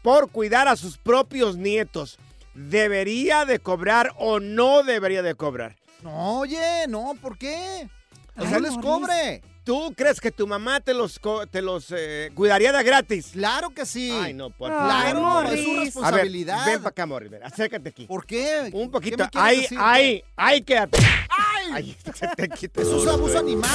Por, 0.08 0.30
cuidar 0.30 0.68
a 0.68 0.76
sus 0.76 0.96
propios 0.96 1.58
nietos. 1.58 2.18
¿Debería 2.54 3.44
de 3.44 3.58
cobrar 3.58 4.14
o 4.16 4.40
no 4.40 4.82
debería 4.82 5.20
de 5.20 5.34
cobrar? 5.34 5.76
No, 6.02 6.38
oye, 6.38 6.86
no, 6.88 7.12
¿por 7.20 7.36
qué? 7.36 7.90
O 8.34 8.42
No 8.42 8.48
sea, 8.48 8.58
les 8.58 8.74
cobre. 8.78 9.42
¿Tú 9.68 9.92
crees 9.94 10.18
que 10.18 10.30
tu 10.32 10.46
mamá 10.46 10.80
te 10.80 10.94
los, 10.94 11.18
co- 11.18 11.46
te 11.46 11.60
los 11.60 11.92
eh, 11.94 12.30
cuidaría 12.34 12.72
de 12.72 12.82
gratis? 12.82 13.28
Claro 13.34 13.68
que 13.68 13.84
sí. 13.84 14.10
Ay, 14.10 14.32
no, 14.32 14.48
por 14.48 14.72
Ay, 14.72 14.78
Claro, 15.12 15.20
Morris. 15.20 15.52
es 15.52 15.62
su 15.62 15.68
A 15.68 15.74
ver, 15.74 15.84
responsabilidad. 15.84 16.64
ven 16.64 16.78
para 16.78 16.88
acá, 16.88 17.04
Morris, 17.04 17.30
ven, 17.30 17.42
acércate 17.44 17.90
aquí. 17.90 18.06
¿Por 18.06 18.24
qué? 18.24 18.70
Un 18.72 18.86
¿Qué 18.86 18.88
poquito. 18.88 19.24
me 19.24 19.28
quieres 19.28 19.46
Ahí, 19.50 19.60
decir? 19.60 19.78
ahí, 19.78 20.24
ahí, 20.36 20.62
quédate. 20.62 20.98
¡Ay! 21.28 21.72
Ahí, 21.74 21.96
se 22.14 22.28
te 22.28 22.48
quita 22.48 22.80
Eso 22.80 23.02
es 23.02 23.08
abuso 23.08 23.38
animal. 23.38 23.70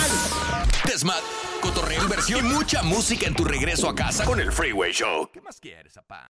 Desmad, 0.88 1.22
cotorreo, 1.62 2.02
inversión 2.02 2.44
y 2.44 2.50
mucha 2.50 2.82
música 2.82 3.28
en 3.28 3.36
tu 3.36 3.46
regreso 3.46 3.88
a 3.88 3.94
casa 3.94 4.26
con 4.26 4.40
el 4.40 4.52
Freeway 4.52 4.92
Show. 4.94 5.30
¿Qué 5.32 5.42
más 5.42 5.60
quieres, 5.60 5.94
papá? 5.94 6.32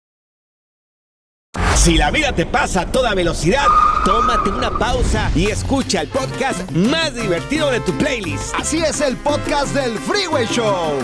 Si 1.81 1.97
la 1.97 2.11
vida 2.11 2.31
te 2.31 2.45
pasa 2.45 2.81
a 2.81 2.91
toda 2.91 3.15
velocidad, 3.15 3.65
tómate 4.05 4.51
una 4.51 4.77
pausa 4.77 5.31
y 5.33 5.47
escucha 5.47 6.01
el 6.01 6.09
podcast 6.09 6.69
más 6.69 7.15
divertido 7.15 7.71
de 7.71 7.79
tu 7.79 7.91
playlist. 7.97 8.53
Así 8.53 8.77
es 8.77 9.01
el 9.01 9.17
podcast 9.17 9.73
del 9.73 9.97
Freeway 9.97 10.45
Show. 10.45 10.99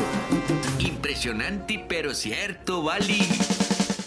Impresionante, 0.77 1.83
pero 1.89 2.13
cierto, 2.13 2.83
Bali. 2.83 3.27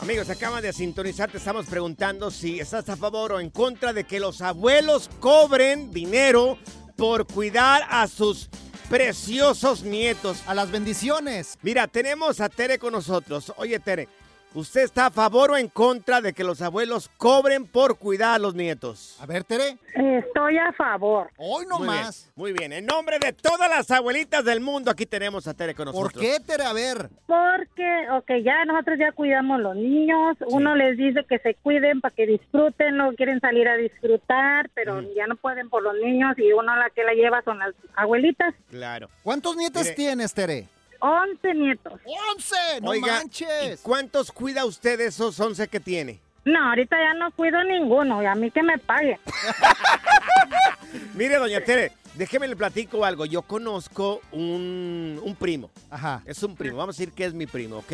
Amigos, 0.01 0.31
acaban 0.31 0.63
de 0.63 0.73
sintonizar, 0.73 1.29
te 1.29 1.39
estamos 1.39 1.67
preguntando 1.67 2.31
si 2.31 2.61
estás 2.61 2.89
a 2.89 2.97
favor 2.97 3.33
o 3.33 3.41
en 3.41 3.51
contra 3.51 3.93
de 3.93 4.05
que 4.05 4.21
los 4.21 4.41
abuelos 4.41 5.11
cobren 5.19 5.91
dinero 5.91 6.57
por 6.97 7.27
cuidar 7.27 7.83
a 7.91 8.07
sus 8.07 8.49
preciosos 8.89 9.83
nietos. 9.83 10.43
A 10.47 10.55
las 10.55 10.71
bendiciones. 10.71 11.59
Mira, 11.63 11.87
tenemos 11.89 12.41
a 12.41 12.49
Tere 12.49 12.79
con 12.79 12.93
nosotros. 12.93 13.53
Oye, 13.57 13.79
Tere, 13.81 14.09
¿usted 14.55 14.83
está 14.83 15.07
a 15.07 15.11
favor 15.11 15.53
o 15.53 15.57
en 15.57 15.69
contra 15.69 16.21
de 16.21 16.33
que 16.33 16.45
los 16.45 16.61
abuelos 16.63 17.11
cobren 17.17 17.67
por 17.67 17.99
cuidar 17.99 18.35
a 18.35 18.39
los 18.39 18.55
nietos? 18.55 19.17
A 19.21 19.27
ver, 19.27 19.45
Tere. 19.45 19.79
Estoy 19.95 20.59
a 20.59 20.73
favor. 20.73 21.31
Hoy 21.37 21.67
no 21.67 21.79
Muy 21.79 21.89
bien, 21.89 22.03
más. 22.05 22.31
muy 22.37 22.53
bien. 22.53 22.73
En 22.73 22.87
nombre 22.87 23.19
de 23.19 23.33
todas 23.33 23.69
las 23.71 23.91
abuelitas 23.91 24.45
del 24.45 24.61
mundo, 24.61 24.91
aquí 24.91 25.07
tenemos 25.07 25.47
a 25.47 25.55
Tere 25.55 25.75
con 25.75 25.87
nosotros. 25.87 26.13
¿Por 26.13 26.21
qué, 26.23 26.39
Tere? 26.41 26.65
A 26.65 26.73
ver. 26.73 27.11
Porque, 27.27 28.07
ok, 28.13 28.31
ya 28.45 28.65
nosotros 28.65 28.99
ya 28.99 29.13
cuidamos 29.13 29.61
los 29.61 29.77
niños, 29.77 30.37
uno 30.47 30.75
les 30.75 30.97
dice 30.97 31.25
que 31.29 31.39
se 31.39 31.55
cuiden 31.55 32.01
para 32.01 32.15
que 32.15 32.27
disfruten, 32.27 32.97
no 32.97 33.13
quieren 33.15 33.41
salir 33.41 33.69
a 33.69 33.77
disfrutar, 33.77 34.71
pero 34.75 35.01
ya 35.15 35.27
no 35.27 35.37
pueden 35.37 35.69
por 35.69 35.83
los 35.83 35.95
niños 35.95 36.39
y 36.39 36.53
uno 36.53 36.75
la 36.77 36.91
que 36.91 37.05
la 37.05 37.13
lleva 37.15 37.43
son 37.43 37.59
las 37.59 37.75
abuelitas. 37.95 38.55
Claro. 38.71 39.09
¿Cuántos 39.23 39.57
nietos 39.57 39.95
tienes, 39.95 40.35
Tere? 40.35 40.69
11 41.01 41.55
nietos. 41.55 41.93
¡Once! 42.33 42.57
¡No 42.83 42.91
Oiga, 42.91 43.15
manches! 43.19 43.81
¿y 43.81 43.83
¿Cuántos 43.83 44.31
cuida 44.33 44.65
usted 44.65 44.99
de 44.99 45.07
esos 45.07 45.39
11 45.39 45.69
que 45.69 45.81
tiene? 45.81 46.21
No, 46.45 46.69
ahorita 46.71 46.97
ya 46.97 47.15
no 47.19 47.31
cuido 47.33 47.63
ninguno 47.65 48.23
y 48.23 48.27
a 48.27 48.35
mí 48.35 48.51
que 48.51 48.63
me 48.63 48.79
paguen. 48.79 49.19
Mire, 51.15 51.37
doña 51.37 51.61
Tere, 51.61 51.93
déjeme 52.15 52.49
le 52.49 52.57
platico 52.57 53.05
algo. 53.05 53.27
Yo 53.27 53.43
conozco 53.43 54.21
un, 54.33 55.21
un 55.23 55.37
primo. 55.37 55.71
Ajá. 55.91 56.23
Es 56.25 56.43
un 56.43 56.57
primo. 56.57 56.77
Vamos 56.79 56.97
a 56.97 56.99
decir 56.99 57.13
que 57.15 57.25
es 57.27 57.35
mi 57.35 57.47
primo, 57.47 57.79
¿ok? 57.79 57.93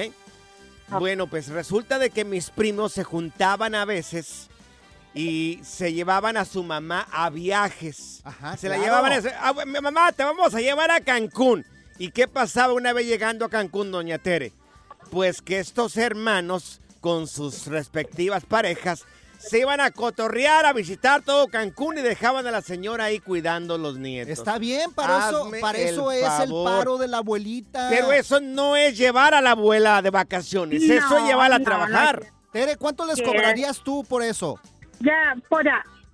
Bueno, 0.88 1.26
pues 1.26 1.48
resulta 1.48 1.98
de 1.98 2.10
que 2.10 2.24
mis 2.24 2.50
primos 2.50 2.92
se 2.92 3.02
juntaban 3.02 3.74
a 3.74 3.84
veces 3.84 4.48
y 5.14 5.58
se 5.64 5.92
llevaban 5.92 6.36
a 6.36 6.44
su 6.44 6.62
mamá 6.62 7.08
a 7.10 7.28
viajes. 7.30 8.20
Ajá, 8.24 8.56
Se 8.56 8.68
la 8.68 8.76
claro. 8.76 8.84
llevaban 8.90 9.12
a... 9.12 9.16
ese- 9.16 9.34
"Ah, 9.36 9.52
mi 9.66 9.80
mamá, 9.80 10.12
te 10.12 10.22
vamos 10.22 10.54
a 10.54 10.60
llevar 10.60 10.90
a 10.92 11.00
Cancún. 11.00 11.66
¿Y 11.98 12.10
qué 12.10 12.28
pasaba 12.28 12.72
una 12.74 12.92
vez 12.92 13.06
llegando 13.06 13.44
a 13.44 13.48
Cancún, 13.50 13.90
doña 13.90 14.18
Tere? 14.18 14.52
Pues 15.10 15.40
que 15.40 15.58
estos 15.58 15.96
hermanos, 15.96 16.80
con 17.00 17.26
sus 17.26 17.66
respectivas 17.66 18.44
parejas, 18.44 19.04
se 19.38 19.60
iban 19.60 19.80
a 19.80 19.90
cotorrear, 19.90 20.66
a 20.66 20.72
visitar 20.72 21.22
todo 21.22 21.46
Cancún 21.48 21.98
y 21.98 22.02
dejaban 22.02 22.46
a 22.46 22.50
la 22.50 22.60
señora 22.60 23.04
ahí 23.04 23.20
cuidando 23.20 23.78
los 23.78 23.98
nietos. 23.98 24.38
Está 24.38 24.58
bien, 24.58 24.92
para 24.92 25.28
eso, 25.28 25.50
para 25.60 25.78
el 25.78 25.88
eso 25.88 26.10
es 26.10 26.40
el 26.40 26.50
paro 26.50 26.98
de 26.98 27.08
la 27.08 27.18
abuelita. 27.18 27.88
Pero 27.90 28.12
eso 28.12 28.40
no 28.40 28.76
es 28.76 28.96
llevar 28.96 29.34
a 29.34 29.40
la 29.40 29.52
abuela 29.52 30.02
de 30.02 30.10
vacaciones, 30.10 30.82
eso 30.82 30.94
es 31.16 31.22
No, 31.22 31.26
llevarla 31.26 31.56
a 31.56 31.58
no, 31.60 31.64
trabajar. 31.64 32.26
Tere, 32.52 32.76
¿cuánto 32.76 33.06
les 33.06 33.16
¿Qué? 33.16 33.24
cobrarías 33.24 33.82
tú 33.82 34.04
por 34.04 34.22
eso? 34.22 34.58
Ya, 35.00 35.34
por 35.48 35.64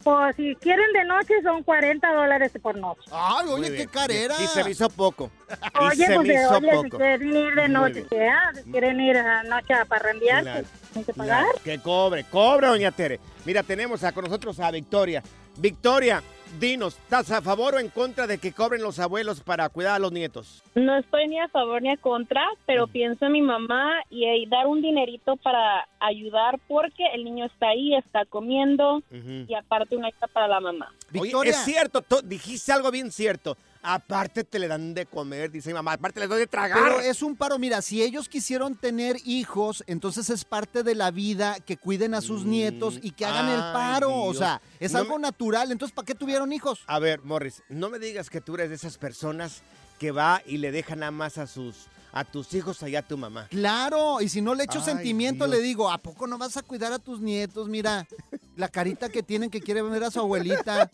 por 0.03 0.35
si 0.35 0.55
quieren 0.57 0.93
de 0.93 1.05
noche 1.05 1.35
son 1.43 1.63
40 1.63 2.13
dólares 2.13 2.53
por 2.61 2.77
noche. 2.77 3.01
Ay, 3.11 3.47
oye, 3.49 3.75
qué 3.77 3.87
carera. 3.87 4.35
Y 4.43 4.47
se 4.47 4.63
me 4.65 4.71
hizo 4.71 4.89
poco. 4.91 5.31
y 5.49 5.85
Oye, 5.85 6.07
se 6.07 6.15
pues 6.15 6.27
me 6.29 6.35
de- 6.35 6.41
hizo 6.43 6.57
oye, 6.59 6.71
si 6.71 6.77
poco. 6.77 6.97
quieren 6.99 7.37
ir 7.37 7.55
de 7.55 7.69
noche. 7.69 8.07
Ah, 8.31 8.51
si 8.55 8.71
quieren 8.71 9.01
ir 9.01 9.17
a 9.19 9.43
noche 9.45 9.75
a 9.75 9.85
parrandear, 9.85 10.43
Claro, 10.43 10.61
pues, 10.63 10.97
hay 10.97 11.05
que 11.05 11.13
claro. 11.13 11.29
pagar. 11.47 11.63
Que 11.65 11.79
cobre, 11.79 12.25
cobre, 12.25 12.67
doña 12.69 12.91
Tere. 12.93 13.21
Mira, 13.45 13.63
tenemos 13.63 14.03
a, 14.05 14.13
con 14.13 14.25
nosotros 14.25 14.59
a 14.61 14.71
Victoria. 14.71 15.23
Victoria, 15.59 16.23
dinos, 16.59 16.97
¿estás 16.97 17.31
a 17.31 17.43
favor 17.43 17.75
o 17.75 17.79
en 17.79 17.89
contra 17.89 18.27
de 18.27 18.39
que 18.39 18.53
cobren 18.53 18.83
los 18.83 18.99
abuelos 18.99 19.41
para 19.41 19.69
cuidar 19.69 19.95
a 19.95 19.99
los 19.99 20.13
nietos? 20.13 20.63
No 20.75 20.97
estoy 20.97 21.29
ni 21.29 21.39
a 21.39 21.49
favor 21.49 21.83
ni 21.83 21.91
a 21.91 21.97
contra, 21.97 22.43
pero 22.67 22.87
pienso 22.87 23.27
en 23.27 23.33
mi 23.33 23.43
mamá 23.43 23.93
y 24.11 24.25
eh, 24.25 24.45
dar 24.49 24.67
un 24.67 24.83
dinerito 24.83 25.37
para 25.37 25.89
ayudar 26.01 26.59
porque 26.69 27.05
el 27.15 27.25
niño 27.25 27.47
está 27.47 27.69
ahí, 27.69 27.95
está 27.95 28.25
comiendo 28.25 29.03
y 29.11 29.55
aparte 29.55 29.97
una 29.97 30.09
extra 30.09 30.29
para 30.29 30.49
la 30.49 30.61
mamá. 30.61 30.93
Oye, 31.13 31.23
Victoria. 31.23 31.51
es 31.51 31.65
cierto, 31.65 32.05
dijiste 32.25 32.73
algo 32.73 32.91
bien 32.91 33.11
cierto. 33.11 33.57
Aparte 33.83 34.45
te 34.45 34.59
le 34.59 34.69
dan 34.69 34.95
de 34.95 35.07
comer, 35.07 35.51
dice 35.51 35.71
mi 35.71 35.75
mamá. 35.75 35.95
Aparte 35.95 36.21
les 36.21 36.29
doy 36.29 36.39
de 36.39 36.47
tragar. 36.47 36.79
Pero 36.81 37.01
es 37.01 37.23
un 37.23 37.37
paro, 37.37 37.59
mira, 37.59 37.83
si 37.83 38.03
ellos 38.03 38.29
quisieron 38.29 38.77
tener 38.77 39.17
hijos, 39.25 39.83
entonces 39.87 40.31
es 40.31 40.45
parte 40.45 40.83
de 40.83 40.95
la 40.95 41.11
vida 41.11 41.57
que 41.61 41.77
cuiden 41.77 42.15
a 42.15 42.21
sus 42.21 42.45
nietos 42.45 42.99
y 43.03 43.11
que 43.11 43.27
hagan 43.27 43.49
el 43.49 43.61
ay, 43.61 43.73
paro. 43.73 44.15
O 44.15 44.35
sea, 44.35 44.63
es 44.79 44.93
No 44.93 44.99
algo 44.99 45.19
natural. 45.19 45.73
Entonces, 45.73 45.95
¿para 45.95 46.07
qué 46.07 46.15
tuvieron 46.15 46.53
hijos? 46.53 46.85
A 46.87 46.99
ver, 46.99 47.23
Morris, 47.23 47.63
no 47.69 47.91
me 47.91 47.99
digas 47.99 48.31
que 48.31 48.41
tú 48.41 48.55
eres 48.55 48.69
de 48.69 48.77
esas 48.77 48.99
personas 48.99 49.63
que 49.99 50.13
va 50.13 50.43
y 50.47 50.59
le 50.59 50.71
deja 50.71 50.97
nada 50.97 51.11
más 51.11 51.39
a 51.39 51.47
sus 51.47 51.87
a 52.13 52.25
tus 52.25 52.53
hijos 52.55 52.83
allá 52.83 52.99
a 53.01 53.03
tu 53.03 53.17
mamá. 53.17 53.47
Claro, 53.51 54.21
y 54.21 54.29
si 54.29 54.41
no 54.43 54.55
le 54.55 54.65
echo 54.65 54.79
Ay, 54.81 54.85
sentimiento, 54.85 55.47
Dios. 55.47 55.57
le 55.57 55.63
digo, 55.63 55.91
¿a 55.91 55.99
poco 55.99 56.27
no 56.27 56.37
vas 56.39 56.57
a 56.57 56.63
cuidar 56.63 56.93
a 56.93 56.99
tus 56.99 57.21
nietos? 57.21 57.69
Mira, 57.69 58.07
la 58.57 58.69
carita 58.69 59.09
que 59.09 59.23
tienen 59.23 59.49
que 59.51 59.61
quiere 59.61 59.81
ver 59.83 60.05
a 60.05 60.11
su 60.11 60.21
abuelita. 60.21 60.91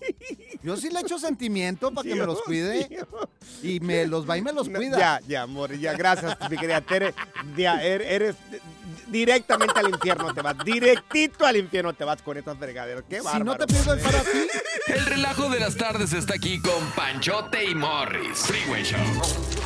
Yo 0.62 0.76
sí 0.76 0.90
le 0.90 1.00
echo 1.00 1.18
sentimiento 1.18 1.90
para 1.92 2.08
que 2.08 2.14
me 2.14 2.24
los 2.24 2.40
cuide. 2.42 3.04
Y 3.62 3.80
me 3.80 4.06
los 4.06 4.28
va 4.28 4.38
y 4.38 4.42
me 4.42 4.52
los 4.52 4.68
No, 4.68 4.78
cuida. 4.78 4.96
Ya, 4.98 5.20
ya, 5.26 5.46
Morris, 5.46 5.80
ya, 5.80 5.92
gracias, 5.94 6.36
mi 6.48 6.56
querida 6.56 6.80
Tere. 6.80 7.14
Ya, 7.56 7.82
er- 7.84 8.02
eres 8.02 8.36
directamente 9.08 9.78
al 9.78 9.88
infierno 9.90 10.32
te 10.34 10.42
vas, 10.42 10.56
directito 10.64 11.46
al 11.46 11.56
infierno 11.56 11.92
te 11.92 12.04
vas 12.04 12.22
con 12.22 12.36
estas 12.36 12.56
fregaderas. 12.58 13.04
Qué 13.08 13.20
Si 13.20 13.24
no 13.24 13.54
bárbaro. 13.54 13.66
te 13.66 13.74
el 13.78 14.00
para 14.00 14.20
ti. 14.22 14.46
El 14.88 15.06
relajo 15.06 15.48
de 15.50 15.60
las 15.60 15.76
tardes 15.76 16.12
está 16.12 16.34
aquí 16.34 16.60
con 16.60 16.84
Panchote 16.96 17.64
y 17.64 17.74
Morris. 17.74 18.38
Freeway 18.38 18.82
Show. 18.84 18.98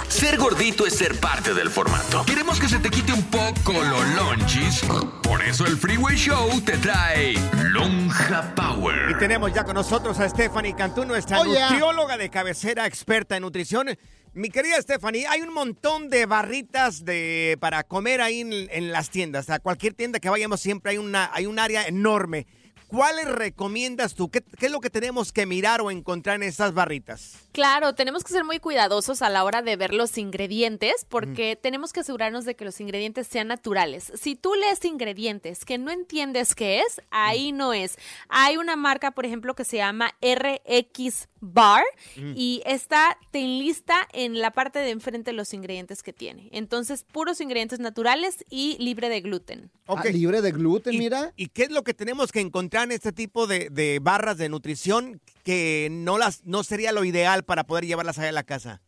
Ser 0.09 0.37
gordito 0.37 0.87
es 0.87 0.95
ser 0.97 1.19
parte 1.21 1.55
del 1.55 1.71
formato. 1.71 2.25
Queremos 2.25 2.59
que 2.61 2.69
se 2.69 2.79
te 2.79 2.91
quite 2.91 3.13
un 3.13 3.25
poco 3.25 3.73
los 3.73 4.07
lonchis. 4.15 4.83
Por 5.23 5.43
eso 5.43 5.65
el 5.67 5.77
Freeway 5.77 6.17
Show 6.17 6.61
te 6.63 6.77
trae 6.79 7.35
Lonja 7.71 8.53
Y 8.53 8.61
Power. 8.61 9.19
tenemos 9.19 9.53
ya 9.53 9.65
con 9.65 9.75
nosotros 9.75 10.19
a 10.21 10.29
Stephanie 10.29 10.75
Cantú, 10.75 11.05
nuestra 11.05 11.41
Oh, 11.41 11.45
yeah. 11.45 11.71
nutrióloga 11.71 12.17
de 12.17 12.29
cabecera, 12.31 12.87
experta 12.87 13.37
en 13.37 13.43
nutrición. 13.43 13.89
Mi 14.35 14.49
querida 14.49 14.81
Stephanie, 14.81 15.27
hay 15.27 15.43
un 15.43 15.53
montón 15.53 16.09
de 16.09 16.25
barritas 16.25 17.05
de, 17.05 17.59
para 17.61 17.85
comer 17.85 18.23
ahí 18.23 18.41
en, 18.41 18.53
en 18.53 18.91
las 18.91 19.11
tiendas. 19.11 19.51
A 19.51 19.59
cualquier 19.59 19.93
tienda 19.93 20.21
que 20.21 20.31
vayamos 20.31 20.59
siempre 20.59 20.93
hay, 20.93 20.97
una, 20.99 21.31
hay 21.35 21.45
un 21.45 21.59
área 21.59 21.87
enorme. 21.87 22.47
¿Cuáles 22.93 23.27
recomiendas 23.27 24.15
tú? 24.15 24.31
¿Qué, 24.31 24.43
qué 24.43 24.67
es 24.67 24.73
lo 24.73 24.81
que 24.81 24.91
tenemos 24.91 25.33
que 25.33 25.47
mirar 25.47 25.81
o 25.81 25.91
encontrar 25.91 26.37
en 26.37 26.43
estas 26.43 26.75
barritas? 26.75 27.39
Claro, 27.53 27.95
tenemos 27.95 28.23
que 28.23 28.33
ser 28.33 28.45
muy 28.45 28.59
cuidadosos 28.59 29.23
a 29.23 29.31
la 29.31 29.45
hora 29.45 29.63
de 29.63 29.77
ver 29.77 29.93
los 29.95 30.19
ingredientes 30.19 31.07
porque 31.09 31.57
tenemos 31.61 31.93
que 31.93 32.01
asegurarnos 32.01 32.45
de 32.45 32.55
que 32.55 32.65
los 32.65 32.81
ingredientes 32.81 33.27
sean 33.27 33.49
naturales. 33.49 34.13
Si 34.21 34.37
tú 34.37 34.55
lees 34.55 34.85
ingredientes 34.85 35.65
que 35.65 35.79
no 35.79 35.91
entiendes 35.91 36.55
qué 36.55 36.81
es, 36.81 37.01
ahí 37.11 37.53
no 37.53 37.73
es. 37.73 37.97
Hay 38.29 38.57
una 38.57 38.77
marca, 38.77 39.11
por 39.11 39.27
ejemplo, 39.27 39.55
que 39.55 39.65
se 39.65 39.79
llama 39.79 40.15
RX 40.23 41.29
Bar 41.41 41.83
Mm. 42.17 42.35
y 42.37 42.63
esta 42.67 43.19
te 43.31 43.41
enlista 43.41 44.07
en 44.13 44.39
la 44.41 44.51
parte 44.53 44.79
de 44.79 44.91
enfrente 44.91 45.33
los 45.33 45.55
ingredientes 45.55 46.03
que 46.03 46.13
tiene. 46.13 46.49
Entonces, 46.53 47.05
puros 47.11 47.41
ingredientes 47.41 47.81
naturales 47.81 48.45
y 48.51 48.77
libre 48.79 49.09
de 49.09 49.21
gluten. 49.21 49.71
Ok. 49.87 50.01
Ah, 50.05 50.09
libre 50.11 50.41
de 50.43 50.53
gluten, 50.53 50.97
mira. 50.99 51.33
¿Y 51.37 51.49
qué 51.49 51.65
es 51.65 51.71
lo 51.71 51.83
que 51.83 51.95
tenemos 51.95 52.31
que 52.33 52.41
encontrar 52.41 52.82
este 52.91 53.13
tipo 53.13 53.47
de, 53.47 53.69
de 53.71 53.99
barras 54.01 54.39
de 54.39 54.49
nutrición 54.49 55.21
que 55.45 55.89
no 55.91 56.19
las 56.19 56.45
no 56.45 56.65
sería 56.65 56.93
lo 56.93 57.05
ideal 57.05 57.45
para 57.45 57.65
poder 57.65 57.87
llevarlas 57.87 58.19
a 58.19 58.33
la 58.33 58.43
casa? 58.43 58.83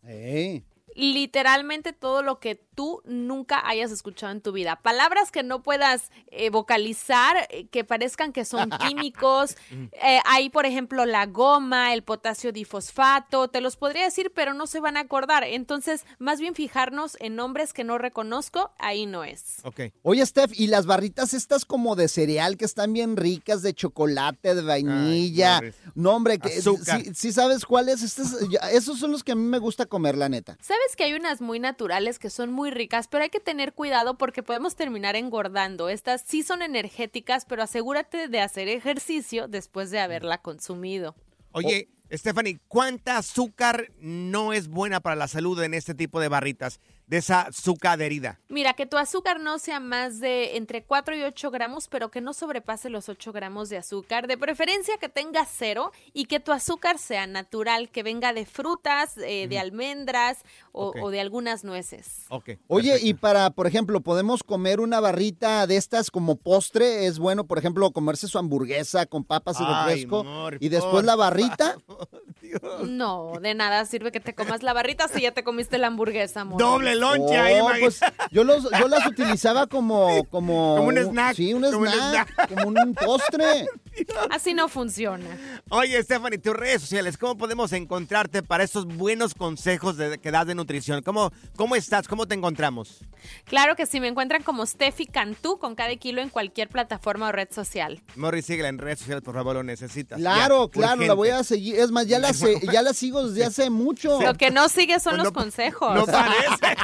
Literalmente 0.94 1.92
todo 1.92 2.22
lo 2.22 2.40
que 2.40 2.54
tú 2.74 3.02
nunca 3.04 3.62
hayas 3.68 3.90
escuchado 3.92 4.32
en 4.32 4.40
tu 4.40 4.50
vida. 4.52 4.80
Palabras 4.82 5.30
que 5.30 5.42
no 5.44 5.62
puedas 5.62 6.10
eh, 6.28 6.50
vocalizar, 6.50 7.46
eh, 7.50 7.66
que 7.68 7.84
parezcan 7.84 8.32
que 8.32 8.44
son 8.44 8.70
químicos. 8.80 9.56
Eh, 9.70 10.18
hay, 10.24 10.50
por 10.50 10.66
ejemplo, 10.66 11.04
la 11.06 11.26
goma, 11.26 11.94
el 11.94 12.02
potasio 12.02 12.52
difosfato, 12.52 13.48
te 13.48 13.60
los 13.60 13.76
podría 13.76 14.04
decir, 14.04 14.32
pero 14.34 14.54
no 14.54 14.66
se 14.66 14.80
van 14.80 14.96
a 14.96 15.00
acordar. 15.00 15.44
Entonces, 15.44 16.04
más 16.18 16.40
bien 16.40 16.54
fijarnos 16.54 17.16
en 17.20 17.36
nombres 17.36 17.72
que 17.72 17.84
no 17.84 17.98
reconozco, 17.98 18.72
ahí 18.78 19.06
no 19.06 19.22
es. 19.24 19.64
Oye, 20.02 20.24
Steph, 20.26 20.52
¿y 20.54 20.66
las 20.66 20.86
barritas 20.86 21.32
estas 21.34 21.64
como 21.64 21.94
de 21.96 22.08
cereal 22.08 22.56
que 22.56 22.64
están 22.64 22.92
bien 22.92 23.16
ricas, 23.16 23.62
de 23.62 23.72
chocolate, 23.74 24.54
de 24.54 24.62
vainilla? 24.62 25.56
Morris. 25.56 25.74
no, 25.94 26.10
hombre, 26.16 26.38
que, 26.38 26.60
sí, 26.60 27.12
sí 27.14 27.32
sabes 27.32 27.64
cuáles? 27.64 28.02
Estas- 28.02 28.36
ya- 28.48 28.70
esos 28.72 28.98
son 28.98 29.12
los 29.12 29.22
que 29.22 29.32
a 29.32 29.36
mí 29.36 29.44
me 29.44 29.58
gusta 29.58 29.86
comer, 29.86 30.16
la 30.16 30.28
neta. 30.28 30.56
Sabes 30.60 30.83
que 30.96 31.04
hay 31.04 31.14
unas 31.14 31.40
muy 31.40 31.58
naturales 31.58 32.18
que 32.18 32.30
son 32.30 32.52
muy 32.52 32.70
ricas, 32.70 33.08
pero 33.08 33.24
hay 33.24 33.30
que 33.30 33.40
tener 33.40 33.72
cuidado 33.72 34.16
porque 34.16 34.42
podemos 34.42 34.76
terminar 34.76 35.16
engordando. 35.16 35.88
Estas 35.88 36.22
sí 36.26 36.42
son 36.42 36.62
energéticas, 36.62 37.44
pero 37.44 37.62
asegúrate 37.62 38.28
de 38.28 38.40
hacer 38.40 38.68
ejercicio 38.68 39.48
después 39.48 39.90
de 39.90 40.00
haberla 40.00 40.38
consumido. 40.38 41.14
Oye, 41.52 41.88
Stephanie, 42.12 42.60
¿cuánta 42.68 43.18
azúcar 43.18 43.90
no 43.98 44.52
es 44.52 44.68
buena 44.68 45.00
para 45.00 45.16
la 45.16 45.28
salud 45.28 45.60
en 45.62 45.74
este 45.74 45.94
tipo 45.94 46.20
de 46.20 46.28
barritas? 46.28 46.80
De 47.06 47.18
esa 47.18 47.42
azúcar 47.42 47.94
adherida. 47.94 48.40
Mira, 48.48 48.72
que 48.72 48.86
tu 48.86 48.96
azúcar 48.96 49.38
no 49.38 49.58
sea 49.58 49.78
más 49.78 50.20
de 50.20 50.56
entre 50.56 50.84
4 50.84 51.16
y 51.16 51.22
8 51.22 51.50
gramos, 51.50 51.88
pero 51.88 52.10
que 52.10 52.20
no 52.20 52.32
sobrepase 52.32 52.88
los 52.88 53.08
8 53.08 53.32
gramos 53.32 53.68
de 53.68 53.76
azúcar. 53.76 54.26
De 54.26 54.38
preferencia 54.38 54.96
que 54.98 55.08
tenga 55.08 55.44
cero 55.44 55.92
y 56.12 56.24
que 56.24 56.40
tu 56.40 56.52
azúcar 56.52 56.98
sea 56.98 57.26
natural, 57.26 57.90
que 57.90 58.02
venga 58.02 58.32
de 58.32 58.46
frutas, 58.46 59.18
eh, 59.18 59.46
de 59.48 59.58
almendras 59.58 60.38
o, 60.72 61.10
de 61.10 61.20
algunas 61.20 61.64
nueces. 61.64 62.26
Oye, 62.66 62.98
y 63.00 63.14
para, 63.14 63.50
por 63.50 63.66
ejemplo, 63.66 64.00
podemos 64.00 64.42
comer 64.42 64.80
una 64.80 65.00
barrita 65.00 65.66
de 65.66 65.76
estas 65.76 66.10
como 66.10 66.36
postre, 66.36 67.06
es 67.06 67.18
bueno, 67.18 67.46
por 67.46 67.58
ejemplo, 67.58 67.90
comerse 67.92 68.26
su 68.26 68.38
hamburguesa 68.38 69.06
con 69.06 69.24
papas 69.24 69.60
y 69.60 69.64
Ay, 69.66 69.74
refresco 69.74 70.24
y 70.60 70.68
después 70.68 70.94
por 70.94 71.04
la 71.04 71.16
barrita. 71.16 71.76
No, 72.84 73.32
de 73.40 73.54
nada 73.54 73.84
sirve 73.84 74.12
que 74.12 74.20
te 74.20 74.34
comas 74.34 74.62
la 74.62 74.72
barrita 74.72 75.08
si 75.08 75.22
ya 75.22 75.32
te 75.32 75.42
comiste 75.42 75.76
la 75.76 75.88
hamburguesa, 75.88 76.42
amor. 76.42 76.58
Oh, 77.02 77.70
pues, 77.80 78.00
yo, 78.30 78.44
los, 78.44 78.64
yo 78.78 78.88
las 78.88 79.06
utilizaba 79.06 79.66
como... 79.66 80.24
Como, 80.30 80.76
Como 80.76 80.88
un 80.88 80.98
snack, 80.98 81.34
Sí, 81.36 81.52
un 81.54 81.62
como 81.62 81.78
un 81.80 81.88
snack, 81.88 82.48
como 82.48 82.68
un 82.68 82.94
postre. 82.94 83.66
Así 84.30 84.54
no 84.54 84.68
funciona. 84.68 85.26
Oye, 85.70 86.02
Stephanie, 86.02 86.38
tus 86.38 86.54
redes 86.54 86.80
sociales, 86.82 87.16
¿cómo 87.16 87.36
podemos 87.38 87.72
encontrarte 87.72 88.42
para 88.42 88.64
estos 88.64 88.86
buenos 88.86 89.34
consejos 89.34 89.96
de- 89.96 90.18
que 90.18 90.30
das 90.30 90.46
de 90.46 90.54
nutrición? 90.54 91.02
¿Cómo, 91.02 91.32
¿Cómo 91.56 91.76
estás? 91.76 92.08
¿Cómo 92.08 92.26
te 92.26 92.34
encontramos? 92.34 92.98
Claro 93.44 93.76
que 93.76 93.86
sí, 93.86 94.00
me 94.00 94.08
encuentran 94.08 94.42
como 94.42 94.66
Steffi 94.66 95.06
Cantú 95.06 95.58
con 95.58 95.74
cada 95.74 95.94
kilo 95.96 96.20
en 96.20 96.28
cualquier 96.28 96.68
plataforma 96.68 97.28
o 97.28 97.32
red 97.32 97.48
social. 97.52 98.02
Morris, 98.16 98.46
síguela 98.46 98.68
en 98.68 98.78
redes 98.78 98.98
sociales, 98.98 99.22
por 99.24 99.34
favor, 99.34 99.54
lo 99.54 99.62
necesitas. 99.62 100.18
Claro, 100.18 100.66
Ya, 100.66 100.70
claro, 100.72 100.92
urgente. 100.94 101.06
la 101.08 101.14
voy 101.14 101.28
a 101.30 101.44
seguir. 101.44 101.76
Es 101.76 101.90
más, 101.90 102.06
ya 102.06 102.18
la, 102.18 102.32
se- 102.34 102.60
ya 102.72 102.82
la 102.82 102.92
sigo 102.92 103.26
desde 103.28 103.44
hace 103.44 103.70
mucho. 103.70 104.20
Lo 104.20 104.34
que 104.34 104.50
no 104.50 104.68
sigue 104.68 104.98
son 105.00 105.14
Pues 105.14 105.24
los 105.24 105.32
consejos. 105.32 105.94
No 105.94 106.04
parece. 106.04 106.76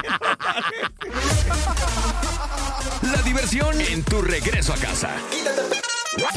La 3.01 3.21
diversión 3.23 3.79
en 3.81 4.03
tu 4.03 4.21
regreso 4.21 4.73
a 4.73 4.77
casa. 4.77 5.15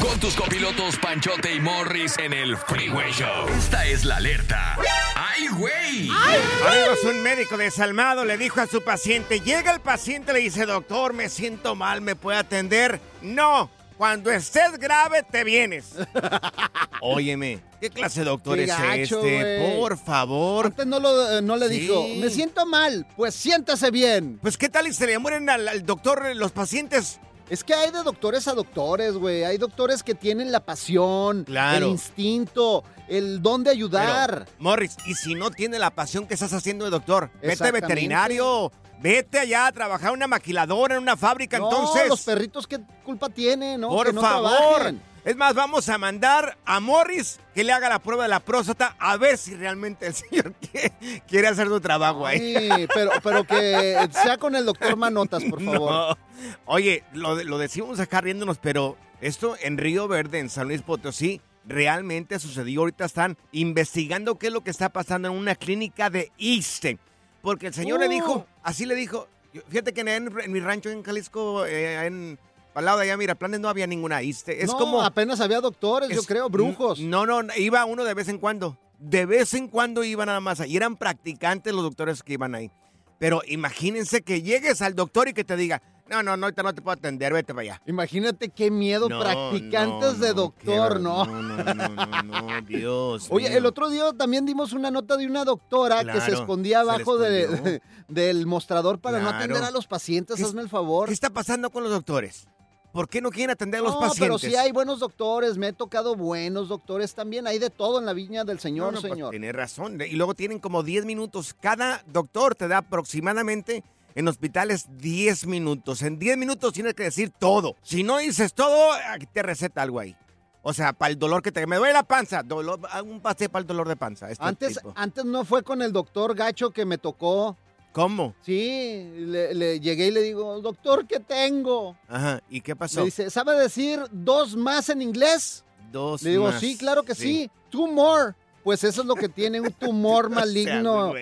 Con 0.01 0.19
tus 0.19 0.35
copilotos 0.35 0.97
Panchote 0.97 1.53
y 1.53 1.59
Morris 1.59 2.17
en 2.17 2.33
el 2.33 2.57
Freeway 2.57 3.11
Show. 3.11 3.47
Esta 3.57 3.85
es 3.85 4.05
la 4.05 4.17
alerta. 4.17 4.77
¡Ay, 5.15 5.47
güey! 5.49 6.09
Amigos, 6.09 7.03
un 7.03 7.21
médico 7.21 7.57
desalmado 7.57 8.23
le 8.23 8.37
dijo 8.37 8.61
a 8.61 8.67
su 8.67 8.83
paciente, 8.83 9.41
llega 9.41 9.71
el 9.71 9.81
paciente 9.81 10.33
le 10.33 10.39
dice, 10.39 10.65
doctor, 10.65 11.13
me 11.13 11.29
siento 11.29 11.75
mal, 11.75 12.01
¿me 12.01 12.15
puede 12.15 12.37
atender? 12.37 13.01
No, 13.21 13.69
cuando 13.97 14.31
estés 14.31 14.77
grave 14.77 15.23
te 15.23 15.43
vienes. 15.43 15.93
Óyeme, 17.01 17.59
¿qué 17.79 17.89
clase 17.89 18.21
de 18.21 18.25
doctor 18.27 18.57
Qué 18.57 18.63
es 18.63 18.69
gacho, 18.69 19.23
este? 19.23 19.59
güey. 19.59 19.79
Por 19.79 19.97
favor. 19.97 20.65
Antes 20.67 20.85
no, 20.85 20.99
lo, 20.99 21.37
eh, 21.37 21.41
no 21.41 21.55
le 21.55 21.69
Sí. 21.69 21.79
dijo, 21.81 22.07
me 22.19 22.29
siento 22.29 22.65
mal, 22.65 23.05
pues 23.15 23.35
siéntase 23.35 23.91
bien. 23.91 24.39
Pues 24.41 24.57
qué 24.57 24.69
tal 24.69 24.87
y 24.87 24.93
se 24.93 25.05
le 25.07 25.19
mueren 25.19 25.49
al, 25.49 25.67
al 25.67 25.85
doctor 25.85 26.25
eh, 26.25 26.35
los 26.35 26.51
pacientes. 26.51 27.19
Es 27.47 27.63
que 27.63 27.75
hay 27.75 27.91
de 27.91 28.01
doctores 28.01 28.47
a 28.47 28.53
doctores, 28.53 29.13
güey. 29.13 29.43
Hay 29.43 29.59
doctores 29.59 30.01
que 30.01 30.15
tienen 30.15 30.51
la 30.51 30.61
pasión, 30.65 31.43
Claro. 31.43 31.85
el 31.85 31.91
instinto, 31.91 32.83
el 33.07 33.39
don 33.43 33.63
de 33.63 33.69
ayudar. 33.69 34.47
Morris, 34.57 34.97
y 35.05 35.13
si 35.13 35.35
no 35.35 35.51
tiene 35.51 35.77
la 35.77 35.91
pasión 35.91 36.25
que 36.25 36.33
estás 36.33 36.53
haciendo 36.53 36.85
de 36.85 36.91
doctor, 36.91 37.29
vete 37.35 37.51
Exactamente. 37.53 37.87
veterinario, 37.87 38.71
vete 39.01 39.39
allá 39.39 39.67
a 39.67 39.71
trabajar 39.71 40.09
en 40.09 40.15
una 40.15 40.27
maquiladora, 40.27 40.95
en 40.95 41.01
una 41.01 41.17
fábrica, 41.17 41.59
no, 41.59 41.69
entonces. 41.69 42.07
los 42.09 42.21
perritos, 42.23 42.67
¿qué 42.67 42.79
culpa 43.03 43.29
tienen? 43.29 43.81
No, 43.81 43.89
Por 43.89 44.07
que 44.07 44.13
no 44.13 44.21
favor. 44.21 44.49
trabajen. 44.77 45.01
Es 45.23 45.35
más, 45.35 45.55
vamos 45.55 45.89
a 45.89 45.97
mandar 45.97 46.55
a 46.65 46.79
Morris 46.79 47.39
que 47.55 47.63
le 47.63 47.71
haga 47.73 47.89
la 47.89 47.97
prueba 47.97 48.23
de 48.23 48.29
la 48.29 48.39
próstata 48.41 48.95
a 48.99 49.17
ver 49.17 49.39
si 49.39 49.55
realmente 49.55 50.05
el 50.05 50.13
señor 50.13 50.53
quiere, 50.53 50.93
quiere 51.27 51.47
hacer 51.47 51.67
su 51.67 51.81
trabajo 51.81 52.27
ahí. 52.27 52.39
Sí, 52.39 52.87
pero, 52.93 53.11
pero 53.23 53.43
que 53.43 54.07
sea 54.23 54.37
con 54.37 54.55
el 54.55 54.65
doctor 54.65 54.95
Manotas, 54.95 55.43
por 55.45 55.61
favor. 55.65 55.91
No. 55.91 56.17
Oye, 56.65 57.03
lo, 57.13 57.43
lo 57.43 57.57
decimos 57.57 57.99
acá 57.99 58.21
riéndonos, 58.21 58.59
pero 58.59 58.97
esto 59.19 59.55
en 59.61 59.79
Río 59.79 60.07
Verde, 60.07 60.37
en 60.37 60.49
San 60.51 60.67
Luis 60.67 60.83
Potosí, 60.83 61.41
realmente 61.65 62.37
sucedió. 62.37 62.81
Ahorita 62.81 63.05
están 63.05 63.35
investigando 63.51 64.35
qué 64.37 64.47
es 64.47 64.53
lo 64.53 64.61
que 64.61 64.69
está 64.69 64.89
pasando 64.89 65.27
en 65.29 65.33
una 65.33 65.55
clínica 65.55 66.11
de 66.11 66.31
ISTE. 66.37 66.99
Porque 67.45 67.67
el 67.67 67.73
señor 67.73 67.99
le 67.99 68.07
Oh. 68.07 68.09
dijo, 68.09 68.47
así 68.63 68.85
le 68.85 68.95
dijo, 68.95 69.27
fíjate 69.69 69.93
que 69.93 70.01
en, 70.01 70.09
en 70.09 70.51
mi 70.51 70.59
rancho 70.59 70.89
en 70.89 71.03
Jalisco, 71.03 71.65
eh, 71.65 72.05
en 72.07 72.39
al 72.73 72.83
lado 72.83 72.97
de 72.97 73.03
allá, 73.05 73.15
mira, 73.17 73.35
planes 73.35 73.61
no 73.61 73.69
había 73.69 73.87
ninguna 73.87 74.21
ISTE. 74.21 74.61
Es 74.61 74.71
no, 74.71 74.77
como... 74.77 75.01
apenas 75.01 75.39
había 75.39 75.61
doctores, 75.61 76.09
yo 76.09 76.23
creo, 76.23 76.49
brujos. 76.49 76.99
No, 76.99 77.25
no, 77.25 77.41
iba 77.55 77.85
uno 77.85 78.03
de 78.03 78.13
vez 78.13 78.27
en 78.27 78.37
cuando. 78.37 78.77
De 78.99 79.25
vez 79.25 79.53
en 79.53 79.69
cuando 79.69 80.03
iba 80.03 80.25
nada 80.25 80.41
más. 80.41 80.65
Y 80.67 80.75
eran 80.75 80.97
practicantes 80.97 81.71
los 81.73 81.83
doctores 81.83 82.21
que 82.21 82.33
iban 82.33 82.53
ahí. 82.53 82.71
Pero 83.17 83.41
imagínense 83.47 84.23
que 84.23 84.41
llegues 84.41 84.81
al 84.81 84.93
doctor 84.93 85.29
y 85.29 85.33
que 85.33 85.45
te 85.45 85.55
diga, 85.55 85.81
no, 86.09 86.21
no, 86.21 86.37
no, 86.37 86.45
ahorita 86.45 86.61
no 86.63 86.73
te 86.75 86.81
puedo 86.81 86.93
atender, 86.97 87.33
vete 87.33 87.53
para 87.53 87.61
allá. 87.63 87.81
Imagínate 87.87 88.49
qué 88.49 88.69
miedo, 88.69 89.09
No, 89.09 89.19
practicantes 89.19 90.13
no, 90.19 90.25
de 90.25 90.27
no, 90.29 90.33
doctor, 90.35 90.99
¿no? 90.99 91.25
No, 91.25 91.41
no, 91.41 91.73
no, 91.73 91.87
no, 91.89 92.23
no, 92.23 92.61
Dios. 92.61 93.27
Oye, 93.31 93.49
mío. 93.49 93.57
el 93.57 93.65
otro 93.65 93.89
día 93.89 94.11
también 94.17 94.45
dimos 94.45 94.73
una 94.73 94.91
nota 94.91 95.17
de 95.17 95.25
una 95.25 95.43
doctora 95.45 96.03
que 96.05 96.21
se 96.21 96.33
escondía 96.33 96.83
se 96.83 96.89
abajo 96.89 97.17
de- 97.17 97.81
del 98.07 98.45
mostrador 98.45 98.99
para 98.99 99.19
no 99.19 99.29
atender 99.29 99.63
a 99.63 99.71
los 99.71 99.87
pacientes, 99.87 100.35
¿Qué 100.35 100.43
es- 100.43 100.47
hazme 100.49 100.61
el 100.61 100.69
favor. 100.69 101.07
¿Qué 101.07 101.13
está 101.13 101.29
pasando 101.31 101.69
con 101.71 101.83
los 101.83 101.91
doctores? 101.91 102.47
¿Por 102.93 103.09
qué 103.09 103.19
no 103.19 103.29
quieren 103.29 103.49
atender 103.49 103.81
a 103.81 103.83
los 103.83 103.93
no, 103.95 103.99
pacientes? 103.99 104.19
pero 104.21 104.37
sí 104.37 104.55
hay 104.55 104.71
buenos 104.71 104.99
doctores, 105.01 105.57
me 105.57 105.67
he 105.67 105.73
tocado 105.73 106.15
buenos 106.15 106.69
doctores 106.69 107.13
también, 107.13 107.45
hay 107.45 107.59
de 107.59 107.69
todo 107.69 107.99
en 107.99 108.05
la 108.05 108.13
viña 108.13 108.45
del 108.45 108.55
No, 108.55 108.61
Señor, 108.61 108.93
no, 108.93 109.01
pues, 109.01 109.11
señor. 109.11 109.31
Tiene 109.31 109.51
razón. 109.51 109.99
Y 110.01 110.11
luego 110.15 110.33
tienen 110.33 110.59
como 110.59 110.81
10 110.81 111.03
minutos. 111.03 111.53
Cada 111.59 112.03
doctor 112.07 112.55
te 112.55 112.69
da 112.69 112.77
aproximadamente 112.77 113.83
en 114.15 114.27
hospitales 114.27 114.85
10 114.97 115.45
minutos. 115.47 116.01
En 116.01 116.17
10 116.17 116.37
minutos 116.37 116.73
tienes 116.73 116.93
que 116.93 117.03
decir 117.03 117.31
todo. 117.37 117.75
Si 117.83 118.03
no 118.03 118.17
dices 118.17 118.53
todo, 118.53 118.91
te 119.33 119.43
receta 119.43 119.81
algo 119.81 119.99
ahí. 119.99 120.15
O 120.63 120.73
sea, 120.73 120.93
para 120.93 121.11
el 121.11 121.19
dolor 121.19 121.43
que 121.43 121.51
te... 121.51 121.67
Me 121.67 121.75
duele 121.75 121.93
la 121.93 122.03
panza. 122.03 122.41
Dolor, 122.41 122.79
un 123.05 123.21
pase 123.21 123.49
para 123.49 123.61
el 123.61 123.67
dolor 123.67 123.87
de 123.87 123.95
panza. 123.95 124.31
este 124.31 124.43
Antes, 124.43 124.77
tipo. 124.77 124.93
antes 124.95 125.23
no 125.23 125.45
fue 125.45 125.61
con 125.61 125.81
el 125.83 125.91
doctor 125.93 126.33
Gacho 126.33 126.71
que 126.71 126.85
me 126.85 126.97
tocó. 126.97 127.55
¿Cómo? 127.91 128.33
Sí, 128.41 129.09
le, 129.15 129.53
le 129.53 129.79
llegué 129.79 130.07
y 130.07 130.11
le 130.11 130.21
digo, 130.21 130.59
doctor, 130.61 131.05
¿qué 131.07 131.19
tengo? 131.19 131.95
Ajá. 132.09 132.41
¿Y 132.49 132.61
qué 132.61 132.75
pasó? 132.75 132.99
Me 133.01 133.05
dice, 133.05 133.29
¿sabe 133.29 133.57
decir 133.59 134.01
dos 134.11 134.55
más 134.55 134.89
en 134.89 135.01
inglés? 135.01 135.63
Dos 135.91 136.23
Le 136.23 136.31
digo, 136.31 136.45
más. 136.45 136.59
sí, 136.59 136.77
claro 136.77 137.03
que 137.03 137.13
sí. 137.15 137.49
Two 137.69 137.87
more. 137.87 138.33
Pues 138.63 138.83
eso 138.83 139.01
es 139.01 139.07
lo 139.07 139.13
que 139.13 139.29
tiene 139.29 139.61
un 139.61 139.71
tumor 139.71 140.29
maligno. 140.31 141.13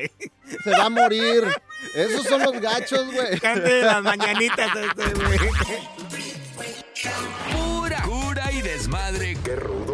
Se 0.64 0.72
va 0.72 0.86
a 0.86 0.90
morir. 0.90 1.44
Esos 1.94 2.26
son 2.26 2.42
los 2.42 2.60
gachos, 2.60 3.12
güey. 3.12 3.40
Cante 3.40 3.82
las 3.82 4.04
mañanitas 4.04 4.70
este, 4.76 5.14
güey. 5.24 5.40
Pura 7.52 8.02
cura 8.04 8.52
y 8.52 8.62
desmadre. 8.62 9.38
¡Qué 9.44 9.56
rudos! 9.56 9.93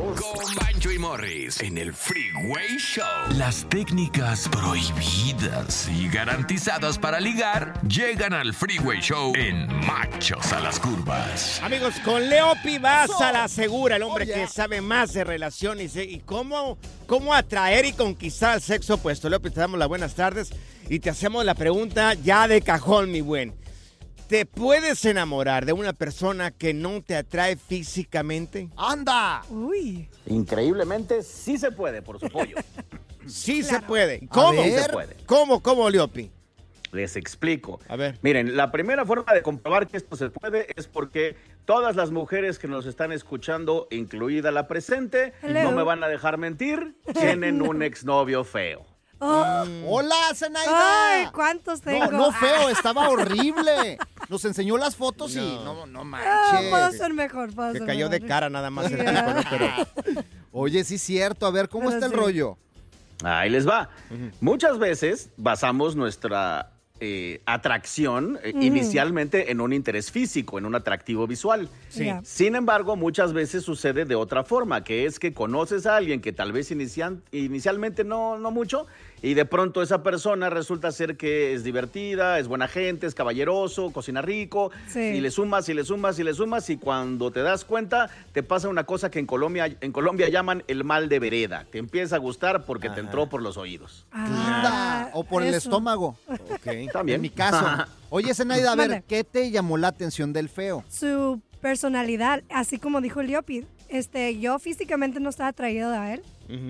Y 0.99 1.01
Morris 1.01 1.61
en 1.61 1.77
el 1.77 1.93
Freeway 1.93 2.77
Show. 2.77 3.05
Las 3.37 3.65
técnicas 3.69 4.49
prohibidas 4.49 5.87
y 5.89 6.09
garantizadas 6.09 6.97
para 6.97 7.21
ligar 7.21 7.79
llegan 7.87 8.33
al 8.33 8.53
Freeway 8.53 8.99
Show 8.99 9.31
en 9.35 9.67
Machos 9.85 10.51
a 10.51 10.59
las 10.59 10.77
Curvas. 10.77 11.61
Amigos, 11.63 11.95
con 12.03 12.27
Leopi 12.27 12.79
vas 12.79 13.11
a 13.21 13.31
la 13.31 13.47
segura, 13.47 13.95
el 13.95 14.03
hombre 14.03 14.25
que 14.25 14.47
sabe 14.47 14.81
más 14.81 15.13
de 15.13 15.23
relaciones 15.23 15.95
y, 15.95 16.01
y 16.01 16.19
cómo, 16.19 16.77
cómo 17.07 17.33
atraer 17.33 17.85
y 17.85 17.93
conquistar 17.93 18.55
al 18.55 18.61
sexo 18.61 18.95
opuesto. 18.95 19.29
Leopi, 19.29 19.51
te 19.51 19.61
damos 19.61 19.79
las 19.79 19.87
buenas 19.87 20.15
tardes 20.15 20.49
y 20.89 20.99
te 20.99 21.09
hacemos 21.09 21.45
la 21.45 21.55
pregunta 21.55 22.13
ya 22.13 22.47
de 22.47 22.61
cajón, 22.61 23.11
mi 23.11 23.21
buen. 23.21 23.53
¿Te 24.29 24.45
puedes 24.45 25.03
enamorar 25.05 25.65
de 25.65 25.73
una 25.73 25.91
persona 25.91 26.51
que 26.51 26.71
no 26.71 27.01
te 27.01 27.15
atrae 27.15 27.55
físicamente? 27.55 28.69
¡Anda! 28.77 29.41
Uy. 29.49 30.07
Increíblemente, 30.27 31.23
sí 31.23 31.57
se 31.57 31.71
puede, 31.71 32.03
por 32.03 32.19
su 32.19 32.29
pollo. 32.29 32.55
Sí 33.25 33.61
se 33.61 33.79
puede. 33.81 34.27
¿Cómo? 34.27 34.63
Sí 34.63 34.71
se 34.71 34.89
puede. 34.89 35.15
¿Cómo, 35.27 35.61
cómo, 35.61 35.87
Leopi? 35.87 36.31
Les 36.91 37.15
explico. 37.15 37.79
A 37.87 37.95
ver. 37.95 38.17
Miren, 38.23 38.57
la 38.57 38.71
primera 38.71 39.05
forma 39.05 39.33
de 39.33 39.43
comprobar 39.43 39.87
que 39.87 39.97
esto 39.97 40.15
se 40.15 40.31
puede 40.31 40.67
es 40.75 40.87
porque 40.87 41.35
todas 41.65 41.95
las 41.95 42.09
mujeres 42.09 42.57
que 42.57 42.67
nos 42.67 42.87
están 42.87 43.11
escuchando, 43.11 43.87
incluida 43.91 44.49
la 44.51 44.67
presente, 44.67 45.33
Hello. 45.43 45.63
no 45.63 45.71
me 45.73 45.83
van 45.83 46.03
a 46.03 46.07
dejar 46.07 46.39
mentir, 46.39 46.95
tienen 47.19 47.61
un 47.61 47.83
exnovio 47.83 48.43
feo. 48.43 48.85
Oh. 49.21 49.65
Hola, 49.87 50.15
Zenaida. 50.33 51.11
Ay, 51.11 51.27
¿cuántos 51.33 51.81
tengo? 51.81 52.05
No, 52.11 52.17
no 52.17 52.31
feo, 52.31 52.69
estaba 52.69 53.09
horrible. 53.09 53.97
Nos 54.29 54.45
enseñó 54.45 54.77
las 54.77 54.95
fotos 54.95 55.35
y 55.35 55.39
no, 55.63 55.85
no 55.87 56.01
Ah, 56.01 56.03
manches. 56.05 56.69
puedo 56.69 56.91
ser 56.91 57.13
mejor, 57.13 57.53
puedo 57.53 57.71
Se 57.73 57.79
ser 57.79 57.87
cayó 57.87 58.07
de 58.09 58.21
cara 58.21 58.49
nada 58.49 58.69
más 58.69 58.91
el 58.91 58.99
tipo, 58.99 59.11
¿no? 59.11 59.43
Pero 59.49 60.23
Oye, 60.51 60.83
sí 60.83 60.95
es 60.95 61.01
cierto. 61.01 61.45
A 61.45 61.51
ver, 61.51 61.67
¿cómo 61.69 61.85
Pero 61.89 61.95
está 61.95 62.05
el 62.05 62.13
rollo? 62.13 62.57
Ahí 63.23 63.49
les 63.49 63.67
va. 63.67 63.89
Muchas 64.39 64.79
veces 64.79 65.29
basamos 65.35 65.95
nuestra 65.97 66.71
eh, 67.01 67.41
atracción 67.45 68.39
eh, 68.43 68.51
inicialmente 68.61 69.51
en 69.51 69.59
un 69.61 69.73
interés 69.73 70.11
físico, 70.11 70.57
en 70.57 70.65
un 70.65 70.75
atractivo 70.75 71.27
visual. 71.27 71.67
Sí. 71.89 72.09
Sin 72.23 72.55
embargo, 72.55 72.95
muchas 72.95 73.33
veces 73.33 73.63
sucede 73.63 74.05
de 74.05 74.15
otra 74.15 74.43
forma, 74.43 74.83
que 74.83 75.05
es 75.05 75.19
que 75.19 75.33
conoces 75.33 75.85
a 75.85 75.97
alguien 75.97 76.21
que 76.21 76.31
tal 76.33 76.51
vez 76.51 76.71
inician- 76.71 77.21
inicialmente 77.31 78.03
no, 78.03 78.37
no 78.37 78.51
mucho, 78.51 78.85
y 79.21 79.33
de 79.33 79.45
pronto 79.45 79.81
esa 79.81 80.03
persona 80.03 80.49
resulta 80.49 80.91
ser 80.91 81.17
que 81.17 81.53
es 81.53 81.63
divertida, 81.63 82.39
es 82.39 82.47
buena 82.47 82.67
gente, 82.67 83.07
es 83.07 83.15
caballeroso, 83.15 83.91
cocina 83.91 84.21
rico, 84.21 84.71
Sí. 84.87 84.99
y 84.99 85.21
le 85.21 85.31
sumas 85.31 85.67
y 85.69 85.73
le 85.73 85.83
sumas 85.83 86.17
y 86.19 86.23
le 86.23 86.33
sumas, 86.33 86.69
y 86.69 86.77
cuando 86.77 87.31
te 87.31 87.41
das 87.41 87.65
cuenta, 87.65 88.09
te 88.33 88.43
pasa 88.43 88.69
una 88.69 88.83
cosa 88.85 89.09
que 89.11 89.19
en 89.19 89.25
Colombia, 89.25 89.75
en 89.81 89.91
Colombia 89.91 90.29
llaman 90.29 90.63
el 90.67 90.83
mal 90.83 91.09
de 91.09 91.19
vereda. 91.19 91.65
Te 91.71 91.77
empieza 91.77 92.15
a 92.15 92.19
gustar 92.19 92.65
porque 92.65 92.89
te 92.89 92.99
entró 92.99 93.27
por 93.29 93.41
los 93.41 93.57
oídos. 93.57 94.05
Anda, 94.11 95.09
o 95.13 95.23
por 95.23 95.43
el 95.43 95.53
Ah, 95.53 95.57
estómago. 95.57 96.17
También. 96.93 97.15
En 97.17 97.21
mi 97.21 97.29
caso. 97.29 97.65
Oye, 98.09 98.33
Zenaida, 98.33 98.71
a 98.71 98.75
ver. 98.75 99.03
¿qué 99.07 99.23
te 99.23 99.51
llamó 99.51 99.77
la 99.77 99.89
atención 99.89 100.33
del 100.33 100.49
feo? 100.49 100.83
Su 100.89 101.41
personalidad, 101.61 102.43
así 102.49 102.79
como 102.79 103.01
dijo 103.01 103.21
Liopi, 103.21 103.65
este, 103.89 104.39
yo 104.39 104.59
físicamente 104.59 105.19
no 105.19 105.29
estaba 105.29 105.49
atraído 105.49 105.91
a 105.91 106.13
él. 106.13 106.21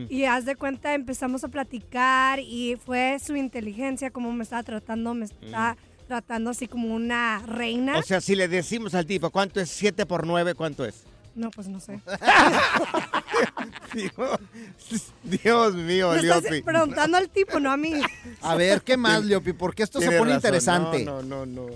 Y 0.10 0.26
haz 0.26 0.44
de 0.44 0.58
cuenta, 0.58 0.94
empezamos 0.94 1.46
a 1.46 1.48
platicar 1.48 2.40
y 2.42 2.76
fue 2.86 3.18
su 3.26 3.38
inteligencia, 3.38 4.12
como 4.12 4.34
me 4.34 4.44
estaba 4.44 4.62
tratando, 4.62 5.14
me 5.14 5.24
está 5.24 5.78
tratando 6.06 6.50
así 6.50 6.68
como 6.68 6.94
una 6.94 7.42
reina. 7.46 7.98
O 7.98 8.02
sea, 8.02 8.20
si 8.20 8.36
le 8.36 8.50
decimos 8.50 8.94
al 8.94 9.06
tipo, 9.06 9.30
¿cuánto 9.30 9.62
es 9.62 9.70
7 9.70 10.06
por 10.06 10.28
9? 10.28 10.54
¿Cuánto 10.56 10.84
es? 10.86 11.04
no, 11.36 11.50
pues 11.52 11.70
no 11.70 11.80
sé. 11.80 12.02
Dios, 13.94 14.40
Dios 15.24 15.76
mío, 15.76 16.12
Me 16.12 16.20
estás 16.20 16.44
Leopi. 16.44 16.62
preguntando 16.62 17.18
al 17.18 17.30
tipo, 17.30 17.60
no 17.60 17.72
a 17.72 17.78
mí. 17.78 17.94
A 18.42 18.56
ver, 18.56 18.82
¿qué 18.82 18.98
más, 18.98 19.24
Leopi? 19.24 19.54
Porque 19.54 19.84
esto 19.84 20.00
se 20.00 20.08
pone 20.08 20.20
razón. 20.20 20.36
interesante. 20.36 21.06
No, 21.06 21.22
no, 21.22 21.46
no, 21.46 21.68
no. 21.68 21.74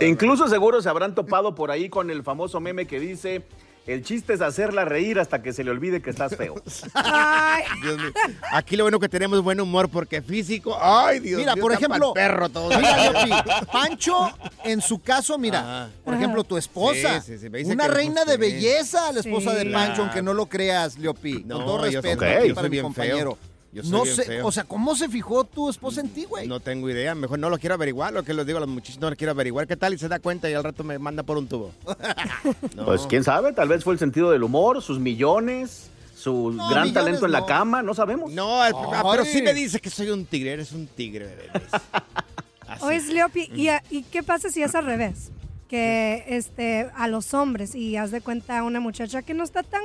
Incluso 0.00 0.48
seguro 0.48 0.80
se 0.82 0.88
habrán 0.88 1.14
topado 1.14 1.54
por 1.54 1.70
ahí 1.70 1.88
con 1.88 2.10
el 2.10 2.22
famoso 2.22 2.60
meme 2.60 2.86
que 2.86 3.00
dice, 3.00 3.42
el 3.86 4.04
chiste 4.04 4.34
es 4.34 4.40
hacerla 4.40 4.84
reír 4.84 5.18
hasta 5.18 5.42
que 5.42 5.52
se 5.52 5.64
le 5.64 5.70
olvide 5.70 6.00
que 6.02 6.10
estás 6.10 6.36
feo. 6.36 6.54
Ay, 6.94 7.64
Dios 7.82 7.96
mío. 7.98 8.12
Aquí 8.52 8.76
lo 8.76 8.84
bueno 8.84 9.00
que 9.00 9.08
tenemos 9.08 9.42
buen 9.42 9.60
humor 9.60 9.88
porque 9.88 10.22
físico. 10.22 10.76
Ay, 10.80 11.18
Dios 11.20 11.40
Mira, 11.40 11.54
mío, 11.54 11.62
por 11.62 11.72
ejemplo, 11.72 12.12
perro 12.12 12.48
todo. 12.48 12.68
mira, 12.76 13.10
Leopi, 13.10 13.30
Pancho, 13.72 14.30
en 14.64 14.80
su 14.80 15.00
caso, 15.00 15.38
mira, 15.38 15.60
Ajá. 15.60 15.90
por 16.04 16.14
ejemplo, 16.14 16.44
tu 16.44 16.56
esposa, 16.56 17.20
Sí, 17.20 17.32
sí, 17.32 17.38
sí, 17.38 17.50
me 17.50 17.58
dice 17.58 17.72
una 17.72 17.86
que 17.88 17.94
reina 17.94 18.24
de 18.24 18.36
belleza, 18.36 19.10
la 19.12 19.20
esposa 19.20 19.52
Sí. 19.58 19.64
de 19.64 19.72
Pancho, 19.72 20.02
aunque 20.02 20.22
no 20.22 20.34
lo 20.34 20.46
creas, 20.46 20.98
Leopi, 20.98 21.42
No, 21.44 21.56
con 21.56 21.64
todo 21.64 21.86
yo 21.88 22.00
respeto 22.00 22.20
para 22.20 22.54
soy 22.54 22.62
mi 22.64 22.68
bien 22.68 22.82
compañero. 22.84 23.36
feo. 23.36 23.49
Yo 23.72 23.82
soy 23.82 23.92
no 23.92 24.02
bien 24.02 24.16
sé, 24.16 24.24
feo. 24.24 24.46
o 24.46 24.50
sea, 24.52 24.64
¿cómo 24.64 24.96
se 24.96 25.08
fijó 25.08 25.44
tu 25.44 25.70
esposa 25.70 26.00
en 26.00 26.08
ti, 26.08 26.24
güey? 26.24 26.48
No 26.48 26.58
tengo 26.58 26.90
idea, 26.90 27.14
mejor 27.14 27.38
no 27.38 27.48
lo 27.50 27.58
quiero 27.58 27.76
averiguar, 27.76 28.12
lo 28.12 28.24
que 28.24 28.34
les 28.34 28.44
digo 28.44 28.56
a 28.58 28.60
los 28.60 28.68
muchachos, 28.68 29.00
no 29.00 29.08
lo 29.10 29.14
quiero 29.16 29.30
averiguar. 29.30 29.66
¿Qué 29.68 29.76
tal? 29.76 29.94
Y 29.94 29.98
se 29.98 30.08
da 30.08 30.18
cuenta 30.18 30.50
y 30.50 30.54
al 30.54 30.64
rato 30.64 30.82
me 30.82 30.98
manda 30.98 31.22
por 31.22 31.38
un 31.38 31.46
tubo. 31.46 31.70
No. 32.74 32.84
Pues 32.86 33.02
quién 33.08 33.22
sabe, 33.24 33.52
tal 33.52 33.68
vez 33.68 33.84
fue 33.84 33.92
el 33.92 33.98
sentido 33.98 34.30
del 34.30 34.42
humor, 34.42 34.82
sus 34.82 34.98
millones, 34.98 35.90
su 36.16 36.50
No, 36.50 36.68
gran 36.68 36.84
millones 36.84 36.92
talento 36.94 37.26
en 37.26 37.32
la 37.32 37.46
cama, 37.46 37.82
no 37.82 37.94
sabemos. 37.94 38.32
No, 38.32 38.62
ah, 38.62 39.02
pero 39.12 39.24
sí 39.24 39.40
me 39.42 39.54
dice 39.54 39.80
que 39.80 39.90
soy 39.90 40.10
un 40.10 40.24
tigre, 40.26 40.52
eres 40.52 40.72
un 40.72 40.86
tigre, 40.86 41.26
bebé. 41.26 41.50
Así. 42.66 42.84
Oye, 42.84 43.00
Leopi, 43.12 43.50
¿y, 43.54 43.68
a- 43.68 43.82
¿y 43.90 44.02
qué 44.04 44.22
pasa 44.22 44.48
si 44.48 44.62
es 44.62 44.74
al 44.74 44.84
revés? 44.86 45.30
Que 45.68 46.24
este, 46.28 46.90
a 46.96 47.06
los 47.08 47.34
hombres, 47.34 47.74
y 47.74 47.96
haz 47.96 48.10
de 48.10 48.20
cuenta 48.20 48.62
una 48.62 48.80
muchacha 48.80 49.22
que 49.22 49.34
no 49.34 49.44
está 49.44 49.62
tan 49.62 49.82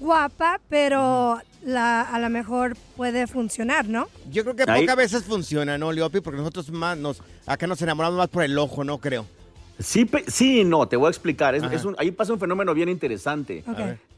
guapa, 0.00 0.60
pero 0.68 1.38
la, 1.64 2.02
a 2.02 2.18
lo 2.18 2.28
mejor 2.30 2.76
puede 2.96 3.26
funcionar, 3.26 3.88
¿no? 3.88 4.08
Yo 4.30 4.42
creo 4.44 4.56
que 4.56 4.64
Ahí- 4.70 4.82
pocas 4.82 4.96
veces 4.96 5.24
funciona, 5.24 5.78
¿no, 5.78 5.92
Leopi? 5.92 6.20
Porque 6.20 6.38
nosotros 6.38 6.70
más 6.70 6.96
nos, 6.98 7.22
acá 7.46 7.66
nos 7.66 7.80
enamoramos 7.82 8.18
más 8.18 8.28
por 8.28 8.42
el 8.44 8.56
ojo, 8.58 8.84
no 8.84 8.98
creo. 8.98 9.26
Sí, 9.78 10.08
sí 10.28 10.64
no, 10.64 10.86
te 10.88 10.96
voy 10.96 11.06
a 11.08 11.10
explicar. 11.10 11.54
Es- 11.54 11.62
Ajá. 11.62 11.74
es 11.74 11.84
un- 11.84 11.96
ahí 11.98 12.10
pasa 12.10 12.32
un 12.32 12.40
fenómeno 12.40 12.72
bien 12.74 12.88
interesante. 12.88 13.62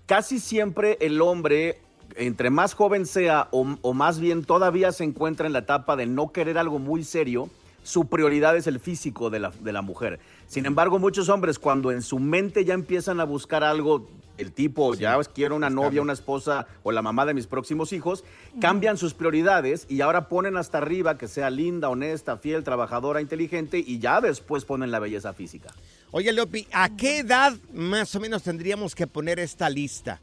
Casi 0.06 0.38
siempre 0.40 0.96
el 1.00 1.20
hombre, 1.20 1.80
entre 2.16 2.48
más 2.50 2.74
joven 2.74 3.06
sea 3.06 3.48
o, 3.50 3.76
o 3.82 3.92
más 3.92 4.18
bien 4.20 4.44
todavía 4.44 4.92
se 4.92 5.04
encuentra 5.04 5.46
en 5.46 5.52
la 5.52 5.60
etapa 5.60 5.96
de 5.96 6.06
no 6.06 6.32
querer 6.32 6.58
algo 6.58 6.78
muy 6.78 7.04
serio, 7.04 7.50
su 7.82 8.06
prioridad 8.06 8.56
es 8.56 8.66
el 8.66 8.80
físico 8.80 9.30
de 9.30 9.40
la, 9.40 9.50
de 9.60 9.72
la 9.72 9.82
mujer. 9.82 10.18
Sin 10.46 10.66
embargo, 10.66 10.98
muchos 10.98 11.28
hombres 11.28 11.58
cuando 11.58 11.90
en 11.92 12.02
su 12.02 12.18
mente 12.18 12.64
ya 12.64 12.74
empiezan 12.74 13.18
a 13.20 13.24
buscar 13.24 13.64
algo, 13.64 14.08
el 14.38 14.52
tipo, 14.52 14.94
ya 14.94 15.18
quiero 15.34 15.56
una 15.56 15.68
novia, 15.68 16.00
una 16.00 16.12
esposa 16.12 16.66
o 16.82 16.92
la 16.92 17.02
mamá 17.02 17.26
de 17.26 17.34
mis 17.34 17.46
próximos 17.46 17.92
hijos, 17.92 18.24
cambian 18.60 18.96
sus 18.96 19.12
prioridades 19.12 19.84
y 19.88 20.00
ahora 20.00 20.28
ponen 20.28 20.56
hasta 20.56 20.78
arriba 20.78 21.18
que 21.18 21.28
sea 21.28 21.50
linda, 21.50 21.88
honesta, 21.88 22.36
fiel, 22.38 22.64
trabajadora, 22.64 23.20
inteligente 23.20 23.82
y 23.84 23.98
ya 23.98 24.20
después 24.20 24.64
ponen 24.64 24.90
la 24.90 25.00
belleza 25.00 25.34
física. 25.34 25.68
Oye, 26.12 26.32
Leopi, 26.32 26.66
¿a 26.72 26.96
qué 26.96 27.18
edad 27.18 27.52
más 27.74 28.14
o 28.14 28.20
menos 28.20 28.42
tendríamos 28.42 28.94
que 28.94 29.06
poner 29.06 29.38
esta 29.38 29.68
lista? 29.68 30.20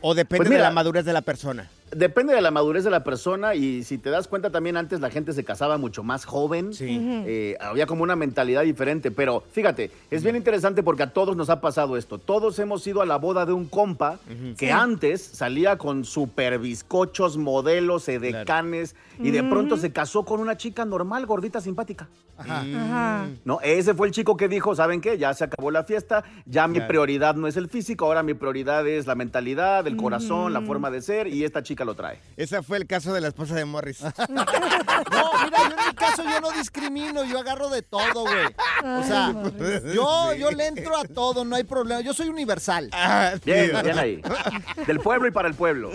¿O 0.00 0.14
depende 0.14 0.38
Pues 0.38 0.48
de 0.50 0.56
mira, 0.56 0.68
la 0.68 0.74
madurez 0.74 1.04
de 1.04 1.12
la 1.12 1.22
persona? 1.22 1.68
Depende 1.94 2.34
de 2.34 2.40
la 2.40 2.50
madurez 2.50 2.84
de 2.84 2.90
la 2.90 3.04
persona 3.04 3.54
y 3.54 3.84
si 3.84 3.98
te 3.98 4.08
das 4.10 4.26
cuenta 4.26 4.50
también 4.50 4.76
antes 4.76 5.00
la 5.00 5.10
gente 5.10 5.32
se 5.32 5.44
casaba 5.44 5.76
mucho 5.78 6.02
más 6.02 6.24
joven, 6.24 6.72
Sí. 6.72 6.98
Eh, 7.26 7.56
había 7.60 7.86
como 7.86 8.02
una 8.02 8.16
mentalidad 8.16 8.62
diferente, 8.62 9.10
pero 9.10 9.42
fíjate, 9.52 9.90
es 10.10 10.22
bien 10.22 10.36
interesante 10.36 10.82
porque 10.82 11.02
a 11.02 11.12
todos 11.12 11.36
nos 11.36 11.50
ha 11.50 11.60
pasado 11.60 11.96
esto, 11.96 12.18
todos 12.18 12.58
hemos 12.58 12.86
ido 12.86 13.02
a 13.02 13.06
la 13.06 13.16
boda 13.16 13.44
de 13.44 13.52
un 13.52 13.66
compa 13.66 14.18
que 14.56 14.66
Sí. 14.66 14.70
antes 14.70 15.22
salía 15.22 15.76
con 15.76 16.04
super 16.04 16.58
bizcochos, 16.58 17.36
modelos, 17.36 18.08
edecanes 18.08 18.96
y 19.18 19.30
de 19.30 19.42
pronto 19.42 19.76
se 19.76 19.92
casó 19.92 20.24
con 20.24 20.40
una 20.40 20.56
chica 20.56 20.84
normal, 20.84 21.26
gordita, 21.26 21.60
simpática. 21.60 22.08
Ajá. 22.38 22.62
Mm. 22.62 22.76
Ajá. 22.76 23.28
No, 23.44 23.60
ese 23.60 23.92
fue 23.94 24.06
el 24.06 24.12
chico 24.12 24.36
que 24.36 24.48
dijo, 24.48 24.74
¿saben 24.74 25.00
qué? 25.00 25.18
Ya 25.18 25.32
se 25.34 25.44
acabó 25.44 25.70
la 25.70 25.84
fiesta, 25.84 26.24
ya 26.46 26.66
mi 26.66 26.80
prioridad 26.80 27.34
no 27.34 27.46
es 27.46 27.56
el 27.56 27.68
físico, 27.68 28.06
ahora 28.06 28.22
mi 28.22 28.34
prioridad 28.34 28.86
es 28.88 29.06
la 29.06 29.14
mentalidad, 29.14 29.86
el 29.86 29.96
corazón, 29.96 30.52
la 30.54 30.62
forma 30.62 30.90
de 30.90 31.02
ser 31.02 31.26
y 31.28 31.44
esta 31.44 31.62
chica 31.62 31.81
lo 31.84 31.94
trae. 31.94 32.18
Ese 32.36 32.62
fue 32.62 32.78
el 32.78 32.86
caso 32.86 33.12
de 33.12 33.20
la 33.20 33.28
esposa 33.28 33.54
de 33.54 33.64
Morris. 33.64 34.00
No, 35.10 35.30
mira, 35.44 35.58
yo 35.68 35.76
en 35.78 35.86
mi 35.88 35.94
caso 35.94 36.22
yo 36.24 36.40
no 36.40 36.50
discrimino, 36.52 37.24
yo 37.24 37.38
agarro 37.40 37.68
de 37.68 37.82
todo, 37.82 38.22
güey. 38.22 38.46
O 38.84 39.02
sea, 39.04 39.34
yo, 39.94 40.34
yo 40.34 40.50
le 40.50 40.66
entro 40.68 40.96
a 40.96 41.04
todo, 41.04 41.44
no 41.44 41.54
hay 41.56 41.64
problema. 41.64 42.00
Yo 42.00 42.14
soy 42.14 42.28
universal. 42.28 42.88
Ah, 42.92 43.34
Bien, 43.44 43.72
bien 43.82 43.98
ahí. 43.98 44.22
Del 44.86 45.00
pueblo 45.00 45.28
y 45.28 45.30
para 45.30 45.48
el 45.48 45.54
pueblo. 45.54 45.90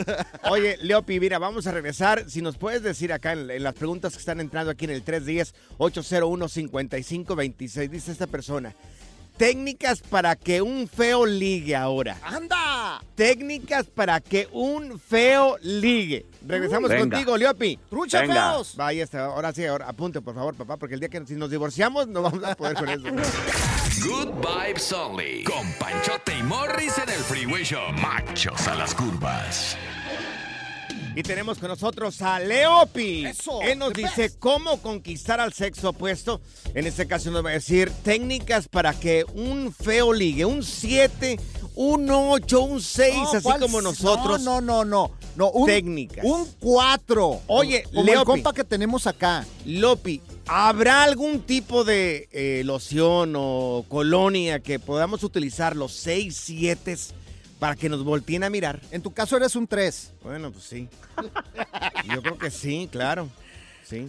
Oye, 0.49 0.77
Leopi, 0.81 1.19
mira, 1.19 1.39
vamos 1.39 1.67
a 1.67 1.71
regresar. 1.71 2.29
Si 2.29 2.41
nos 2.41 2.57
puedes 2.57 2.83
decir 2.83 3.11
acá 3.13 3.33
en, 3.33 3.49
en 3.49 3.63
las 3.63 3.73
preguntas 3.73 4.13
que 4.13 4.19
están 4.19 4.39
entrando 4.39 4.71
aquí 4.71 4.85
en 4.85 4.91
el 4.91 5.03
310-801-5526, 5.05 7.89
dice 7.89 8.11
esta 8.11 8.27
persona. 8.27 8.73
Técnicas 9.37 10.01
para 10.01 10.35
que 10.35 10.63
un 10.63 10.87
feo 10.87 11.25
ligue 11.27 11.75
ahora. 11.75 12.17
¡Anda! 12.23 13.03
Técnicas 13.13 13.85
para 13.85 14.19
que 14.19 14.47
un 14.51 14.99
feo 14.99 15.57
ligue. 15.61 16.25
Regresamos 16.45 16.89
Venga. 16.89 17.01
contigo, 17.01 17.37
Leopi. 17.37 17.77
¡Trucha, 17.89 18.21
Venga. 18.21 18.51
feos! 18.53 18.75
Vaya, 18.75 19.03
está, 19.03 19.25
ahora 19.25 19.53
sí, 19.53 19.63
ahora 19.65 19.87
apunte, 19.89 20.21
por 20.21 20.33
favor, 20.33 20.55
papá, 20.55 20.77
porque 20.77 20.95
el 20.95 20.99
día 21.01 21.09
que 21.09 21.23
si 21.27 21.35
nos 21.35 21.51
divorciamos 21.51 22.07
no 22.07 22.23
vamos 22.23 22.43
a 22.43 22.55
poder 22.55 22.75
con 22.75 22.89
eso. 22.89 23.03
Good 24.07 24.29
Vibes 24.43 24.91
Only. 24.91 25.43
Con 25.43 25.71
Panchote 25.73 26.35
y 26.37 26.43
Morris 26.43 26.97
en 26.97 27.09
el 27.09 27.19
Freeway 27.19 27.63
Show. 27.63 27.91
Machos 27.93 28.67
a 28.67 28.73
las 28.75 28.95
curvas. 28.95 29.77
Y 31.17 31.23
tenemos 31.23 31.57
con 31.57 31.69
nosotros 31.69 32.21
a 32.21 32.39
Leopi. 32.39 33.25
Eso, 33.25 33.59
Él 33.63 33.79
nos 33.79 33.91
dice 33.91 34.37
cómo 34.37 34.79
conquistar 34.83 35.39
al 35.39 35.51
sexo 35.51 35.89
opuesto. 35.89 36.41
En 36.75 36.85
este 36.85 37.07
caso 37.07 37.31
nos 37.31 37.43
va 37.43 37.49
a 37.49 37.53
decir 37.53 37.89
técnicas 38.03 38.67
para 38.67 38.93
que 38.93 39.25
un 39.33 39.73
feo 39.73 40.13
ligue, 40.13 40.45
un 40.45 40.61
7, 40.61 41.39
un 41.73 42.07
8, 42.07 42.61
un 42.61 42.79
6, 42.79 43.15
No, 43.15 43.31
así 43.31 43.41
¿cuál? 43.41 43.61
como 43.61 43.81
nosotros. 43.81 44.43
No, 44.43 44.61
no, 44.61 44.85
no, 44.85 45.07
no. 45.07 45.11
no 45.35 45.49
un, 45.49 45.65
Técnicas. 45.65 46.23
Un 46.23 46.47
4. 46.59 47.41
Oye, 47.47 47.81
como 47.85 48.01
el 48.01 48.05
Leopi. 48.05 48.25
compa 48.27 48.53
que 48.53 48.63
tenemos 48.63 49.07
acá. 49.07 49.43
Lopi, 49.65 50.21
¿habrá 50.45 51.01
algún 51.01 51.41
tipo 51.41 51.83
de 51.83 52.29
eh, 52.31 52.61
loción 52.63 53.33
o 53.35 53.85
colonia 53.87 54.59
que 54.59 54.77
podamos 54.77 55.23
utilizar 55.23 55.75
los 55.75 55.93
6, 55.93 56.37
7 56.45 56.95
para 57.59 57.75
que 57.75 57.89
nos 57.89 58.03
volteen 58.03 58.43
a 58.43 58.49
mirar? 58.49 58.79
En 58.91 59.01
tu 59.01 59.11
caso 59.13 59.37
eres 59.37 59.55
un 59.55 59.67
3. 59.67 60.13
Bueno, 60.23 60.51
pues 60.51 60.63
sí. 60.65 60.87
Yo 62.13 62.21
creo 62.21 62.37
que 62.37 62.51
sí, 62.51 62.87
claro. 62.91 63.29
Sí. 63.83 64.07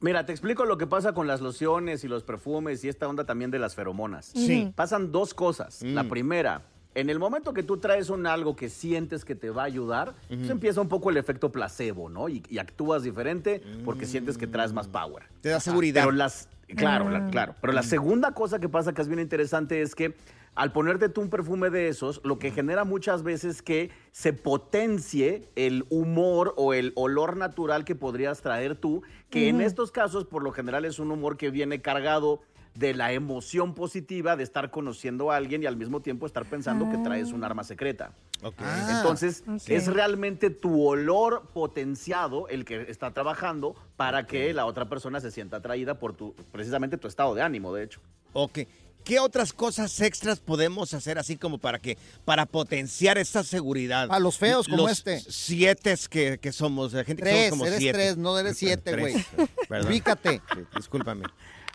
Mira, 0.00 0.26
te 0.26 0.32
explico 0.32 0.64
lo 0.64 0.76
que 0.76 0.86
pasa 0.86 1.12
con 1.12 1.26
las 1.26 1.40
lociones 1.40 2.04
y 2.04 2.08
los 2.08 2.22
perfumes 2.22 2.84
y 2.84 2.88
esta 2.88 3.08
onda 3.08 3.24
también 3.24 3.50
de 3.50 3.58
las 3.58 3.74
feromonas. 3.74 4.26
Sí. 4.34 4.72
Pasan 4.74 5.12
dos 5.12 5.34
cosas. 5.34 5.82
La 5.82 6.02
Mm. 6.02 6.08
primera, 6.08 6.62
en 6.94 7.10
el 7.10 7.18
momento 7.18 7.52
que 7.54 7.62
tú 7.62 7.78
traes 7.78 8.10
un 8.10 8.26
algo 8.26 8.54
que 8.54 8.68
sientes 8.68 9.24
que 9.24 9.34
te 9.34 9.50
va 9.50 9.62
a 9.62 9.66
ayudar, 9.66 10.14
pues 10.28 10.48
empieza 10.50 10.80
un 10.80 10.88
poco 10.88 11.10
el 11.10 11.16
efecto 11.16 11.50
placebo, 11.52 12.08
¿no? 12.08 12.28
Y, 12.28 12.42
y 12.50 12.58
actúas 12.58 13.02
diferente 13.02 13.62
porque 13.84 14.06
sientes 14.06 14.36
que 14.36 14.46
traes 14.46 14.72
más 14.72 14.88
power. 14.88 15.24
Te 15.40 15.48
da 15.50 15.60
seguridad. 15.60 16.02
Pero 16.04 16.12
las, 16.12 16.48
claro, 16.76 17.08
la- 17.08 17.26
Ah. 17.26 17.28
claro. 17.30 17.54
Pero 17.60 17.72
la 17.72 17.82
segunda 17.82 18.32
cosa 18.32 18.58
que 18.58 18.68
pasa 18.68 18.92
que 18.92 19.00
es 19.02 19.08
bien 19.08 19.20
interesante 19.20 19.80
es 19.82 19.94
que 19.94 20.14
al 20.54 20.72
ponerte 20.72 21.08
tú 21.08 21.20
un 21.20 21.30
perfume 21.30 21.70
de 21.70 21.88
esos, 21.88 22.20
lo 22.24 22.38
que 22.38 22.50
genera 22.50 22.84
muchas 22.84 23.22
veces 23.22 23.62
que 23.62 23.90
se 24.12 24.32
potencie 24.32 25.48
el 25.56 25.84
humor 25.90 26.54
o 26.56 26.74
el 26.74 26.92
olor 26.94 27.36
natural 27.36 27.84
que 27.84 27.94
podrías 27.94 28.40
traer 28.40 28.76
tú, 28.76 29.02
que 29.30 29.48
en 29.48 29.60
estos 29.60 29.90
casos 29.90 30.24
por 30.24 30.42
lo 30.42 30.52
general 30.52 30.84
es 30.84 30.98
un 30.98 31.10
humor 31.10 31.36
que 31.36 31.50
viene 31.50 31.82
cargado 31.82 32.40
de 32.74 32.92
la 32.92 33.12
emoción 33.12 33.74
positiva 33.74 34.36
de 34.36 34.42
estar 34.42 34.70
conociendo 34.70 35.30
a 35.30 35.36
alguien 35.36 35.62
y 35.62 35.66
al 35.66 35.76
mismo 35.76 36.00
tiempo 36.00 36.26
estar 36.26 36.44
pensando 36.44 36.90
que 36.90 36.98
traes 36.98 37.32
un 37.32 37.44
arma 37.44 37.62
secreta. 37.62 38.12
Ok. 38.42 38.56
Entonces, 38.90 39.44
ok. 39.46 39.62
es 39.68 39.86
realmente 39.86 40.50
tu 40.50 40.84
olor 40.84 41.48
potenciado 41.52 42.48
el 42.48 42.64
que 42.64 42.90
está 42.90 43.12
trabajando 43.12 43.76
para 43.96 44.26
que 44.26 44.52
la 44.52 44.66
otra 44.66 44.88
persona 44.88 45.20
se 45.20 45.30
sienta 45.30 45.58
atraída 45.58 45.98
por 46.00 46.14
tu, 46.14 46.34
precisamente 46.50 46.98
tu 46.98 47.06
estado 47.06 47.34
de 47.34 47.42
ánimo, 47.42 47.72
de 47.72 47.84
hecho. 47.84 48.00
Ok. 48.32 48.60
¿Qué 49.04 49.20
otras 49.20 49.52
cosas 49.52 50.00
extras 50.00 50.40
podemos 50.40 50.94
hacer 50.94 51.18
así 51.18 51.36
como 51.36 51.58
para 51.58 51.78
que 51.78 51.98
para 52.24 52.46
potenciar 52.46 53.18
esta 53.18 53.44
seguridad? 53.44 54.08
A 54.10 54.18
los 54.18 54.38
feos 54.38 54.66
como 54.66 54.84
Los 54.84 54.92
este. 54.92 55.20
Siete 55.20 55.94
que, 56.08 56.38
que 56.38 56.52
somos, 56.52 56.94
la 56.94 57.04
gente 57.04 57.22
que 57.22 57.28
somos 57.28 57.40
3, 57.40 57.50
como 57.50 57.66
eres 57.66 57.78
siete. 57.78 57.98
3, 57.98 58.16
no 58.16 58.38
eres 58.38 58.56
7, 58.56 58.82
Tres, 58.82 59.26
güey. 59.68 59.82
Ubícate. 59.86 60.40
Sí, 60.54 60.60
discúlpame. 60.74 61.24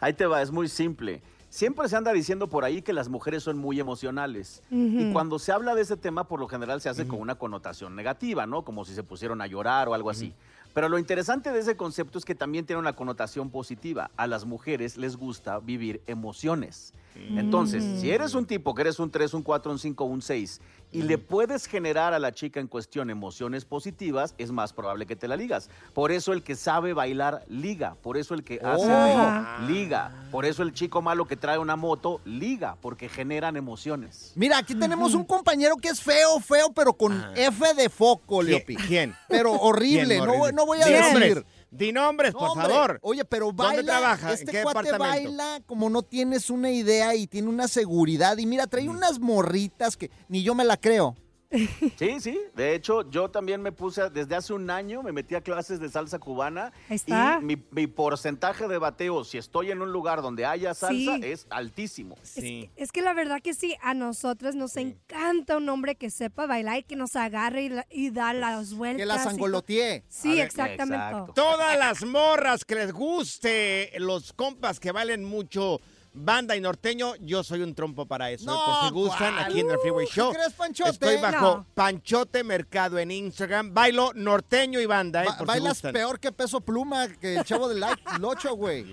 Ahí 0.02 0.14
te 0.14 0.26
va, 0.26 0.42
es 0.42 0.50
muy 0.50 0.68
simple. 0.68 1.22
Siempre 1.50 1.90
se 1.90 1.96
anda 1.96 2.14
diciendo 2.14 2.48
por 2.48 2.64
ahí 2.64 2.82
que 2.82 2.94
las 2.94 3.10
mujeres 3.10 3.44
son 3.44 3.58
muy 3.58 3.80
emocionales. 3.80 4.62
Y 4.72 5.12
cuando 5.12 5.40
se 5.40 5.52
habla 5.52 5.74
de 5.74 5.82
ese 5.82 5.98
tema, 5.98 6.28
por 6.28 6.40
lo 6.40 6.48
general 6.48 6.80
se 6.80 6.90
hace 6.90 7.08
con 7.08 7.20
una 7.20 7.36
connotación 7.36 7.96
negativa, 7.96 8.46
¿no? 8.46 8.64
Como 8.64 8.86
si 8.86 8.94
se 8.94 9.02
pusieron 9.02 9.42
a 9.42 9.48
llorar 9.48 9.90
o 9.90 9.96
algo 9.96 10.12
así. 10.12 10.34
Pero 10.74 10.88
lo 10.88 10.99
interesante 10.99 11.51
de 11.51 11.59
ese 11.59 11.76
concepto 11.76 12.17
es 12.17 12.26
que 12.26 12.36
también 12.36 12.65
tiene 12.65 12.80
una 12.80 12.95
connotación 12.95 13.49
positiva. 13.49 14.11
A 14.17 14.28
las 14.28 14.45
mujeres 14.45 14.97
les 14.97 15.17
gusta 15.17 15.59
vivir 15.59 16.01
emociones. 16.07 16.93
Entonces, 17.15 17.84
si 17.99 18.11
eres 18.11 18.34
un 18.34 18.45
tipo 18.45 18.74
que 18.74 18.82
eres 18.82 18.99
un 18.99 19.11
3, 19.11 19.34
un 19.34 19.43
4, 19.43 19.72
un 19.72 19.80
5, 19.80 20.03
un 20.05 20.22
6 20.22 20.61
y 20.92 21.04
le 21.04 21.18
puedes 21.18 21.68
generar 21.68 22.14
a 22.14 22.20
la 22.20 22.32
chica 22.34 22.60
en 22.60 22.68
cuestión 22.68 23.10
emociones 23.10 23.64
positivas, 23.66 24.34
es 24.38 24.52
más 24.52 24.74
probable 24.74 25.06
que 25.06 25.16
te 25.16 25.28
la 25.28 25.36
ligas. 25.36 25.70
Por 25.94 26.12
eso 26.12 26.34
el 26.34 26.42
que 26.44 26.56
sabe 26.56 26.94
bailar 26.94 27.44
liga, 27.48 27.96
por 28.02 28.18
eso 28.18 28.34
el 28.34 28.44
que 28.44 28.56
hace 28.64 28.90
Oh. 28.90 29.68
liga, 29.68 30.12
por 30.32 30.46
eso 30.46 30.64
el 30.64 30.74
chico 30.74 31.02
malo 31.02 31.26
que 31.26 31.36
trae 31.38 31.58
una 31.60 31.76
moto 31.76 32.22
liga, 32.26 32.76
porque 32.82 33.08
generan 33.10 33.56
emociones. 33.56 34.32
Mira, 34.36 34.58
aquí 34.58 34.74
tenemos 34.76 35.14
un 35.14 35.26
compañero 35.26 35.76
que 35.78 35.90
es 35.90 36.02
feo, 36.02 36.40
feo, 36.40 36.72
pero 36.74 36.94
con 36.94 37.24
F 37.36 37.74
de 37.76 37.90
foco, 37.90 38.42
Leopi. 38.42 38.76
¿Quién? 38.76 39.16
Pero 39.28 39.54
horrible, 39.54 40.16
¿Quién, 40.18 40.26
no, 40.26 40.52
no 40.52 40.66
voy 40.66 40.80
a 40.82 40.86
decir. 40.86 41.46
Di 41.72 41.91
nombres, 41.91 42.34
No, 42.34 42.39
por 42.39 42.55
favor. 42.55 42.99
Oye, 43.03 43.24
pero 43.26 43.47
¿Dónde 43.47 43.63
baila. 43.78 43.84
trabaja? 43.99 44.28
¿En 44.30 44.34
Este 44.34 44.51
qué 44.51 44.63
cuate 44.63 44.84
departamento? 44.91 45.30
baila 45.38 45.61
como 45.67 45.89
no 45.89 46.01
tienes 46.01 46.49
una 46.49 46.72
idea 46.72 47.13
y 47.15 47.28
tiene 47.28 47.47
una 47.47 47.67
seguridad. 47.67 48.38
Y 48.38 48.45
mira, 48.47 48.65
trae 48.67 48.89
unas 48.89 49.20
morritas 49.20 49.95
que 49.95 50.09
ni 50.30 50.41
yo 50.41 50.55
me 50.55 50.65
la 50.65 50.78
creo. 50.78 51.15
Sí, 51.97 52.20
sí. 52.20 52.39
De 52.56 52.76
hecho, 52.76 53.10
yo 53.10 53.30
también 53.30 53.62
me 53.62 53.72
puse, 53.72 54.02
a- 54.02 54.10
desde 54.10 54.36
hace 54.36 54.54
un 54.54 54.70
año, 54.70 55.02
me 55.04 55.12
metí 55.12 55.36
a 55.36 55.41
clases 55.41 55.80
de 55.80 55.89
salsa 55.89 56.20
cubana. 56.20 56.72
Ahí 56.89 56.95
está. 56.97 57.39
Y 57.41 57.45
mi, 57.45 57.58
mi 57.72 57.88
porcentaje 57.88 58.68
de 58.68 58.78
bateo, 58.78 59.24
si 59.24 59.38
estoy 59.38 59.72
en 59.72 59.82
un 59.82 59.91
lugar 59.91 60.22
donde 60.22 60.45
haya 60.45 60.74
salsa, 60.74 61.16
Sí. 61.18 61.22
es 61.24 61.47
altísimo. 61.50 62.16
Sí. 62.24 62.70
Es 62.76 62.91
que 62.91 63.02
la 63.02 63.14
verdad 63.14 63.41
que 63.41 63.54
sí, 63.54 63.76
a 63.82 63.93
nosotros 63.93 64.56
nos 64.56 64.78
encanta 64.78 65.58
un 65.58 65.68
hombre 65.70 65.95
que 65.95 66.10
sepa 66.10 66.45
bailar 66.45 66.78
y 66.80 66.84
que 66.84 66.95
nos 66.95 67.16
agarre 67.16 67.64
y, 67.64 67.70
la- 67.70 67.88
y 67.89 68.12
da 68.12 68.34
las 68.34 68.74
vueltas. 68.74 69.00
Que 69.02 69.06
la 69.06 69.18
sangolotee. 69.20 70.04
Sí, 70.08 70.39
exactamente. 70.39 70.95
exacto. 71.06 71.34
Todas 71.34 71.78
las 71.78 72.04
morras 72.06 72.64
que 72.66 72.76
les 72.76 72.91
guste, 72.93 73.91
los 73.97 74.34
compas 74.34 74.80
que 74.80 74.91
valen 74.91 75.24
mucho 75.26 75.80
banda 76.14 76.55
y 76.55 76.62
norteño, 76.62 77.14
yo 77.22 77.43
soy 77.43 77.62
un 77.62 77.74
trompo 77.76 78.05
para 78.05 78.32
eso. 78.32 78.45
No, 78.45 78.55
¿eh? 78.55 78.60
Por 78.66 78.88
si 78.88 78.93
gustan, 78.93 79.34
¿cuál? 79.36 79.45
aquí 79.45 79.60
en 79.62 79.70
el 79.70 79.78
Freeway 79.80 80.07
Show. 80.07 80.32
¿qué 80.32 80.38
crees, 80.38 80.53
Panchote? 80.53 80.89
Estoy 80.89 81.18
bajo 81.18 81.57
No. 81.57 81.66
Panchote 81.74 82.43
Mercado 82.43 82.97
en 82.99 83.12
Instagram. 83.12 83.74
Bailo 83.74 84.12
norteño 84.16 84.80
y 84.80 84.86
banda, 84.86 85.24
¿eh? 85.24 85.28
Ba- 85.28 85.38
por 85.38 85.47
si 85.47 85.51
bailas 85.51 85.74
gustan. 85.74 85.93
peor 85.93 86.20
que 86.20 86.32
peso 86.32 86.62
pluma 86.62 87.07
que 87.07 87.36
el 87.38 87.43
chavo 87.43 87.70
del 87.70 87.84
locho, 88.20 88.55
güey. 88.55 88.86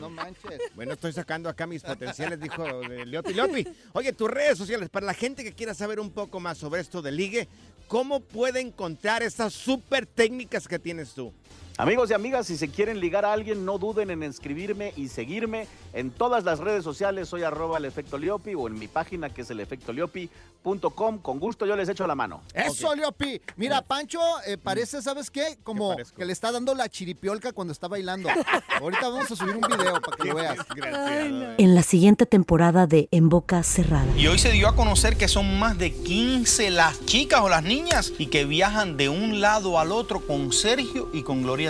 No 0.00 0.10
manches. 0.10 0.60
Bueno, 0.74 0.92
estoy 0.92 1.12
sacando 1.12 1.48
acá 1.48 1.66
mis 1.66 1.82
potenciales, 1.82 2.38
dijo 2.40 2.62
de 2.88 3.06
Leopi. 3.06 3.32
Leopi, 3.34 3.66
oye, 3.92 4.12
tus 4.12 4.30
redes 4.30 4.56
sociales, 4.58 4.88
para 4.90 5.06
la 5.06 5.14
gente 5.14 5.42
que 5.42 5.52
quiera 5.52 5.74
saber 5.74 5.98
un 6.00 6.10
poco 6.10 6.40
más 6.40 6.58
sobre 6.58 6.80
esto 6.80 7.00
de 7.02 7.10
ligue, 7.12 7.48
¿cómo 7.88 8.20
puede 8.20 8.60
encontrar 8.60 9.22
estas 9.22 9.52
súper 9.54 10.06
técnicas 10.06 10.68
que 10.68 10.78
tienes 10.78 11.12
tú? 11.14 11.32
Amigos 11.80 12.10
y 12.10 12.12
amigas, 12.12 12.46
si 12.46 12.58
se 12.58 12.68
quieren 12.68 13.00
ligar 13.00 13.24
a 13.24 13.32
alguien, 13.32 13.64
no 13.64 13.78
duden 13.78 14.10
en 14.10 14.22
escribirme 14.22 14.92
y 14.98 15.08
seguirme 15.08 15.66
en 15.94 16.10
todas 16.10 16.44
las 16.44 16.58
redes 16.58 16.84
sociales. 16.84 17.30
Soy 17.30 17.42
arroba 17.42 17.78
el 17.78 17.86
efecto 17.86 18.18
Liopi 18.18 18.54
o 18.54 18.66
en 18.66 18.78
mi 18.78 18.86
página 18.86 19.30
que 19.30 19.40
es 19.40 19.50
el 19.50 19.60
efectoliopi.com. 19.60 21.18
Con 21.20 21.40
gusto 21.40 21.64
yo 21.64 21.74
les 21.76 21.88
echo 21.88 22.06
la 22.06 22.14
mano. 22.14 22.42
Eso, 22.52 22.94
Leopi. 22.94 23.40
Mira, 23.56 23.80
Pancho 23.80 24.20
eh, 24.46 24.58
parece, 24.58 25.00
¿sabes 25.00 25.30
qué? 25.30 25.56
Como 25.62 25.96
que 25.96 26.26
le 26.26 26.34
está 26.34 26.52
dando 26.52 26.74
la 26.74 26.86
chiripiolca 26.86 27.54
cuando 27.54 27.72
está 27.72 27.88
bailando. 27.88 28.28
Ahorita 28.78 29.08
vamos 29.08 29.30
a 29.30 29.36
subir 29.36 29.56
un 29.56 29.62
video 29.62 30.02
para 30.02 30.16
que 30.18 30.28
lo 30.28 30.34
veas. 30.34 30.58
En 31.56 31.74
la 31.74 31.82
siguiente 31.82 32.26
temporada 32.26 32.86
de 32.88 33.08
En 33.10 33.30
Boca 33.30 33.62
Cerrada. 33.62 34.14
Y 34.18 34.26
hoy 34.26 34.38
se 34.38 34.52
dio 34.52 34.68
a 34.68 34.76
conocer 34.76 35.16
que 35.16 35.28
son 35.28 35.58
más 35.58 35.78
de 35.78 35.94
15 35.94 36.72
las 36.72 37.06
chicas 37.06 37.40
o 37.40 37.48
las 37.48 37.62
niñas 37.62 38.12
y 38.18 38.26
que 38.26 38.44
viajan 38.44 38.98
de 38.98 39.08
un 39.08 39.40
lado 39.40 39.78
al 39.78 39.92
otro 39.92 40.20
con 40.20 40.52
Sergio 40.52 41.08
y 41.14 41.22
con 41.22 41.42
Gloria 41.42 41.69